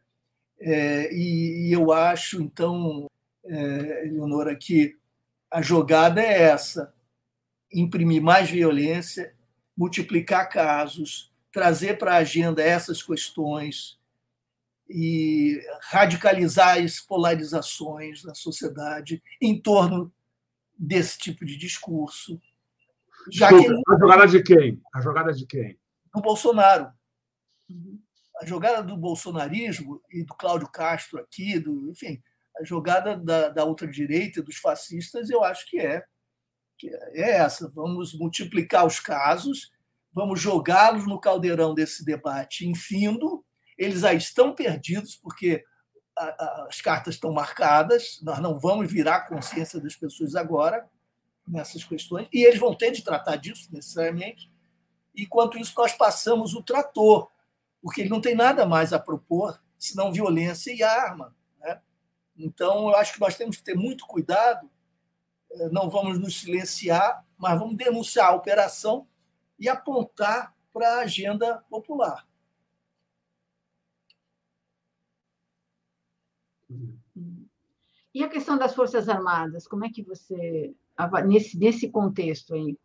É, 0.60 1.14
e, 1.14 1.68
e, 1.68 1.74
eu 1.74 1.92
acho, 1.92 2.42
então, 2.42 3.10
é, 3.46 4.08
que 4.60 4.98
a 5.52 5.62
jogada 5.62 6.22
é 6.22 6.44
essa: 6.44 6.94
imprimir 7.72 8.22
mais 8.22 8.50
violência, 8.50 9.34
multiplicar 9.76 10.50
casos, 10.50 11.34
trazer 11.56 11.98
para 11.98 12.16
a 12.16 12.18
agenda 12.18 12.62
essas 12.62 13.02
questões 13.02 13.98
e 14.90 15.58
radicalizar 15.84 16.80
as 16.80 17.00
polarizações 17.00 18.26
na 18.26 18.36
sociedade 18.36 19.24
em 19.42 19.58
torno 19.58 20.14
desse 20.78 21.18
tipo 21.18 21.46
de 21.46 21.56
discurso. 21.56 22.42
Já 23.32 23.48
Desculpa, 23.48 23.74
que... 23.74 23.94
A 23.94 23.98
jogada 23.98 24.28
de 24.28 24.44
quem? 24.44 24.82
A 24.94 25.00
jogada 25.00 25.32
de 25.32 25.46
quem? 25.46 25.80
Do 26.14 26.22
Bolsonaro. 26.22 26.92
A 28.42 28.46
jogada 28.46 28.84
do 28.84 28.98
bolsonarismo 28.98 30.02
e 30.12 30.26
do 30.26 30.36
Cláudio 30.36 30.68
Castro 30.68 31.22
aqui, 31.22 31.58
do, 31.58 31.90
enfim, 31.90 32.22
a 32.60 32.66
jogada 32.66 33.16
da, 33.16 33.48
da 33.48 33.64
ultradireita, 33.64 34.44
dos 34.44 34.58
fascistas, 34.58 35.30
eu 35.30 35.42
acho 35.42 35.66
que 35.70 35.80
é, 35.80 36.04
que 36.78 36.90
é 36.90 37.38
essa. 37.38 37.70
Vamos 37.70 38.14
multiplicar 38.14 38.86
os 38.86 39.00
casos, 39.00 39.72
vamos 40.16 40.40
jogá-los 40.40 41.06
no 41.06 41.20
caldeirão 41.20 41.74
desse 41.74 42.06
debate 42.06 42.66
infindo. 42.66 43.44
Eles 43.78 44.00
já 44.00 44.14
estão 44.14 44.56
perdidos, 44.56 45.18
porque 45.18 45.66
as 46.16 46.80
cartas 46.80 47.16
estão 47.16 47.34
marcadas, 47.34 48.22
nós 48.24 48.40
não 48.40 48.58
vamos 48.58 48.90
virar 48.90 49.18
a 49.18 49.28
consciência 49.28 49.82
das 49.82 49.98
pessoas 49.98 50.34
agora 50.34 50.90
nessas 51.46 51.84
questões, 51.84 52.30
e 52.32 52.46
eles 52.46 52.58
vão 52.58 52.74
ter 52.74 52.92
de 52.92 53.04
tratar 53.04 53.36
disso 53.36 53.68
necessariamente. 53.74 54.50
Enquanto 55.14 55.58
isso, 55.58 55.74
nós 55.78 55.92
passamos 55.92 56.56
o 56.56 56.64
trator, 56.64 57.30
porque 57.82 58.02
ele 58.02 58.10
não 58.10 58.22
tem 58.22 58.34
nada 58.34 58.66
mais 58.66 58.94
a 58.94 59.00
propor 59.00 59.62
senão 59.78 60.14
violência 60.14 60.72
e 60.72 60.82
arma. 60.82 61.36
Né? 61.60 61.82
Então, 62.38 62.88
eu 62.88 62.96
acho 62.96 63.14
que 63.14 63.20
nós 63.20 63.36
temos 63.36 63.58
que 63.58 63.64
ter 63.64 63.76
muito 63.76 64.08
cuidado, 64.08 64.72
eh, 65.52 65.70
não 65.70 65.90
vamos 65.90 66.18
nos 66.18 66.40
silenciar, 66.40 67.24
mas 67.38 67.60
vamos 67.60 67.76
denunciar 67.76 68.30
a 68.30 68.36
operação 68.36 69.06
e 69.60 69.70
apontar 69.70 70.56
para 70.74 70.96
a 70.96 71.02
agenda 71.02 71.64
popular. 71.70 72.28
E 78.14 78.24
a 78.24 78.30
questão 78.30 78.58
das 78.58 78.74
Forças 78.74 79.10
Armadas, 79.10 79.68
como 79.68 79.86
é 79.86 79.90
que 79.90 80.02
você, 80.02 80.74
nesse, 81.26 81.58
nesse 81.58 81.90
contexto 81.90 82.54
aí? 82.54 82.78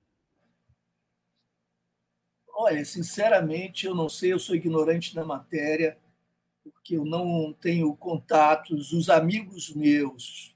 Olha, 2.48 2.84
sinceramente, 2.84 3.86
eu 3.86 3.94
não 3.94 4.08
sei, 4.08 4.32
eu 4.32 4.38
sou 4.38 4.54
ignorante 4.54 5.14
da 5.14 5.24
matéria, 5.24 5.98
porque 6.62 6.96
eu 6.96 7.04
não 7.04 7.52
tenho 7.52 7.96
contatos. 7.96 8.92
Os 8.92 9.08
amigos 9.08 9.74
meus, 9.74 10.54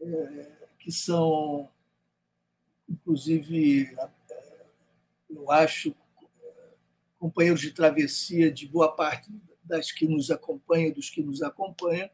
é, 0.00 0.68
que 0.78 0.92
são, 0.92 1.70
inclusive, 2.88 3.96
eu 5.34 5.50
acho, 5.50 5.94
companheiros 7.18 7.60
de 7.60 7.70
travessia 7.70 8.50
de 8.50 8.68
boa 8.68 8.94
parte 8.94 9.30
das 9.62 9.90
que 9.90 10.06
nos 10.06 10.30
acompanham, 10.30 10.92
dos 10.92 11.08
que 11.08 11.22
nos 11.22 11.42
acompanham, 11.42 12.08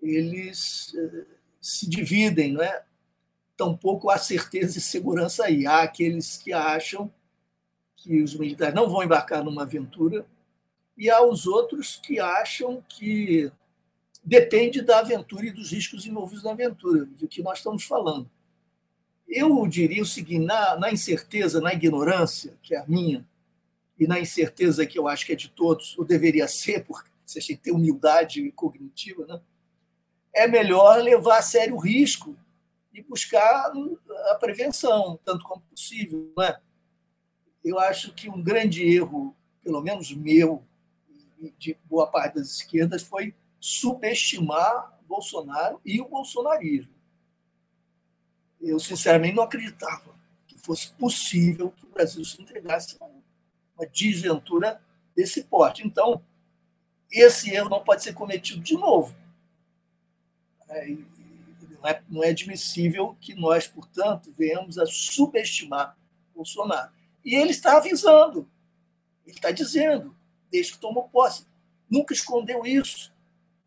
eles 0.00 0.94
eh, 0.96 1.26
se 1.60 1.88
dividem, 1.88 2.52
não 2.52 2.62
é? 2.62 2.84
Tampouco 3.56 4.10
há 4.10 4.18
certeza 4.18 4.78
e 4.78 4.80
segurança 4.80 5.44
aí. 5.44 5.66
Há 5.66 5.82
aqueles 5.82 6.36
que 6.36 6.52
acham 6.52 7.12
que 7.96 8.22
os 8.22 8.34
militares 8.34 8.74
não 8.74 8.88
vão 8.88 9.02
embarcar 9.02 9.42
numa 9.42 9.62
aventura 9.62 10.26
e 10.96 11.10
há 11.10 11.22
os 11.22 11.46
outros 11.46 11.96
que 11.96 12.20
acham 12.20 12.84
que 12.88 13.50
depende 14.22 14.80
da 14.82 15.00
aventura 15.00 15.46
e 15.46 15.50
dos 15.52 15.72
riscos 15.72 16.06
envolvidos 16.06 16.44
na 16.44 16.52
aventura, 16.52 17.04
do 17.04 17.28
que 17.28 17.42
nós 17.42 17.58
estamos 17.58 17.84
falando. 17.84 18.30
Eu 19.28 19.66
diria 19.66 20.02
o 20.02 20.06
seguinte: 20.06 20.44
na, 20.44 20.76
na 20.76 20.92
incerteza, 20.92 21.60
na 21.60 21.72
ignorância, 21.72 22.54
que 22.62 22.74
é 22.74 22.78
a 22.78 22.86
minha, 22.86 23.26
e 23.98 24.06
na 24.06 24.20
incerteza 24.20 24.86
que 24.86 24.98
eu 24.98 25.08
acho 25.08 25.26
que 25.26 25.32
é 25.32 25.36
de 25.36 25.48
todos, 25.48 25.96
ou 25.98 26.04
deveria 26.04 26.46
ser, 26.46 26.84
porque 26.84 27.10
você 27.24 27.40
tem 27.40 27.56
que 27.56 27.62
ter 27.62 27.72
humildade 27.72 28.50
cognitiva, 28.52 29.26
né? 29.26 29.40
é 30.36 30.46
melhor 30.46 31.02
levar 31.02 31.38
a 31.38 31.42
sério 31.42 31.74
o 31.74 31.78
risco 31.78 32.36
e 32.92 33.02
buscar 33.02 33.72
a 34.30 34.34
prevenção, 34.34 35.18
tanto 35.24 35.44
como 35.44 35.62
possível. 35.62 36.30
Né? 36.36 36.60
Eu 37.64 37.78
acho 37.78 38.12
que 38.12 38.28
um 38.28 38.42
grande 38.42 38.86
erro, 38.86 39.34
pelo 39.64 39.80
menos 39.80 40.12
meu, 40.12 40.62
de 41.58 41.76
boa 41.84 42.06
parte 42.06 42.34
das 42.34 42.48
esquerdas, 42.48 43.02
foi 43.02 43.34
subestimar 43.58 44.94
Bolsonaro 45.08 45.80
e 45.84 46.00
o 46.00 46.08
bolsonarismo. 46.08 46.92
Eu, 48.60 48.78
sinceramente, 48.78 49.36
não 49.36 49.44
acreditava 49.44 50.14
que 50.46 50.58
fosse 50.58 50.90
possível 50.92 51.70
que 51.70 51.84
o 51.84 51.90
Brasil 51.90 52.24
se 52.24 52.40
entregasse 52.40 52.96
a 53.00 53.04
uma 53.04 53.86
desventura 53.86 54.80
desse 55.14 55.44
porte. 55.44 55.86
Então, 55.86 56.22
esse 57.10 57.50
erro 57.50 57.68
não 57.68 57.84
pode 57.84 58.02
ser 58.02 58.12
cometido 58.12 58.60
de 58.60 58.74
novo 58.74 59.14
é, 60.68 60.92
é, 61.84 62.02
não 62.08 62.22
é 62.22 62.30
admissível 62.30 63.16
que 63.20 63.34
nós, 63.34 63.66
portanto, 63.66 64.32
venhamos 64.36 64.78
a 64.78 64.86
subestimar 64.86 65.96
Bolsonaro. 66.34 66.90
E 67.24 67.34
ele 67.34 67.50
está 67.50 67.76
avisando, 67.76 68.48
ele 69.24 69.36
está 69.36 69.50
dizendo, 69.50 70.14
desde 70.50 70.72
que 70.72 70.78
tomou 70.78 71.08
posse. 71.08 71.46
Nunca 71.88 72.12
escondeu 72.12 72.66
isso. 72.66 73.12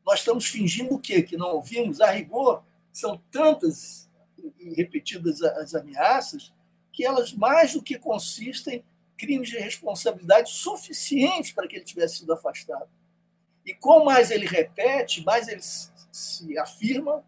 Nós 0.06 0.20
estamos 0.20 0.46
fingindo 0.46 0.96
o 0.96 1.00
quê? 1.00 1.22
Que 1.22 1.38
não 1.38 1.56
ouvimos? 1.56 2.02
A 2.02 2.12
rigor, 2.12 2.64
são 2.92 3.22
tantas 3.32 4.09
e 4.60 4.74
repetidas 4.74 5.42
as 5.42 5.76
ameaças 5.76 6.54
que 6.92 7.06
elas 7.06 7.34
mais 7.34 7.74
do 7.74 7.82
que 7.82 7.98
consistem 7.98 8.84
crimes 9.18 9.50
de 9.50 9.58
responsabilidade 9.58 10.52
suficientes 10.52 11.52
para 11.52 11.68
que 11.68 11.76
ele 11.76 11.86
tivesse 11.86 12.18
sido 12.18 12.34
afastado. 12.34 12.90
E 13.66 13.74
quanto 13.74 14.06
mais 14.06 14.32
ele 14.32 14.46
repete, 14.46 15.24
mais 15.24 15.48
ele 15.48 15.62
se 15.62 16.58
afirma, 16.58 17.24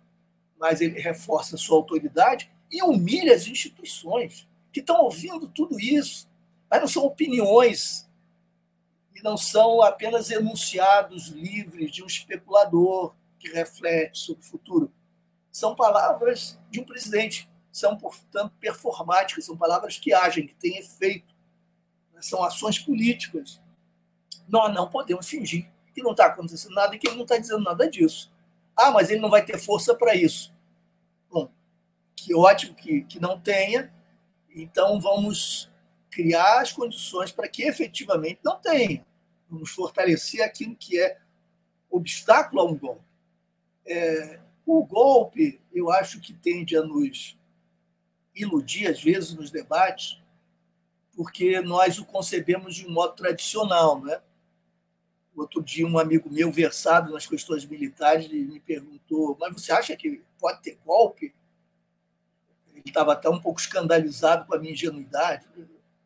mas 0.59 0.81
ele 0.81 0.99
reforça 0.99 1.57
sua 1.57 1.77
autoridade 1.77 2.49
e 2.71 2.81
humilha 2.81 3.35
as 3.35 3.47
instituições 3.47 4.47
que 4.71 4.79
estão 4.79 5.01
ouvindo 5.01 5.47
tudo 5.47 5.79
isso. 5.79 6.29
Mas 6.69 6.79
não 6.79 6.87
são 6.87 7.03
opiniões 7.03 8.09
e 9.13 9.21
não 9.21 9.35
são 9.35 9.81
apenas 9.81 10.31
enunciados 10.31 11.27
livres 11.27 11.91
de 11.91 12.03
um 12.03 12.07
especulador 12.07 13.13
que 13.37 13.49
reflete 13.49 14.19
sobre 14.19 14.41
o 14.41 14.45
futuro. 14.45 14.91
São 15.51 15.75
palavras 15.75 16.59
de 16.69 16.79
um 16.79 16.85
presidente, 16.85 17.49
são, 17.71 17.97
portanto, 17.97 18.53
performáticas, 18.59 19.45
são 19.45 19.57
palavras 19.57 19.97
que 19.97 20.13
agem, 20.13 20.47
que 20.47 20.55
têm 20.55 20.77
efeito, 20.77 21.33
são 22.19 22.43
ações 22.43 22.79
políticas. 22.79 23.61
Nós 24.47 24.73
não 24.73 24.89
podemos 24.89 25.27
fingir 25.27 25.69
que 25.93 26.01
não 26.01 26.11
está 26.11 26.27
acontecendo 26.27 26.73
nada 26.73 26.95
e 26.95 26.99
que 26.99 27.07
ele 27.07 27.17
não 27.17 27.23
está 27.23 27.37
dizendo 27.37 27.63
nada 27.63 27.89
disso. 27.89 28.31
Ah, 28.75 28.91
mas 28.91 29.09
ele 29.09 29.19
não 29.19 29.29
vai 29.29 29.43
ter 29.43 29.57
força 29.59 29.93
para 29.93 30.15
isso. 30.15 30.53
Bom, 31.29 31.49
que 32.15 32.33
ótimo 32.33 32.73
que, 32.75 33.03
que 33.03 33.19
não 33.19 33.39
tenha. 33.39 33.93
Então 34.53 34.99
vamos 34.99 35.69
criar 36.09 36.61
as 36.61 36.71
condições 36.71 37.31
para 37.31 37.47
que 37.47 37.63
efetivamente 37.63 38.39
não 38.43 38.57
tenha. 38.57 39.05
Vamos 39.49 39.71
fortalecer 39.71 40.41
aquilo 40.41 40.75
que 40.75 40.99
é 40.99 41.19
obstáculo 41.89 42.61
a 42.61 42.65
um 42.65 42.77
golpe. 42.77 43.03
É, 43.85 44.39
o 44.65 44.85
golpe, 44.85 45.61
eu 45.71 45.91
acho 45.91 46.19
que 46.19 46.33
tende 46.33 46.77
a 46.77 46.83
nos 46.83 47.37
iludir, 48.35 48.87
às 48.87 49.01
vezes, 49.01 49.33
nos 49.33 49.51
debates, 49.51 50.21
porque 51.15 51.59
nós 51.61 51.99
o 51.99 52.05
concebemos 52.05 52.75
de 52.75 52.87
um 52.87 52.91
modo 52.91 53.15
tradicional, 53.15 53.99
não 53.99 54.11
é? 54.11 54.21
Outro 55.35 55.61
dia, 55.63 55.87
um 55.87 55.97
amigo 55.97 56.29
meu, 56.29 56.51
versado 56.51 57.11
nas 57.11 57.25
questões 57.25 57.65
militares, 57.65 58.29
me 58.29 58.59
perguntou: 58.59 59.37
Mas 59.39 59.53
você 59.53 59.71
acha 59.71 59.95
que 59.95 60.21
pode 60.39 60.61
ter 60.61 60.77
golpe? 60.85 61.33
Ele 62.73 62.83
estava 62.85 63.13
até 63.13 63.29
um 63.29 63.39
pouco 63.39 63.59
escandalizado 63.59 64.45
com 64.45 64.55
a 64.55 64.59
minha 64.59 64.73
ingenuidade, 64.73 65.45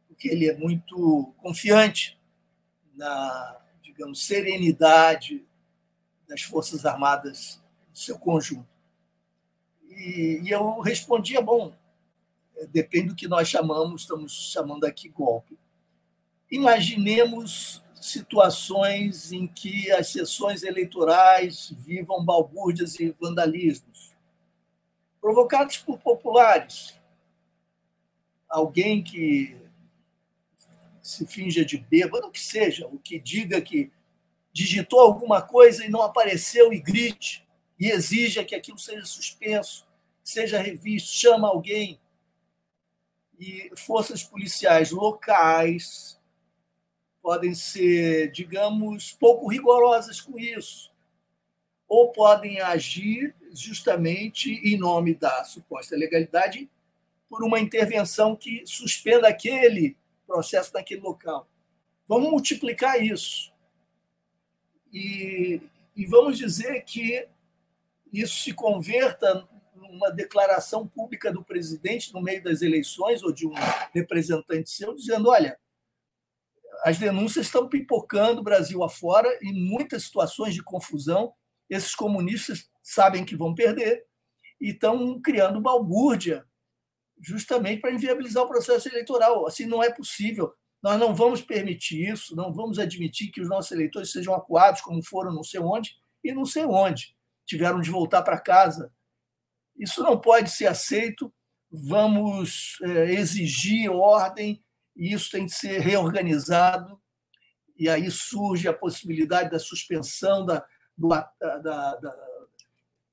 porque 0.08 0.28
ele 0.28 0.47
é 0.47 0.56
muito 0.56 1.34
confiante 1.38 2.20
na 2.95 3.60
digamos, 3.95 4.26
serenidade 4.26 5.45
das 6.28 6.41
Forças 6.41 6.86
Armadas 6.86 7.62
seu 7.96 8.20
conjunto. 8.20 8.68
E, 9.89 10.41
e 10.43 10.50
eu 10.52 10.82
respondia, 10.82 11.41
bom, 11.41 11.74
depende 12.72 13.10
do 13.10 13.16
que 13.16 13.28
nós 13.28 13.48
chamamos, 13.48 14.02
estamos 14.02 14.52
chamando 14.52 14.84
aqui 14.84 15.08
golpe. 15.08 15.58
Imaginemos 16.52 17.82
situações 18.00 19.32
em 19.32 19.48
que 19.48 19.89
as 19.91 20.10
sessões 20.10 20.62
eleitorais 20.62 21.74
vivam 21.78 22.24
balbúrdias 22.24 23.00
e 23.00 23.10
vandalismos, 23.20 24.14
provocados 25.20 25.78
por 25.78 25.98
populares. 25.98 27.00
Alguém 28.48 29.02
que 29.02 29.58
se 31.02 31.26
finja 31.26 31.64
de 31.64 31.78
bêbado, 31.78 32.30
que 32.30 32.39
seja, 32.39 32.88
o 32.88 33.00
que 33.00 33.20
diga 33.20 33.62
que 33.62 33.91
digitou 34.52 35.00
alguma 35.00 35.41
coisa 35.41 35.86
e 35.86 35.89
não 35.89 36.02
apareceu 36.02 36.72
e 36.72 36.80
grite 36.80 37.45
e 37.80 37.89
exija 37.89 38.43
que 38.43 38.55
aquilo 38.55 38.80
seja 38.80 39.05
suspenso, 39.05 39.86
seja 40.23 40.59
revisto, 40.59 41.11
chama 41.11 41.47
alguém. 41.47 41.99
E 43.38 43.69
forças 43.76 44.23
policiais 44.23 44.91
locais, 44.91 46.17
podem 47.26 47.55
ser, 47.55 48.32
digamos, 48.32 49.11
pouco 49.13 49.47
rigorosas 49.47 50.21
com 50.21 50.38
isso, 50.38 50.91
ou 51.88 52.11
podem 52.11 52.61
agir 52.61 53.36
justamente 53.51 54.51
em 54.51 54.78
nome 54.78 55.15
da 55.15 55.43
suposta 55.43 55.95
legalidade 55.95 56.69
por 57.28 57.43
uma 57.43 57.59
intervenção 57.59 58.36
que 58.36 58.63
suspenda 58.67 59.28
aquele 59.28 59.97
processo 60.28 60.71
naquele 60.73 61.01
local. 61.01 61.47
Vamos 62.07 62.30
multiplicar 62.30 63.03
isso. 63.03 63.51
E, 64.93 65.59
e 65.95 66.05
vamos 66.05 66.38
dizer 66.38 66.84
que 66.84 67.28
isso 68.12 68.43
se 68.43 68.53
converta 68.53 69.47
numa 69.76 70.12
declaração 70.12 70.88
pública 70.88 71.32
do 71.32 71.43
presidente 71.43 72.14
no 72.14 72.22
meio 72.22 72.41
das 72.43 72.62
eleições 72.62 73.24
ou 73.24 73.32
de 73.32 73.47
um 73.47 73.53
representante 73.93 74.70
seu, 74.70 74.95
dizendo: 74.95 75.30
olha, 75.30 75.58
as 76.84 76.97
denúncias 76.97 77.47
estão 77.47 77.68
pipocando 77.68 78.43
Brasil 78.43 78.84
afora 78.84 79.28
em 79.41 79.53
muitas 79.53 80.03
situações 80.03 80.53
de 80.53 80.64
confusão. 80.64 81.34
Esses 81.70 81.95
comunistas 81.95 82.70
sabem 82.84 83.26
que 83.26 83.36
vão 83.36 83.56
perder 83.56 84.06
e 84.62 84.70
estão 84.70 85.20
criando 85.20 85.62
balbúrdia 85.62 86.45
justamente 87.20 87.82
para 87.82 87.91
inviabilizar 87.91 88.43
o 88.43 88.47
processo 88.47 88.88
eleitoral. 88.88 89.47
Assim 89.47 89.66
não 89.66 89.82
é 89.82 89.91
possível. 89.91 90.53
Nós 90.82 90.99
não 90.99 91.16
vamos 91.16 91.41
permitir 91.41 92.08
isso, 92.12 92.36
não 92.36 92.53
vamos 92.53 92.78
admitir 92.78 93.32
que 93.32 93.41
os 93.41 93.49
nossos 93.49 93.72
eleitores 93.72 94.12
sejam 94.12 94.36
acuados 94.36 94.82
como 94.82 95.01
foram 95.03 95.34
não 95.34 95.43
sei 95.43 95.60
onde 95.60 95.95
e 96.24 96.32
não 96.32 96.45
sei 96.45 96.66
onde. 96.66 97.14
Tiveram 97.46 97.80
de 97.80 97.91
voltar 97.91 98.22
para 98.22 98.39
casa. 98.39 98.91
Isso 99.78 100.02
não 100.04 100.20
pode 100.20 100.50
ser 100.52 100.68
aceito. 100.68 101.34
Vamos 101.72 102.78
é, 102.82 103.12
exigir 103.14 103.91
ordem 103.91 104.64
e 104.96 105.14
isso 105.14 105.30
tem 105.30 105.46
que 105.46 105.52
ser 105.52 105.80
reorganizado, 105.82 107.00
e 107.78 107.89
aí 107.89 108.10
surge 108.10 108.68
a 108.68 108.74
possibilidade 108.74 109.52
da 109.52 109.60
suspensão, 109.60 110.46
da, 110.46 110.66
do, 110.98 111.10
da, 111.10 111.96
da, 111.96 112.16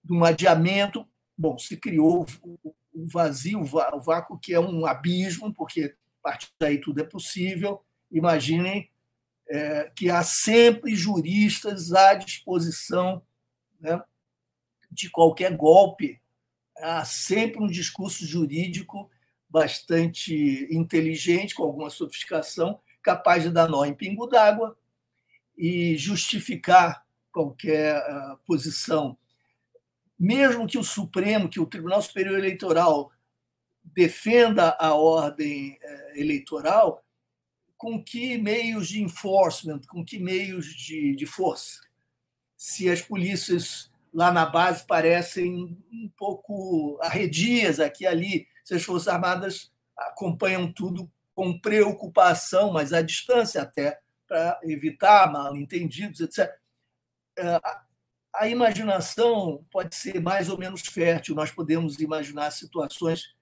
de 0.04 0.12
um 0.12 0.24
adiamento. 0.24 1.04
Bom, 1.36 1.58
se 1.58 1.76
criou 1.76 2.24
o 2.54 3.08
vazio, 3.08 3.60
o 3.60 4.00
vácuo, 4.00 4.38
que 4.38 4.54
é 4.54 4.60
um 4.60 4.86
abismo, 4.86 5.52
porque 5.52 5.96
a 6.20 6.28
partir 6.28 6.52
daí 6.60 6.78
tudo 6.78 7.00
é 7.00 7.04
possível. 7.04 7.84
Imaginem 8.10 8.88
é, 9.48 9.90
que 9.96 10.08
há 10.08 10.22
sempre 10.22 10.94
juristas 10.94 11.92
à 11.92 12.14
disposição 12.14 13.20
né, 13.80 14.00
de 14.92 15.08
qualquer 15.08 15.56
golpe, 15.56 16.20
há 16.76 17.04
sempre 17.04 17.62
um 17.62 17.66
discurso 17.66 18.26
jurídico 18.26 19.10
bastante 19.48 20.68
inteligente, 20.70 21.54
com 21.54 21.62
alguma 21.62 21.90
sofisticação, 21.90 22.78
capaz 23.02 23.42
de 23.42 23.50
dar 23.50 23.68
nó 23.68 23.84
em 23.84 23.94
pingo 23.94 24.26
d'água 24.26 24.78
e 25.56 25.96
justificar 25.96 27.04
qualquer 27.30 27.98
uh, 27.98 28.38
posição. 28.46 29.16
Mesmo 30.18 30.66
que 30.66 30.78
o 30.78 30.84
Supremo, 30.84 31.48
que 31.48 31.60
o 31.60 31.66
Tribunal 31.66 32.00
Superior 32.00 32.38
Eleitoral 32.38 33.10
defenda 33.82 34.76
a 34.78 34.94
ordem 34.94 35.72
uh, 35.72 36.18
eleitoral, 36.18 37.04
com 37.76 38.02
que 38.02 38.38
meios 38.38 38.88
de 38.88 39.02
enforcement, 39.02 39.80
com 39.88 40.04
que 40.04 40.18
meios 40.18 40.66
de, 40.66 41.16
de 41.16 41.26
força? 41.26 41.80
Se 42.56 42.88
as 42.88 43.02
polícias 43.02 43.91
lá 44.12 44.30
na 44.30 44.44
base 44.44 44.86
parecem 44.86 45.78
um 45.90 46.10
pouco 46.16 46.98
arredias 47.02 47.80
aqui 47.80 48.04
e 48.04 48.06
ali, 48.06 48.48
se 48.64 48.74
as 48.74 48.82
Forças 48.82 49.08
Armadas 49.08 49.72
acompanham 49.96 50.72
tudo 50.72 51.10
com 51.34 51.58
preocupação, 51.58 52.72
mas 52.72 52.92
à 52.92 53.00
distância 53.00 53.62
até, 53.62 53.98
para 54.28 54.60
evitar 54.64 55.30
mal-entendidos, 55.32 56.20
etc. 56.20 56.50
É, 57.38 57.60
a 58.34 58.48
imaginação 58.48 59.64
pode 59.70 59.94
ser 59.94 60.20
mais 60.20 60.48
ou 60.48 60.58
menos 60.58 60.82
fértil, 60.82 61.34
nós 61.34 61.50
podemos 61.50 61.98
imaginar 62.00 62.50
situações 62.50 63.34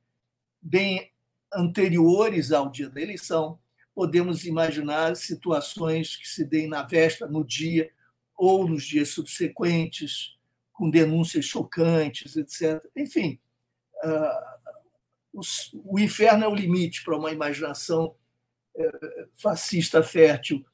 bem 0.60 1.12
anteriores 1.52 2.52
ao 2.52 2.70
dia 2.70 2.88
da 2.88 3.00
eleição, 3.00 3.58
podemos 3.94 4.44
imaginar 4.44 5.16
situações 5.16 6.16
que 6.16 6.28
se 6.28 6.44
deem 6.44 6.68
na 6.68 6.82
véspera, 6.82 7.30
no 7.30 7.44
dia 7.44 7.90
ou 8.36 8.68
nos 8.68 8.84
dias 8.84 9.10
subsequentes, 9.10 10.38
com 10.80 10.88
denúncias 10.88 11.44
chocantes, 11.44 12.36
etc. 12.38 12.82
Enfim, 12.96 13.38
ah, 14.02 14.56
o 15.84 15.98
inferno 15.98 16.44
é 16.46 16.48
o 16.48 16.54
limite 16.54 17.04
para 17.04 17.18
uma 17.18 17.30
imaginação 17.30 18.14
é, 18.74 18.90
fascista 19.34 20.02
fértil. 20.02 20.64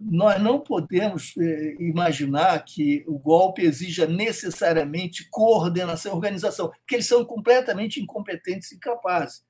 Nós 0.00 0.42
não 0.42 0.58
podemos 0.58 1.34
é, 1.36 1.74
imaginar 1.78 2.64
que 2.64 3.04
o 3.06 3.18
golpe 3.18 3.60
exija 3.60 4.06
necessariamente 4.06 5.28
coordenação 5.28 6.12
e 6.12 6.14
organização, 6.14 6.70
porque 6.70 6.94
eles 6.94 7.06
são 7.06 7.22
completamente 7.22 8.00
incompetentes 8.00 8.72
e 8.72 8.76
incapazes, 8.76 9.44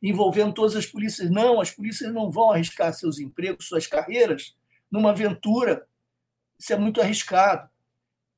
envolvendo 0.00 0.54
todas 0.54 0.76
as 0.76 0.86
polícias. 0.86 1.28
Não, 1.32 1.60
as 1.60 1.72
polícias 1.72 2.14
não 2.14 2.30
vão 2.30 2.52
arriscar 2.52 2.94
seus 2.94 3.18
empregos, 3.18 3.66
suas 3.66 3.88
carreiras, 3.88 4.54
numa 4.88 5.10
aventura. 5.10 5.84
Isso 6.56 6.72
é 6.72 6.78
muito 6.78 7.00
arriscado. 7.00 7.68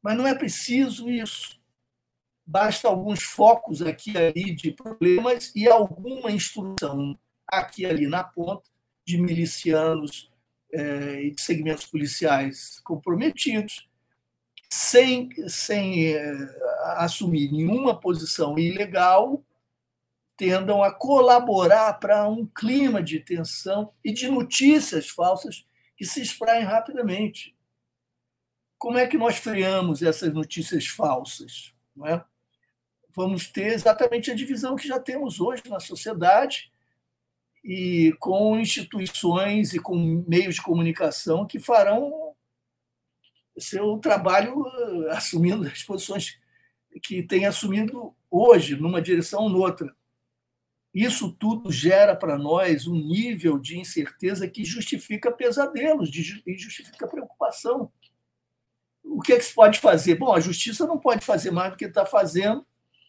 Mas 0.02 0.16
não 0.16 0.26
é 0.26 0.34
preciso 0.34 1.08
isso 1.10 1.58
basta 2.48 2.88
alguns 2.88 3.22
focos 3.22 3.82
aqui 3.82 4.12
e 4.12 4.16
ali 4.16 4.54
de 4.54 4.72
problemas 4.72 5.52
e 5.54 5.68
alguma 5.68 6.32
instrução 6.32 7.18
aqui 7.46 7.82
e 7.82 7.86
ali 7.86 8.06
na 8.06 8.24
ponta 8.24 8.70
de 9.04 9.18
milicianos 9.18 10.32
é, 10.72 11.24
e 11.24 11.30
de 11.30 11.42
segmentos 11.42 11.84
policiais 11.84 12.80
comprometidos, 12.80 13.86
sem, 14.70 15.28
sem 15.46 16.14
é, 16.14 16.32
assumir 16.96 17.52
nenhuma 17.52 17.98
posição 17.98 18.58
ilegal, 18.58 19.44
tendam 20.34 20.82
a 20.82 20.90
colaborar 20.90 21.94
para 21.94 22.26
um 22.28 22.46
clima 22.46 23.02
de 23.02 23.20
tensão 23.20 23.92
e 24.02 24.10
de 24.10 24.26
notícias 24.28 25.08
falsas 25.08 25.66
que 25.98 26.04
se 26.04 26.22
espraem 26.22 26.64
rapidamente. 26.64 27.54
Como 28.78 28.96
é 28.98 29.06
que 29.06 29.18
nós 29.18 29.36
freamos 29.36 30.02
essas 30.02 30.32
notícias 30.32 30.86
falsas? 30.86 31.74
Não 31.96 32.06
é? 32.06 32.24
vamos 33.18 33.48
ter 33.48 33.72
exatamente 33.72 34.30
a 34.30 34.34
divisão 34.34 34.76
que 34.76 34.86
já 34.86 35.00
temos 35.00 35.40
hoje 35.40 35.64
na 35.66 35.80
sociedade 35.80 36.70
e 37.64 38.14
com 38.20 38.56
instituições 38.56 39.74
e 39.74 39.80
com 39.80 40.24
meios 40.28 40.54
de 40.54 40.62
comunicação 40.62 41.44
que 41.44 41.58
farão 41.58 42.32
seu 43.58 43.98
trabalho 43.98 44.64
eh, 44.68 45.10
assumindo 45.10 45.66
as 45.66 45.82
posições 45.82 46.38
que 47.02 47.20
tem 47.24 47.44
assumido 47.44 48.14
hoje, 48.30 48.76
numa 48.76 49.02
direção 49.02 49.42
ou 49.42 49.48
noutra. 49.50 49.92
Isso 50.94 51.32
tudo 51.32 51.72
gera 51.72 52.14
para 52.14 52.38
nós 52.38 52.86
um 52.86 52.94
nível 52.94 53.58
de 53.58 53.78
incerteza 53.78 54.48
que 54.48 54.64
justifica 54.64 55.32
pesadelos 55.32 56.10
e 56.14 56.56
justifica 56.56 57.08
preocupação. 57.08 57.92
O 59.08 59.20
que, 59.20 59.32
é 59.32 59.36
que 59.36 59.44
se 59.44 59.54
pode 59.54 59.80
fazer? 59.80 60.16
Bom, 60.16 60.34
a 60.34 60.40
justiça 60.40 60.86
não 60.86 60.98
pode 60.98 61.24
fazer 61.24 61.50
mais 61.50 61.70
do 61.70 61.76
que 61.76 61.86
está 61.86 62.04
fazendo, 62.04 62.64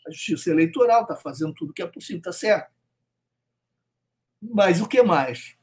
a 0.07 0.11
justiça 0.11 0.49
eleitoral 0.49 1.03
está 1.03 1.15
fazendo 1.15 1.53
tudo 1.53 1.71
o 1.71 1.73
que 1.73 1.81
é 1.81 1.87
possível, 1.87 2.19
está 2.19 2.31
certo. 2.31 2.71
Mas 4.41 4.81
o 4.81 4.87
que 4.87 5.03
mais? 5.03 5.55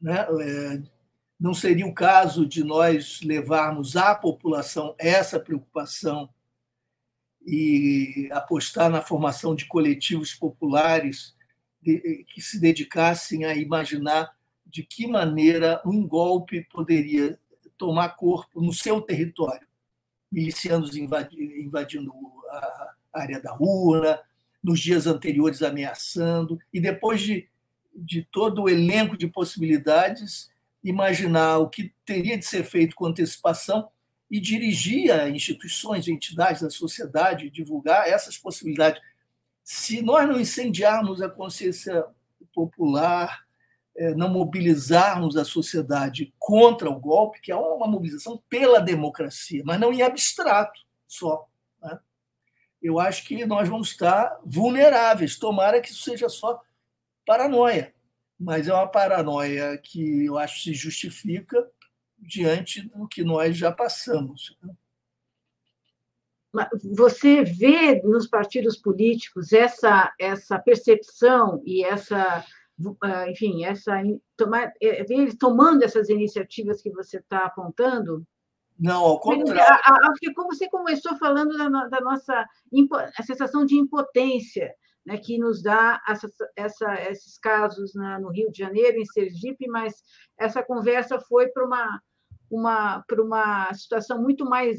Né? 0.00 0.20
É, 0.20 0.82
não 1.38 1.52
seria 1.52 1.86
o 1.86 1.94
caso 1.94 2.46
de 2.46 2.62
nós 2.62 3.20
levarmos 3.22 3.96
à 3.96 4.14
população 4.14 4.94
essa 4.98 5.40
preocupação 5.40 6.28
e 7.46 8.28
apostar 8.32 8.90
na 8.90 9.00
formação 9.00 9.54
de 9.54 9.66
coletivos 9.66 10.34
populares 10.34 11.34
que 11.82 12.40
se 12.40 12.60
dedicassem 12.60 13.46
a 13.46 13.54
imaginar 13.54 14.36
de 14.66 14.82
que 14.82 15.06
maneira 15.06 15.80
um 15.84 16.06
golpe 16.06 16.62
poderia 16.70 17.38
tomar 17.80 18.10
corpo 18.10 18.60
no 18.60 18.74
seu 18.74 19.00
território. 19.00 19.66
Milicianos 20.30 20.94
invadindo 20.94 22.12
a 22.50 22.94
área 23.14 23.40
da 23.40 23.56
urna, 23.58 24.20
nos 24.62 24.78
dias 24.78 25.06
anteriores 25.06 25.62
ameaçando, 25.62 26.60
e 26.70 26.78
depois 26.78 27.22
de, 27.22 27.48
de 27.96 28.22
todo 28.22 28.62
o 28.62 28.68
elenco 28.68 29.16
de 29.16 29.26
possibilidades, 29.26 30.50
imaginar 30.84 31.56
o 31.56 31.70
que 31.70 31.94
teria 32.04 32.36
de 32.36 32.44
ser 32.44 32.64
feito 32.64 32.94
com 32.94 33.06
antecipação 33.06 33.88
e 34.30 34.38
dirigir 34.38 35.10
a 35.10 35.30
instituições, 35.30 36.06
entidades 36.06 36.60
da 36.60 36.68
sociedade, 36.68 37.48
divulgar 37.48 38.06
essas 38.06 38.36
possibilidades. 38.36 39.00
Se 39.64 40.02
nós 40.02 40.28
não 40.28 40.38
incendiarmos 40.38 41.22
a 41.22 41.30
consciência 41.30 42.04
popular, 42.54 43.46
não 44.16 44.28
mobilizarmos 44.28 45.36
a 45.36 45.44
sociedade 45.44 46.32
contra 46.38 46.88
o 46.88 46.98
golpe, 46.98 47.40
que 47.40 47.52
é 47.52 47.56
uma 47.56 47.86
mobilização 47.86 48.42
pela 48.48 48.80
democracia, 48.80 49.62
mas 49.64 49.78
não 49.78 49.92
em 49.92 50.02
abstrato 50.02 50.80
só. 51.06 51.46
Né? 51.82 51.98
Eu 52.80 52.98
acho 52.98 53.24
que 53.24 53.44
nós 53.44 53.68
vamos 53.68 53.90
estar 53.90 54.38
vulneráveis. 54.44 55.38
Tomara 55.38 55.80
que 55.80 55.90
isso 55.90 56.02
seja 56.02 56.28
só 56.28 56.60
paranoia, 57.26 57.94
mas 58.38 58.68
é 58.68 58.74
uma 58.74 58.88
paranoia 58.88 59.76
que 59.78 60.24
eu 60.24 60.38
acho 60.38 60.62
se 60.62 60.72
justifica 60.72 61.68
diante 62.18 62.88
do 62.88 63.06
que 63.08 63.22
nós 63.22 63.56
já 63.56 63.70
passamos. 63.70 64.56
Né? 64.62 64.74
Você 66.96 67.44
vê 67.44 68.02
nos 68.02 68.26
partidos 68.26 68.76
políticos 68.76 69.52
essa, 69.52 70.12
essa 70.18 70.58
percepção 70.58 71.62
e 71.64 71.84
essa, 71.84 72.44
enfim, 73.28 73.64
essa 73.64 74.02
tomar, 74.36 74.72
é, 74.80 75.04
eles 75.12 75.36
tomando 75.36 75.82
essas 75.82 76.08
iniciativas 76.08 76.80
que 76.82 76.90
você 76.90 77.18
está 77.18 77.46
apontando? 77.46 78.24
Não, 78.78 79.02
ao 79.04 79.20
contrário. 79.20 79.60
Acho 79.84 80.20
que 80.20 80.32
como 80.32 80.54
você 80.54 80.68
começou 80.68 81.16
falando 81.16 81.56
da, 81.56 81.68
da 81.88 82.00
nossa 82.00 82.46
a 83.18 83.22
sensação 83.22 83.66
de 83.66 83.76
impotência, 83.76 84.74
né, 85.04 85.18
que 85.18 85.38
nos 85.38 85.62
dá 85.62 86.00
essa, 86.08 86.28
essa, 86.56 86.94
esses 87.10 87.38
casos 87.38 87.94
na, 87.94 88.18
no 88.18 88.30
Rio 88.30 88.50
de 88.50 88.58
Janeiro, 88.58 88.98
em 88.98 89.04
Sergipe, 89.04 89.68
mas 89.68 89.94
essa 90.38 90.62
conversa 90.62 91.20
foi 91.20 91.48
para 91.48 91.64
uma 91.64 92.00
uma, 92.50 93.04
uma 93.12 93.72
situação 93.74 94.20
muito 94.20 94.44
mais 94.44 94.78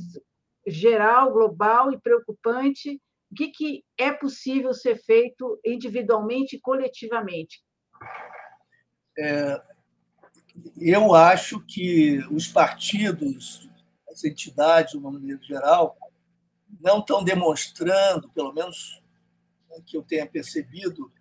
geral, 0.67 1.31
global 1.31 1.91
e 1.91 1.99
preocupante. 1.99 3.01
O 3.31 3.35
que, 3.35 3.47
que 3.47 3.83
é 3.97 4.11
possível 4.11 4.73
ser 4.73 4.97
feito 4.97 5.59
individualmente 5.65 6.57
e 6.57 6.59
coletivamente? 6.59 7.61
É, 9.17 9.61
eu 10.77 11.13
acho 11.13 11.59
que 11.61 12.19
os 12.31 12.47
partidos, 12.47 13.69
as 14.09 14.23
entidades, 14.23 14.91
de 14.91 14.97
uma 14.97 15.11
maneira 15.11 15.41
geral, 15.41 15.97
não 16.79 16.99
estão 16.99 17.23
demonstrando, 17.23 18.29
pelo 18.29 18.53
menos 18.53 19.01
que 19.85 19.95
eu 19.95 20.03
tenha 20.03 20.25
percebido, 20.25 21.11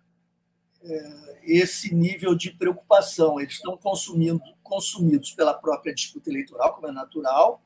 é, 0.83 1.39
esse 1.43 1.93
nível 1.93 2.35
de 2.35 2.51
preocupação. 2.51 3.39
Eles 3.39 3.53
estão 3.53 3.77
consumindo, 3.77 4.41
consumidos 4.63 5.31
pela 5.31 5.53
própria 5.53 5.93
disputa 5.93 6.29
eleitoral, 6.29 6.73
como 6.73 6.87
é 6.87 6.91
natural, 6.91 7.61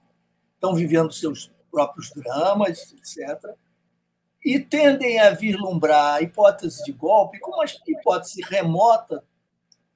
estão 0.53 0.75
vivendo 0.75 1.11
seus 1.11 1.51
próprios 1.71 2.11
dramas, 2.13 2.93
etc. 2.93 3.55
E 4.45 4.59
tendem 4.59 5.19
a 5.19 5.31
vislumbrar 5.31 6.17
a 6.17 6.21
hipótese 6.21 6.83
de 6.85 6.91
golpe 6.91 7.39
como 7.39 7.57
uma 7.57 7.65
hipótese 7.65 8.43
remota, 8.43 9.23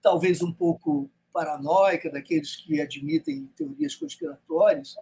talvez 0.02 0.42
um 0.42 0.52
pouco 0.52 1.08
paranoica, 1.32 2.10
daqueles 2.10 2.56
que 2.56 2.82
admitem 2.82 3.46
teorias 3.56 3.94
conspiratórias, 3.94 4.96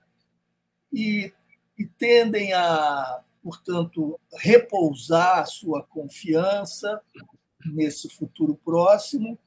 e, 0.91 1.31
e 1.79 1.85
tendem 1.85 2.51
a, 2.51 3.23
portanto, 3.41 4.19
repousar 4.35 5.47
sua 5.47 5.81
confiança 5.81 7.01
nesse 7.65 8.09
futuro 8.09 8.59
próximo, 8.65 9.39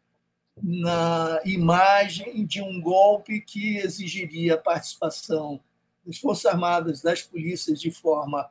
na 0.62 1.42
imagem 1.44 2.46
de 2.46 2.62
um 2.62 2.80
golpe 2.80 3.42
que 3.42 3.76
exigiria 3.76 4.54
a 4.54 4.58
participação 4.58 5.60
das 6.06 6.16
Forças 6.16 6.46
Armadas, 6.46 7.02
das 7.02 7.20
polícias, 7.22 7.78
de 7.78 7.90
forma 7.90 8.50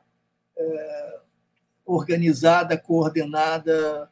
é, 0.56 1.20
organizada, 1.92 2.78
coordenada, 2.78 4.10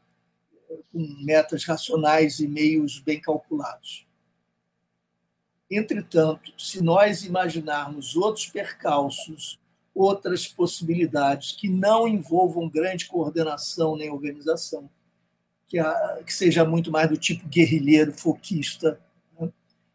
com 0.93 0.99
metas 1.23 1.65
racionais 1.65 2.41
e 2.41 2.49
meios 2.49 2.99
bem 2.99 3.21
calculados. 3.21 4.07
Entretanto, 5.71 6.53
se 6.57 6.83
nós 6.83 7.25
imaginarmos 7.25 8.17
outros 8.17 8.47
percalços, 8.47 9.59
outras 9.95 10.47
possibilidades 10.47 11.53
que 11.53 11.69
não 11.69 12.09
envolvam 12.09 12.69
grande 12.69 13.07
coordenação 13.07 13.97
nem 13.97 14.11
organização, 14.11 14.89
que, 15.67 15.79
a, 15.79 16.23
que 16.25 16.33
seja 16.33 16.65
muito 16.65 16.91
mais 16.91 17.09
do 17.09 17.17
tipo 17.17 17.47
guerrilheiro, 17.47 18.13
foquista. 18.13 18.99
Né? 19.39 19.51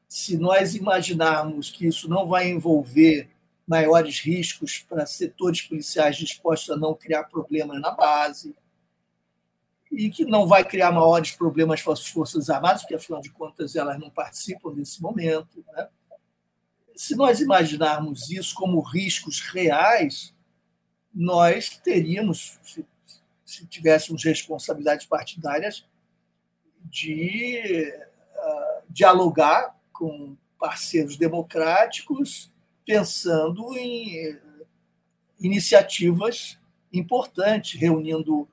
Se 0.08 0.38
nós 0.38 0.76
imaginarmos 0.76 1.72
que 1.72 1.88
isso 1.88 2.08
não 2.08 2.28
vai 2.28 2.50
envolver 2.50 3.30
maiores 3.68 4.20
riscos 4.20 4.80
para 4.80 5.06
setores 5.06 5.62
policiais 5.62 6.18
dispostos 6.18 6.70
a 6.70 6.78
não 6.78 6.94
criar 6.94 7.24
problemas 7.26 7.80
na 7.80 7.92
base, 7.92 8.56
e 9.92 10.10
que 10.10 10.26
não 10.26 10.48
vai 10.48 10.66
criar 10.66 10.92
maiores 10.92 11.32
problemas 11.32 11.82
para 11.82 11.94
as 11.94 12.06
Forças 12.08 12.50
Armadas, 12.50 12.82
porque, 12.82 12.96
afinal 12.96 13.22
de 13.22 13.30
contas, 13.30 13.76
elas 13.76 14.00
não 14.00 14.10
participam 14.10 14.74
desse 14.74 15.02
momento. 15.02 15.64
Né? 15.72 15.88
Se 16.96 17.16
nós 17.16 17.40
imaginarmos 17.40 18.30
isso 18.32 18.56
como 18.56 18.82
riscos 18.82 19.40
reais, 19.40 20.34
nós 21.14 21.78
teríamos, 21.78 22.60
se 23.46 23.66
tivéssemos 23.68 24.24
responsabilidades 24.24 25.06
partidárias, 25.06 25.86
de 26.86 27.94
uh, 28.36 28.84
dialogar 28.90 29.80
com 29.92 30.36
parceiros 30.60 31.18
democráticos, 31.18 32.53
pensando 32.86 33.78
em 33.78 34.40
iniciativas 35.40 36.60
importantes, 36.92 37.80
reunindo 37.80 38.48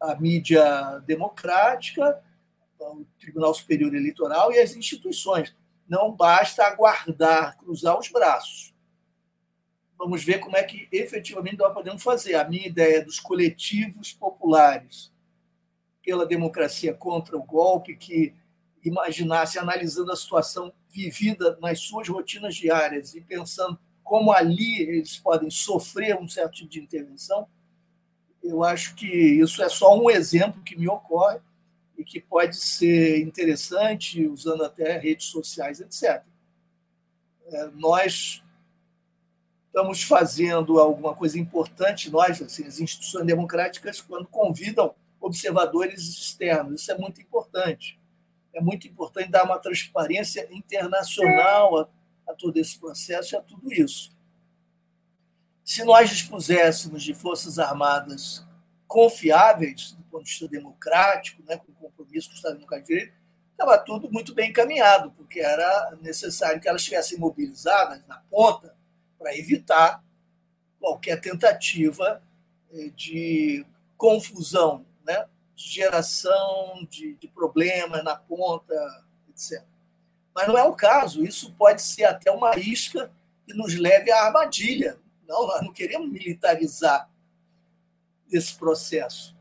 a 0.00 0.14
mídia 0.16 0.98
democrática, 1.06 2.22
o 2.78 3.04
Tribunal 3.18 3.54
Superior 3.54 3.94
Eleitoral 3.94 4.52
e 4.52 4.58
as 4.58 4.74
instituições. 4.76 5.54
Não 5.88 6.12
basta 6.12 6.64
aguardar, 6.64 7.56
cruzar 7.58 7.98
os 7.98 8.08
braços 8.08 8.74
vamos 9.98 10.22
ver 10.22 10.38
como 10.38 10.56
é 10.56 10.62
que 10.62 10.88
efetivamente 10.92 11.56
nós 11.56 11.72
podemos 11.72 12.02
fazer. 12.02 12.34
A 12.34 12.48
minha 12.48 12.66
ideia 12.66 13.04
dos 13.04 13.18
coletivos 13.18 14.12
populares 14.12 15.12
pela 16.02 16.26
democracia 16.26 16.94
contra 16.94 17.36
o 17.36 17.42
golpe, 17.42 17.96
que 17.96 18.34
imaginasse, 18.84 19.58
analisando 19.58 20.12
a 20.12 20.16
situação 20.16 20.72
vivida 20.96 21.58
nas 21.60 21.80
suas 21.80 22.08
rotinas 22.08 22.54
diárias 22.54 23.14
e 23.14 23.20
pensando 23.20 23.78
como 24.02 24.32
ali 24.32 24.80
eles 24.80 25.18
podem 25.18 25.50
sofrer 25.50 26.16
um 26.16 26.28
certo 26.28 26.54
tipo 26.54 26.70
de 26.70 26.80
intervenção, 26.80 27.46
eu 28.42 28.62
acho 28.64 28.94
que 28.94 29.06
isso 29.06 29.62
é 29.62 29.68
só 29.68 29.98
um 29.98 30.08
exemplo 30.08 30.62
que 30.62 30.76
me 30.76 30.88
ocorre 30.88 31.40
e 31.98 32.04
que 32.04 32.20
pode 32.20 32.56
ser 32.56 33.20
interessante, 33.20 34.26
usando 34.26 34.64
até 34.64 34.96
redes 34.98 35.26
sociais, 35.26 35.80
etc. 35.80 36.22
É, 37.46 37.70
nós 37.74 38.42
estamos 39.66 40.02
fazendo 40.02 40.78
alguma 40.78 41.14
coisa 41.14 41.38
importante, 41.38 42.10
nós, 42.10 42.40
assim, 42.40 42.64
as 42.64 42.80
instituições 42.80 43.26
democráticas, 43.26 44.00
quando 44.00 44.26
convidam 44.26 44.94
observadores 45.20 46.00
externos. 46.00 46.80
Isso 46.80 46.92
é 46.92 46.96
muito 46.98 47.20
importante. 47.20 47.98
É 48.56 48.60
muito 48.60 48.88
importante 48.88 49.30
dar 49.30 49.44
uma 49.44 49.58
transparência 49.58 50.48
internacional 50.50 51.78
a, 51.78 51.88
a 52.26 52.34
todo 52.34 52.56
esse 52.56 52.78
processo 52.78 53.34
e 53.34 53.36
a 53.36 53.42
tudo 53.42 53.70
isso. 53.70 54.16
Se 55.62 55.84
nós 55.84 56.08
dispuséssemos 56.08 57.02
de 57.02 57.12
forças 57.12 57.58
armadas 57.58 58.46
confiáveis, 58.88 59.92
do 59.92 60.02
ponto 60.04 60.24
de 60.24 60.30
vista 60.30 60.48
democrático, 60.48 61.42
né, 61.46 61.58
com 61.58 61.70
compromisso 61.74 62.28
com 62.28 62.34
o 62.34 62.36
Estado 62.36 62.54
Democrático 62.54 62.88
de 62.88 62.94
Direito, 62.94 63.14
estava 63.50 63.76
tudo 63.76 64.10
muito 64.10 64.34
bem 64.34 64.48
encaminhado, 64.48 65.10
porque 65.10 65.40
era 65.40 65.94
necessário 66.00 66.58
que 66.58 66.66
elas 66.66 66.80
estivessem 66.80 67.18
mobilizadas 67.18 68.02
na 68.06 68.22
ponta 68.30 68.74
para 69.18 69.36
evitar 69.36 70.02
qualquer 70.80 71.20
tentativa 71.20 72.22
eh, 72.72 72.90
de 72.96 73.66
confusão, 73.98 74.86
né? 75.04 75.26
Geração 75.56 76.86
de, 76.90 77.14
de 77.14 77.26
problemas 77.28 78.04
na 78.04 78.14
ponta, 78.14 78.74
etc. 79.30 79.64
Mas 80.34 80.46
não 80.46 80.58
é 80.58 80.62
o 80.64 80.74
caso. 80.74 81.24
Isso 81.24 81.54
pode 81.54 81.80
ser 81.80 82.04
até 82.04 82.30
uma 82.30 82.56
isca 82.58 83.10
que 83.46 83.54
nos 83.54 83.74
leve 83.74 84.12
à 84.12 84.26
armadilha. 84.26 84.98
Não, 85.26 85.46
nós 85.46 85.62
não 85.62 85.72
queremos 85.72 86.08
militarizar 86.10 87.08
esse 88.30 88.54
processo. 88.54 89.34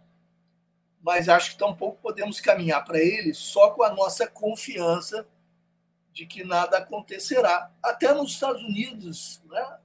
mas 1.01 1.29
acho 1.29 1.51
que 1.51 1.57
tampouco 1.57 2.01
podemos 2.01 2.39
caminhar 2.39 2.83
para 2.83 2.99
ele 2.99 3.33
só 3.33 3.69
com 3.71 3.83
a 3.83 3.93
nossa 3.93 4.25
confiança 4.25 5.27
de 6.11 6.25
que 6.25 6.43
nada 6.43 6.77
acontecerá. 6.77 7.71
Até 7.83 8.13
nos 8.13 8.31
Estados 8.31 8.63
Unidos, 8.63 9.41
né, 9.45 9.79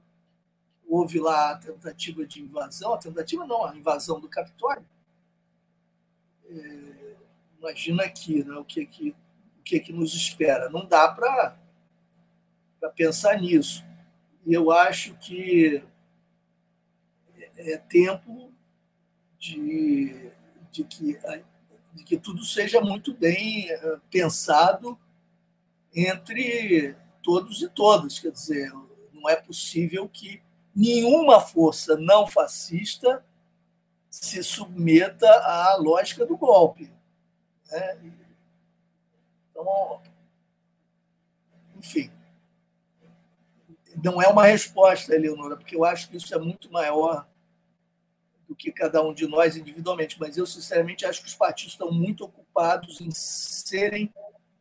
houve 0.87 1.19
lá 1.19 1.51
a 1.51 1.57
tentativa 1.57 2.25
de 2.25 2.41
invasão, 2.41 2.93
a 2.93 2.97
tentativa 2.97 3.45
não, 3.45 3.65
a 3.65 3.75
invasão 3.75 4.19
do 4.19 4.29
Capitólio. 4.29 4.85
É, 6.51 7.15
imagina 7.59 8.03
aqui 8.03 8.43
né, 8.43 8.55
o, 8.55 8.65
que, 8.65 8.85
que, 8.85 9.15
o 9.59 9.63
que, 9.63 9.79
que 9.79 9.93
nos 9.93 10.13
espera. 10.13 10.69
Não 10.69 10.85
dá 10.85 11.07
para 11.07 11.55
pensar 12.95 13.39
nisso. 13.39 13.83
E 14.45 14.53
eu 14.53 14.71
acho 14.71 15.13
que 15.15 15.83
é, 17.37 17.73
é 17.73 17.77
tempo 17.77 18.51
de, 19.39 20.31
de, 20.71 20.83
que, 20.83 21.19
de 21.93 22.03
que 22.03 22.17
tudo 22.17 22.43
seja 22.43 22.81
muito 22.81 23.13
bem 23.13 23.69
é, 23.71 23.97
pensado 24.09 24.99
entre 25.93 26.95
todos 27.23 27.61
e 27.61 27.69
todas. 27.69 28.19
Quer 28.19 28.31
dizer, 28.31 28.71
não 29.13 29.29
é 29.29 29.35
possível 29.35 30.09
que 30.09 30.41
nenhuma 30.75 31.39
força 31.39 31.95
não 31.97 32.27
fascista 32.27 33.23
se 34.11 34.43
submeta 34.43 35.27
à 35.27 35.77
lógica 35.77 36.25
do 36.25 36.35
golpe. 36.35 36.91
Né? 37.71 37.97
Então, 39.49 40.01
enfim, 41.77 42.11
não 44.03 44.21
é 44.21 44.27
uma 44.27 44.45
resposta, 44.45 45.15
Eleonora, 45.15 45.55
porque 45.55 45.75
eu 45.75 45.85
acho 45.85 46.09
que 46.09 46.17
isso 46.17 46.35
é 46.35 46.37
muito 46.37 46.69
maior 46.71 47.25
do 48.47 48.55
que 48.55 48.69
cada 48.69 49.01
um 49.01 49.13
de 49.13 49.25
nós 49.25 49.55
individualmente, 49.55 50.19
mas 50.19 50.35
eu, 50.35 50.45
sinceramente, 50.45 51.05
acho 51.05 51.21
que 51.21 51.27
os 51.27 51.35
partidos 51.35 51.73
estão 51.73 51.89
muito 51.89 52.25
ocupados 52.25 52.99
em 52.99 53.09
serem 53.11 54.13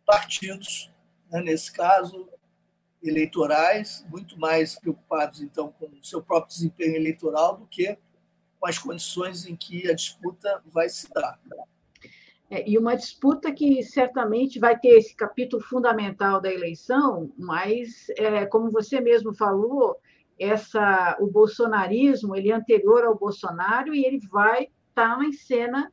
partidos, 0.07 0.88
né? 1.28 1.40
nesse 1.40 1.72
caso, 1.72 2.28
eleitorais, 3.03 4.05
muito 4.09 4.38
mais 4.38 4.78
preocupados, 4.78 5.40
então, 5.40 5.72
com 5.72 5.86
o 5.86 6.05
seu 6.05 6.22
próprio 6.22 6.55
desempenho 6.55 6.94
eleitoral 6.94 7.57
do 7.57 7.66
que 7.66 7.98
com 8.61 8.67
as 8.67 8.79
condições 8.79 9.47
em 9.47 9.57
que 9.57 9.91
a 9.91 9.95
disputa 9.95 10.63
vai 10.67 10.89
se 10.89 11.09
dar. 11.13 11.41
É, 12.51 12.69
e 12.69 12.77
uma 12.77 12.97
disputa 12.97 13.53
que 13.53 13.83
certamente 13.83 14.59
vai 14.59 14.79
ter 14.79 14.99
esse 14.99 15.15
capítulo 15.17 15.63
fundamental 15.63 16.41
da 16.41 16.53
eleição, 16.53 17.33
mas, 17.39 18.07
é, 18.17 18.45
como 18.45 18.71
você 18.71 19.01
mesmo 19.01 19.33
falou, 19.33 19.97
essa, 20.39 21.17
o 21.21 21.27
bolsonarismo 21.27 22.35
ele 22.35 22.51
é 22.51 22.55
anterior 22.55 23.05
ao 23.05 23.17
Bolsonaro 23.17 23.95
e 23.95 24.05
ele 24.05 24.19
vai 24.29 24.69
estar 24.89 25.17
tá 25.17 25.25
em 25.25 25.33
cena 25.33 25.93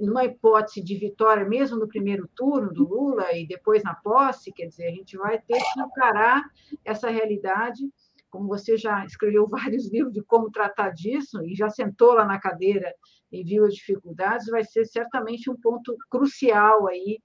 numa 0.00 0.24
hipótese 0.24 0.82
de 0.82 0.96
vitória, 0.96 1.44
mesmo 1.44 1.78
no 1.78 1.86
primeiro 1.86 2.28
turno 2.34 2.72
do 2.72 2.86
Lula 2.86 3.32
e 3.32 3.46
depois 3.46 3.82
na 3.82 3.94
posse, 3.94 4.52
quer 4.52 4.66
dizer, 4.66 4.88
a 4.88 4.90
gente 4.90 5.16
vai 5.16 5.38
ter 5.40 5.58
que 5.58 5.80
encarar 5.80 6.44
essa 6.84 7.08
realidade. 7.08 7.88
Como 8.30 8.46
você 8.46 8.76
já 8.76 9.04
escreveu 9.04 9.46
vários 9.48 9.90
livros 9.90 10.12
de 10.12 10.22
como 10.22 10.50
tratar 10.50 10.90
disso 10.90 11.42
e 11.42 11.54
já 11.54 11.70
sentou 11.70 12.14
lá 12.14 12.24
na 12.24 12.38
cadeira 12.38 12.92
e 13.30 13.42
viu 13.42 13.64
as 13.64 13.74
dificuldades, 13.74 14.46
vai 14.46 14.64
ser 14.64 14.86
certamente 14.86 15.50
um 15.50 15.56
ponto 15.56 15.96
crucial 16.10 16.88
aí, 16.88 17.20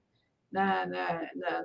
na, 0.52 0.86
na, 0.86 1.20
na, 1.34 1.62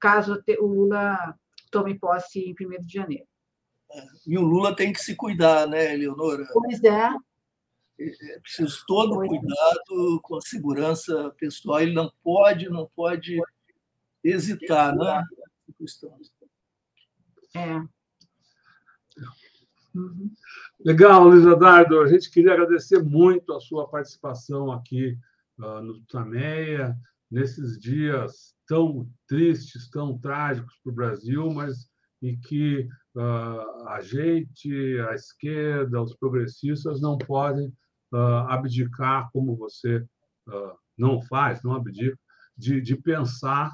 caso 0.00 0.42
o 0.60 0.66
Lula 0.66 1.34
tome 1.70 1.98
posse 1.98 2.40
em 2.40 2.52
1 2.52 2.84
de 2.84 2.92
janeiro. 2.92 3.26
É, 3.90 4.02
e 4.26 4.38
o 4.38 4.42
Lula 4.42 4.74
tem 4.74 4.92
que 4.92 5.00
se 5.00 5.14
cuidar, 5.14 5.66
né, 5.66 5.94
Eleonora? 5.94 6.46
Pois 6.52 6.82
é. 6.82 7.10
É, 7.98 8.34
é 8.34 8.40
preciso 8.40 8.84
todo 8.86 9.16
cuidado 9.16 10.20
com 10.22 10.36
a 10.36 10.40
segurança 10.40 11.30
pessoal. 11.38 11.80
Ele 11.80 11.92
não 11.92 12.12
pode, 12.22 12.68
não 12.68 12.90
pode 12.94 13.40
hesitar, 14.22 14.94
né? 14.96 15.22
É. 17.56 17.94
Uhum. 19.94 20.30
Legal, 20.84 21.28
Luiz 21.28 21.46
Adardo. 21.46 22.00
A 22.00 22.08
gente 22.08 22.30
queria 22.30 22.52
agradecer 22.52 23.02
muito 23.02 23.52
a 23.52 23.60
sua 23.60 23.88
participação 23.88 24.72
aqui 24.72 25.16
uh, 25.58 25.80
no 25.80 25.94
Tutameia, 26.00 26.96
nesses 27.30 27.78
dias 27.78 28.54
tão 28.66 29.08
tristes, 29.28 29.88
tão 29.90 30.18
trágicos 30.18 30.74
para 30.82 30.92
o 30.92 30.94
Brasil, 30.94 31.50
mas 31.52 31.88
em 32.22 32.38
que 32.40 32.88
uh, 33.14 33.88
a 33.88 34.00
gente, 34.00 34.98
a 35.08 35.14
esquerda, 35.14 36.02
os 36.02 36.14
progressistas 36.16 37.00
não 37.00 37.18
podem 37.18 37.68
uh, 38.12 38.46
abdicar, 38.48 39.28
como 39.32 39.56
você 39.56 39.98
uh, 40.48 40.72
não 40.96 41.20
faz, 41.22 41.62
não 41.62 41.74
abdica, 41.74 42.18
de, 42.56 42.80
de 42.80 42.96
pensar 42.96 43.72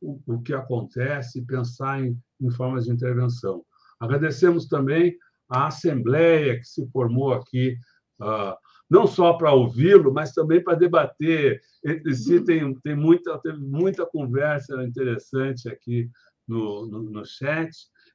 o, 0.00 0.20
o, 0.26 0.40
que 0.40 0.54
acontece, 0.54 1.44
pensar 1.44 2.02
em, 2.02 2.18
em 2.40 2.50
formas 2.50 2.84
de 2.84 2.92
intervenção. 2.92 3.64
Agradecemos 4.00 4.66
também 4.66 5.16
a 5.52 5.66
Assembleia 5.66 6.58
que 6.58 6.64
se 6.64 6.86
formou 6.90 7.32
aqui, 7.32 7.76
uh, 8.20 8.56
não 8.90 9.06
só 9.06 9.34
para 9.34 9.52
ouvi-lo, 9.52 10.12
mas 10.12 10.32
também 10.32 10.62
para 10.62 10.78
debater 10.78 11.60
entre 11.84 12.14
si. 12.14 12.40
Tem, 12.40 12.74
tem 12.80 12.96
muita, 12.96 13.38
teve 13.38 13.58
muita 13.58 14.06
conversa 14.06 14.82
interessante 14.84 15.68
aqui 15.68 16.10
no, 16.46 16.86
no, 16.86 17.02
no 17.02 17.24
chat. 17.24 17.70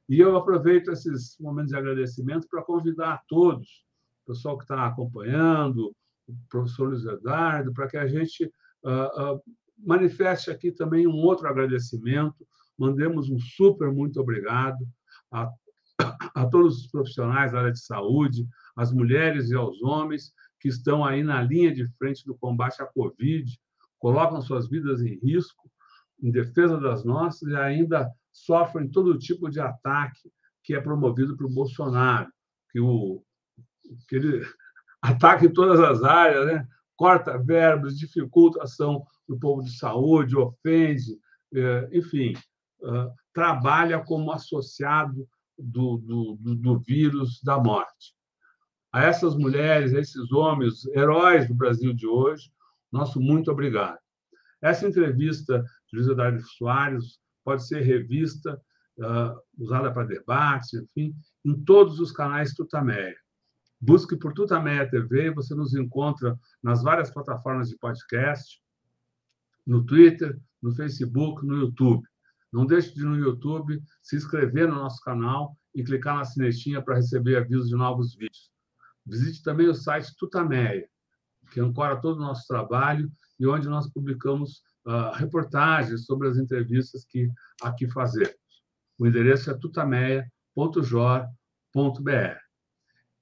E 0.08 0.20
eu 0.20 0.36
aproveito 0.36 0.90
esses 0.90 1.36
momentos 1.38 1.70
de 1.70 1.76
agradecimento 1.76 2.46
para 2.48 2.62
convidar 2.62 3.22
todos 3.28 3.86
pessoal 4.28 4.58
que 4.58 4.64
está 4.64 4.86
acompanhando, 4.86 5.94
o 6.28 6.34
professor 6.50 6.90
Luiz 6.90 7.04
Eduardo, 7.04 7.72
para 7.72 7.88
que 7.88 7.96
a 7.96 8.06
gente 8.06 8.44
uh, 8.84 9.34
uh, 9.34 9.42
manifeste 9.78 10.50
aqui 10.50 10.70
também 10.70 11.06
um 11.06 11.16
outro 11.16 11.48
agradecimento. 11.48 12.46
Mandemos 12.78 13.30
um 13.30 13.38
super 13.38 13.90
muito 13.90 14.20
obrigado 14.20 14.86
a, 15.32 15.50
a 16.00 16.46
todos 16.46 16.78
os 16.78 16.86
profissionais 16.86 17.52
da 17.52 17.60
área 17.60 17.72
de 17.72 17.80
saúde, 17.80 18.46
às 18.76 18.92
mulheres 18.92 19.50
e 19.50 19.54
aos 19.54 19.82
homens 19.82 20.32
que 20.60 20.68
estão 20.68 21.04
aí 21.04 21.22
na 21.22 21.42
linha 21.42 21.74
de 21.74 21.86
frente 21.96 22.24
do 22.24 22.36
combate 22.36 22.82
à 22.82 22.86
Covid, 22.86 23.58
colocam 23.98 24.40
suas 24.40 24.68
vidas 24.68 25.02
em 25.02 25.18
risco 25.18 25.70
em 26.22 26.30
defesa 26.30 26.78
das 26.78 27.04
nossas 27.04 27.48
e 27.48 27.56
ainda 27.56 28.10
sofrem 28.32 28.88
todo 28.88 29.18
tipo 29.18 29.48
de 29.48 29.60
ataque 29.60 30.30
que 30.62 30.74
é 30.74 30.80
promovido 30.80 31.36
pelo 31.36 31.48
Bolsonaro, 31.48 32.30
que 32.70 32.80
o 32.80 33.22
que 34.08 34.16
ele 34.16 34.46
ataca 35.02 35.46
em 35.46 35.52
todas 35.52 35.80
as 35.80 36.02
áreas, 36.02 36.46
né? 36.46 36.68
corta 36.96 37.38
verbos, 37.38 37.96
dificulta 37.96 38.60
a 38.60 38.64
ação 38.64 39.06
do 39.26 39.38
povo 39.38 39.62
de 39.62 39.70
saúde, 39.78 40.36
ofende, 40.36 41.18
é, 41.54 41.88
enfim, 41.92 42.34
é, 42.82 43.10
trabalha 43.32 44.00
como 44.00 44.32
associado 44.32 45.26
do, 45.58 45.98
do, 45.98 46.38
do 46.56 46.78
vírus 46.80 47.40
da 47.42 47.58
morte. 47.58 48.14
A 48.92 49.04
essas 49.04 49.36
mulheres, 49.36 49.94
a 49.94 50.00
esses 50.00 50.32
homens, 50.32 50.86
heróis 50.94 51.46
do 51.46 51.54
Brasil 51.54 51.92
de 51.92 52.06
hoje, 52.06 52.50
nosso 52.90 53.20
muito 53.20 53.50
obrigado. 53.50 53.98
Essa 54.62 54.86
entrevista 54.86 55.62
de 55.90 55.96
Luiz 55.96 56.08
Eduardo 56.08 56.40
Soares 56.42 57.18
pode 57.44 57.66
ser 57.66 57.80
revista, 57.82 58.60
uh, 58.98 59.40
usada 59.58 59.92
para 59.92 60.06
debates, 60.06 60.74
enfim, 60.74 61.14
em 61.44 61.64
todos 61.64 62.00
os 62.00 62.12
canais 62.12 62.54
Tutameia. 62.54 63.16
Busque 63.80 64.16
por 64.16 64.32
Tutameia 64.32 64.90
TV 64.90 65.30
você 65.30 65.54
nos 65.54 65.74
encontra 65.74 66.38
nas 66.62 66.82
várias 66.82 67.10
plataformas 67.10 67.68
de 67.68 67.78
podcast, 67.78 68.60
no 69.66 69.84
Twitter, 69.84 70.38
no 70.60 70.74
Facebook, 70.74 71.46
no 71.46 71.58
YouTube. 71.58 72.02
Não 72.52 72.66
deixe 72.66 72.94
de, 72.94 73.04
no 73.04 73.16
YouTube, 73.16 73.80
se 74.02 74.16
inscrever 74.16 74.68
no 74.68 74.76
nosso 74.76 75.00
canal 75.02 75.56
e 75.74 75.84
clicar 75.84 76.16
na 76.16 76.24
sinetinha 76.24 76.82
para 76.82 76.96
receber 76.96 77.36
avisos 77.36 77.68
de 77.68 77.74
novos 77.74 78.14
vídeos. 78.14 78.50
Visite 79.04 79.42
também 79.42 79.68
o 79.68 79.74
site 79.74 80.14
Tutameia, 80.16 80.88
que 81.50 81.60
ancora 81.60 82.00
todo 82.00 82.16
o 82.16 82.22
nosso 82.22 82.46
trabalho 82.46 83.10
e 83.38 83.46
onde 83.46 83.68
nós 83.68 83.90
publicamos 83.90 84.62
uh, 84.86 85.12
reportagens 85.14 86.04
sobre 86.04 86.28
as 86.28 86.36
entrevistas 86.36 87.04
que 87.04 87.30
aqui 87.62 87.88
fazemos. 87.88 88.34
O 88.98 89.06
endereço 89.06 89.50
é 89.50 89.54
tutameia.jor.br. 89.54 92.48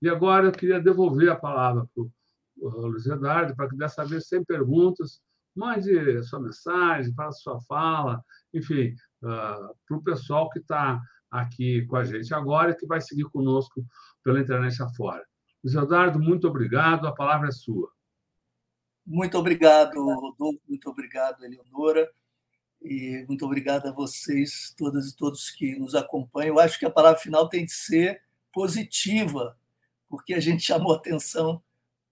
E 0.02 0.08
agora 0.08 0.46
eu 0.46 0.52
queria 0.52 0.80
devolver 0.80 1.30
a 1.30 1.36
palavra 1.36 1.86
para 1.94 2.02
o 2.02 2.86
Luiz 2.86 3.06
Eduardo, 3.06 3.54
para 3.54 3.68
que 3.68 3.76
dessa 3.76 4.04
vez, 4.04 4.28
sem 4.28 4.44
perguntas, 4.44 5.20
mande 5.54 6.22
sua 6.24 6.40
mensagem, 6.40 7.14
faça 7.14 7.38
sua 7.38 7.60
fala, 7.62 8.22
enfim, 8.52 8.94
uh, 9.22 9.74
para 9.86 9.96
o 9.96 10.02
pessoal 10.02 10.48
que 10.50 10.58
está 10.58 11.00
aqui 11.30 11.84
com 11.86 11.96
a 11.96 12.04
gente 12.04 12.32
agora 12.34 12.70
e 12.70 12.76
que 12.76 12.86
vai 12.86 13.00
seguir 13.00 13.24
conosco 13.24 13.84
pela 14.22 14.40
internet 14.40 14.82
afora. 14.82 15.24
Luiz 15.62 15.76
Eduardo, 15.76 16.18
muito 16.18 16.48
obrigado, 16.48 17.06
a 17.06 17.14
palavra 17.14 17.48
é 17.48 17.52
sua. 17.52 17.90
Muito 19.04 19.38
obrigado, 19.38 19.94
Rodolfo, 20.04 20.60
muito 20.68 20.88
obrigado, 20.90 21.44
Eleonora, 21.44 22.10
e 22.82 23.24
muito 23.28 23.44
obrigado 23.44 23.86
a 23.86 23.92
vocês, 23.92 24.74
todas 24.76 25.10
e 25.10 25.16
todos 25.16 25.50
que 25.50 25.78
nos 25.78 25.94
acompanham. 25.94 26.54
Eu 26.54 26.60
acho 26.60 26.78
que 26.78 26.86
a 26.86 26.90
palavra 26.90 27.20
final 27.20 27.48
tem 27.48 27.64
de 27.64 27.72
ser 27.72 28.22
positiva, 28.52 29.56
porque 30.08 30.34
a 30.34 30.40
gente 30.40 30.62
chamou 30.62 30.92
atenção 30.92 31.62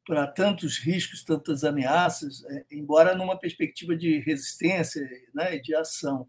para 0.07 0.27
tantos 0.27 0.79
riscos, 0.79 1.25
tantas 1.25 1.65
ameaças, 1.65 2.45
é, 2.45 2.67
embora 2.71 3.15
numa 3.15 3.39
perspectiva 3.39 3.97
de 3.97 4.21
resistência 4.21 5.03
né, 5.35 5.57
e 5.57 5.63
de 5.63 5.75
ação. 5.75 6.29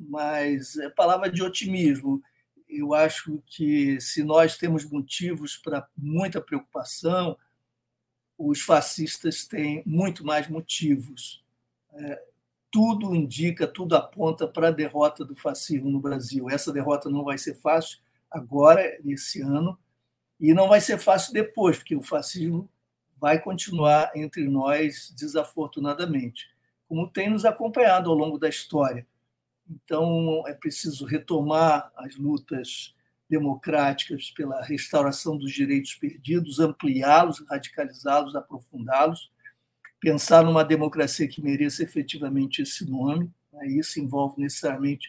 Mas 0.00 0.76
é 0.78 0.88
palavra 0.88 1.30
de 1.30 1.42
otimismo. 1.42 2.22
Eu 2.68 2.94
acho 2.94 3.42
que 3.46 4.00
se 4.00 4.22
nós 4.22 4.56
temos 4.56 4.88
motivos 4.88 5.56
para 5.56 5.86
muita 5.96 6.40
preocupação, 6.40 7.36
os 8.38 8.62
fascistas 8.62 9.44
têm 9.44 9.82
muito 9.84 10.24
mais 10.24 10.48
motivos. 10.48 11.44
É, 11.92 12.22
tudo 12.70 13.14
indica, 13.14 13.66
tudo 13.66 13.96
aponta 13.96 14.46
para 14.48 14.68
a 14.68 14.72
derrota 14.72 15.24
do 15.24 15.34
fascismo 15.34 15.90
no 15.90 16.00
Brasil. 16.00 16.48
Essa 16.48 16.72
derrota 16.72 17.10
não 17.10 17.24
vai 17.24 17.36
ser 17.36 17.54
fácil 17.54 17.98
agora, 18.30 18.98
nesse 19.04 19.42
ano, 19.42 19.78
e 20.38 20.54
não 20.54 20.68
vai 20.68 20.80
ser 20.80 20.98
fácil 20.98 21.34
depois, 21.34 21.76
porque 21.76 21.96
o 21.96 22.02
fascismo 22.02 22.70
vai 23.20 23.38
continuar 23.38 24.10
entre 24.14 24.48
nós 24.48 25.12
desafortunadamente, 25.14 26.48
como 26.88 27.06
tem 27.06 27.28
nos 27.28 27.44
acompanhado 27.44 28.08
ao 28.08 28.16
longo 28.16 28.38
da 28.38 28.48
história. 28.48 29.06
Então, 29.70 30.42
é 30.48 30.52
preciso 30.52 31.06
retomar 31.06 31.92
as 31.96 32.16
lutas 32.16 32.92
democráticas 33.28 34.32
pela 34.32 34.60
restauração 34.64 35.38
dos 35.38 35.52
direitos 35.52 35.94
perdidos, 35.94 36.58
ampliá-los, 36.58 37.44
radicalizá-los, 37.48 38.34
aprofundá-los, 38.34 39.30
pensar 40.00 40.42
numa 40.42 40.64
democracia 40.64 41.28
que 41.28 41.40
mereça 41.40 41.84
efetivamente 41.84 42.62
esse 42.62 42.84
nome. 42.84 43.30
Né? 43.52 43.68
Isso 43.68 44.00
envolve 44.00 44.40
necessariamente 44.40 45.08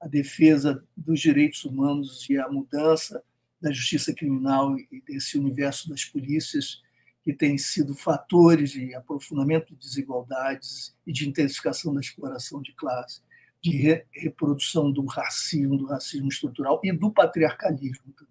a 0.00 0.08
defesa 0.08 0.84
dos 0.96 1.20
direitos 1.20 1.64
humanos 1.64 2.28
e 2.28 2.36
a 2.36 2.48
mudança 2.48 3.22
da 3.60 3.70
justiça 3.70 4.12
criminal 4.12 4.76
e 4.76 5.02
desse 5.06 5.38
universo 5.38 5.88
das 5.88 6.04
polícias 6.04 6.82
que 7.22 7.32
têm 7.32 7.58
sido 7.58 7.94
fatores 7.94 8.70
de 8.70 8.94
aprofundamento 8.94 9.68
de 9.68 9.76
desigualdades 9.76 10.96
e 11.06 11.12
de 11.12 11.28
intensificação 11.28 11.94
da 11.94 12.00
exploração 12.00 12.60
de 12.62 12.72
classe 12.72 13.20
de 13.62 13.70
re 13.70 14.04
reprodução 14.12 14.90
do 14.90 15.04
racismo, 15.04 15.76
do 15.76 15.86
racismo 15.86 16.28
estrutural 16.28 16.80
e 16.82 16.92
do 16.92 17.10
patriarcalismo 17.10 18.12
também. 18.16 18.30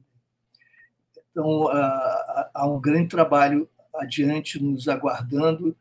Então, 1.31 1.67
há 2.53 2.67
um 2.67 2.79
grande 2.79 3.09
trabalho 3.09 3.69
adiante 3.95 4.61
nos 4.61 4.87
aguardando. 4.87 5.75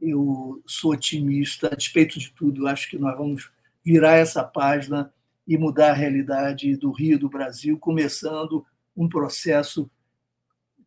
Eu 0.00 0.62
sou 0.66 0.92
otimista, 0.92 1.68
a 1.72 1.76
despeito 1.76 2.18
de 2.18 2.30
tudo, 2.32 2.66
acho 2.66 2.88
que 2.88 2.98
nós 2.98 3.16
vamos 3.16 3.50
virar 3.84 4.16
essa 4.16 4.44
página 4.44 5.12
e 5.46 5.58
mudar 5.58 5.90
a 5.90 5.94
realidade 5.94 6.76
do 6.76 6.92
Rio 6.92 7.18
do 7.18 7.28
Brasil, 7.28 7.78
começando 7.78 8.64
um 8.96 9.08
processo 9.08 9.90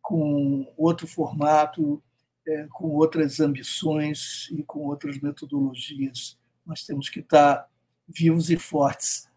com 0.00 0.72
outro 0.76 1.06
formato, 1.06 2.02
é, 2.46 2.66
com 2.70 2.88
outras 2.88 3.40
ambições 3.40 4.48
e 4.52 4.62
com 4.62 4.80
outras 4.80 5.18
metodologias. 5.18 6.38
Nós 6.64 6.84
temos 6.84 7.08
que 7.08 7.20
estar 7.20 7.68
vivos 8.08 8.50
e 8.50 8.56
fortes 8.56 9.28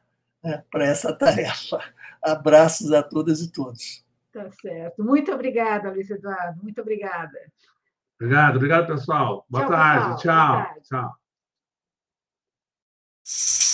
né, 0.43 0.63
para 0.71 0.85
essa 0.85 1.13
tarefa. 1.13 1.79
Abraços 2.21 2.91
a 2.91 3.01
todas 3.01 3.41
e 3.41 3.51
todos. 3.51 4.05
Tá 4.31 4.49
certo. 4.51 5.03
Muito 5.03 5.31
obrigada, 5.31 5.91
Luiz 5.91 6.09
Eduardo. 6.09 6.61
Muito 6.61 6.81
obrigada. 6.81 7.39
Obrigado, 8.19 8.57
obrigado, 8.57 8.87
pessoal. 8.87 9.45
Boa 9.49 9.63
tchau, 9.63 9.71
tarde. 9.71 10.15
Pessoal. 10.15 10.21
Tchau. 10.21 10.47
Boa 10.47 10.65
tarde. 10.65 10.81
Tchau. 13.23 13.68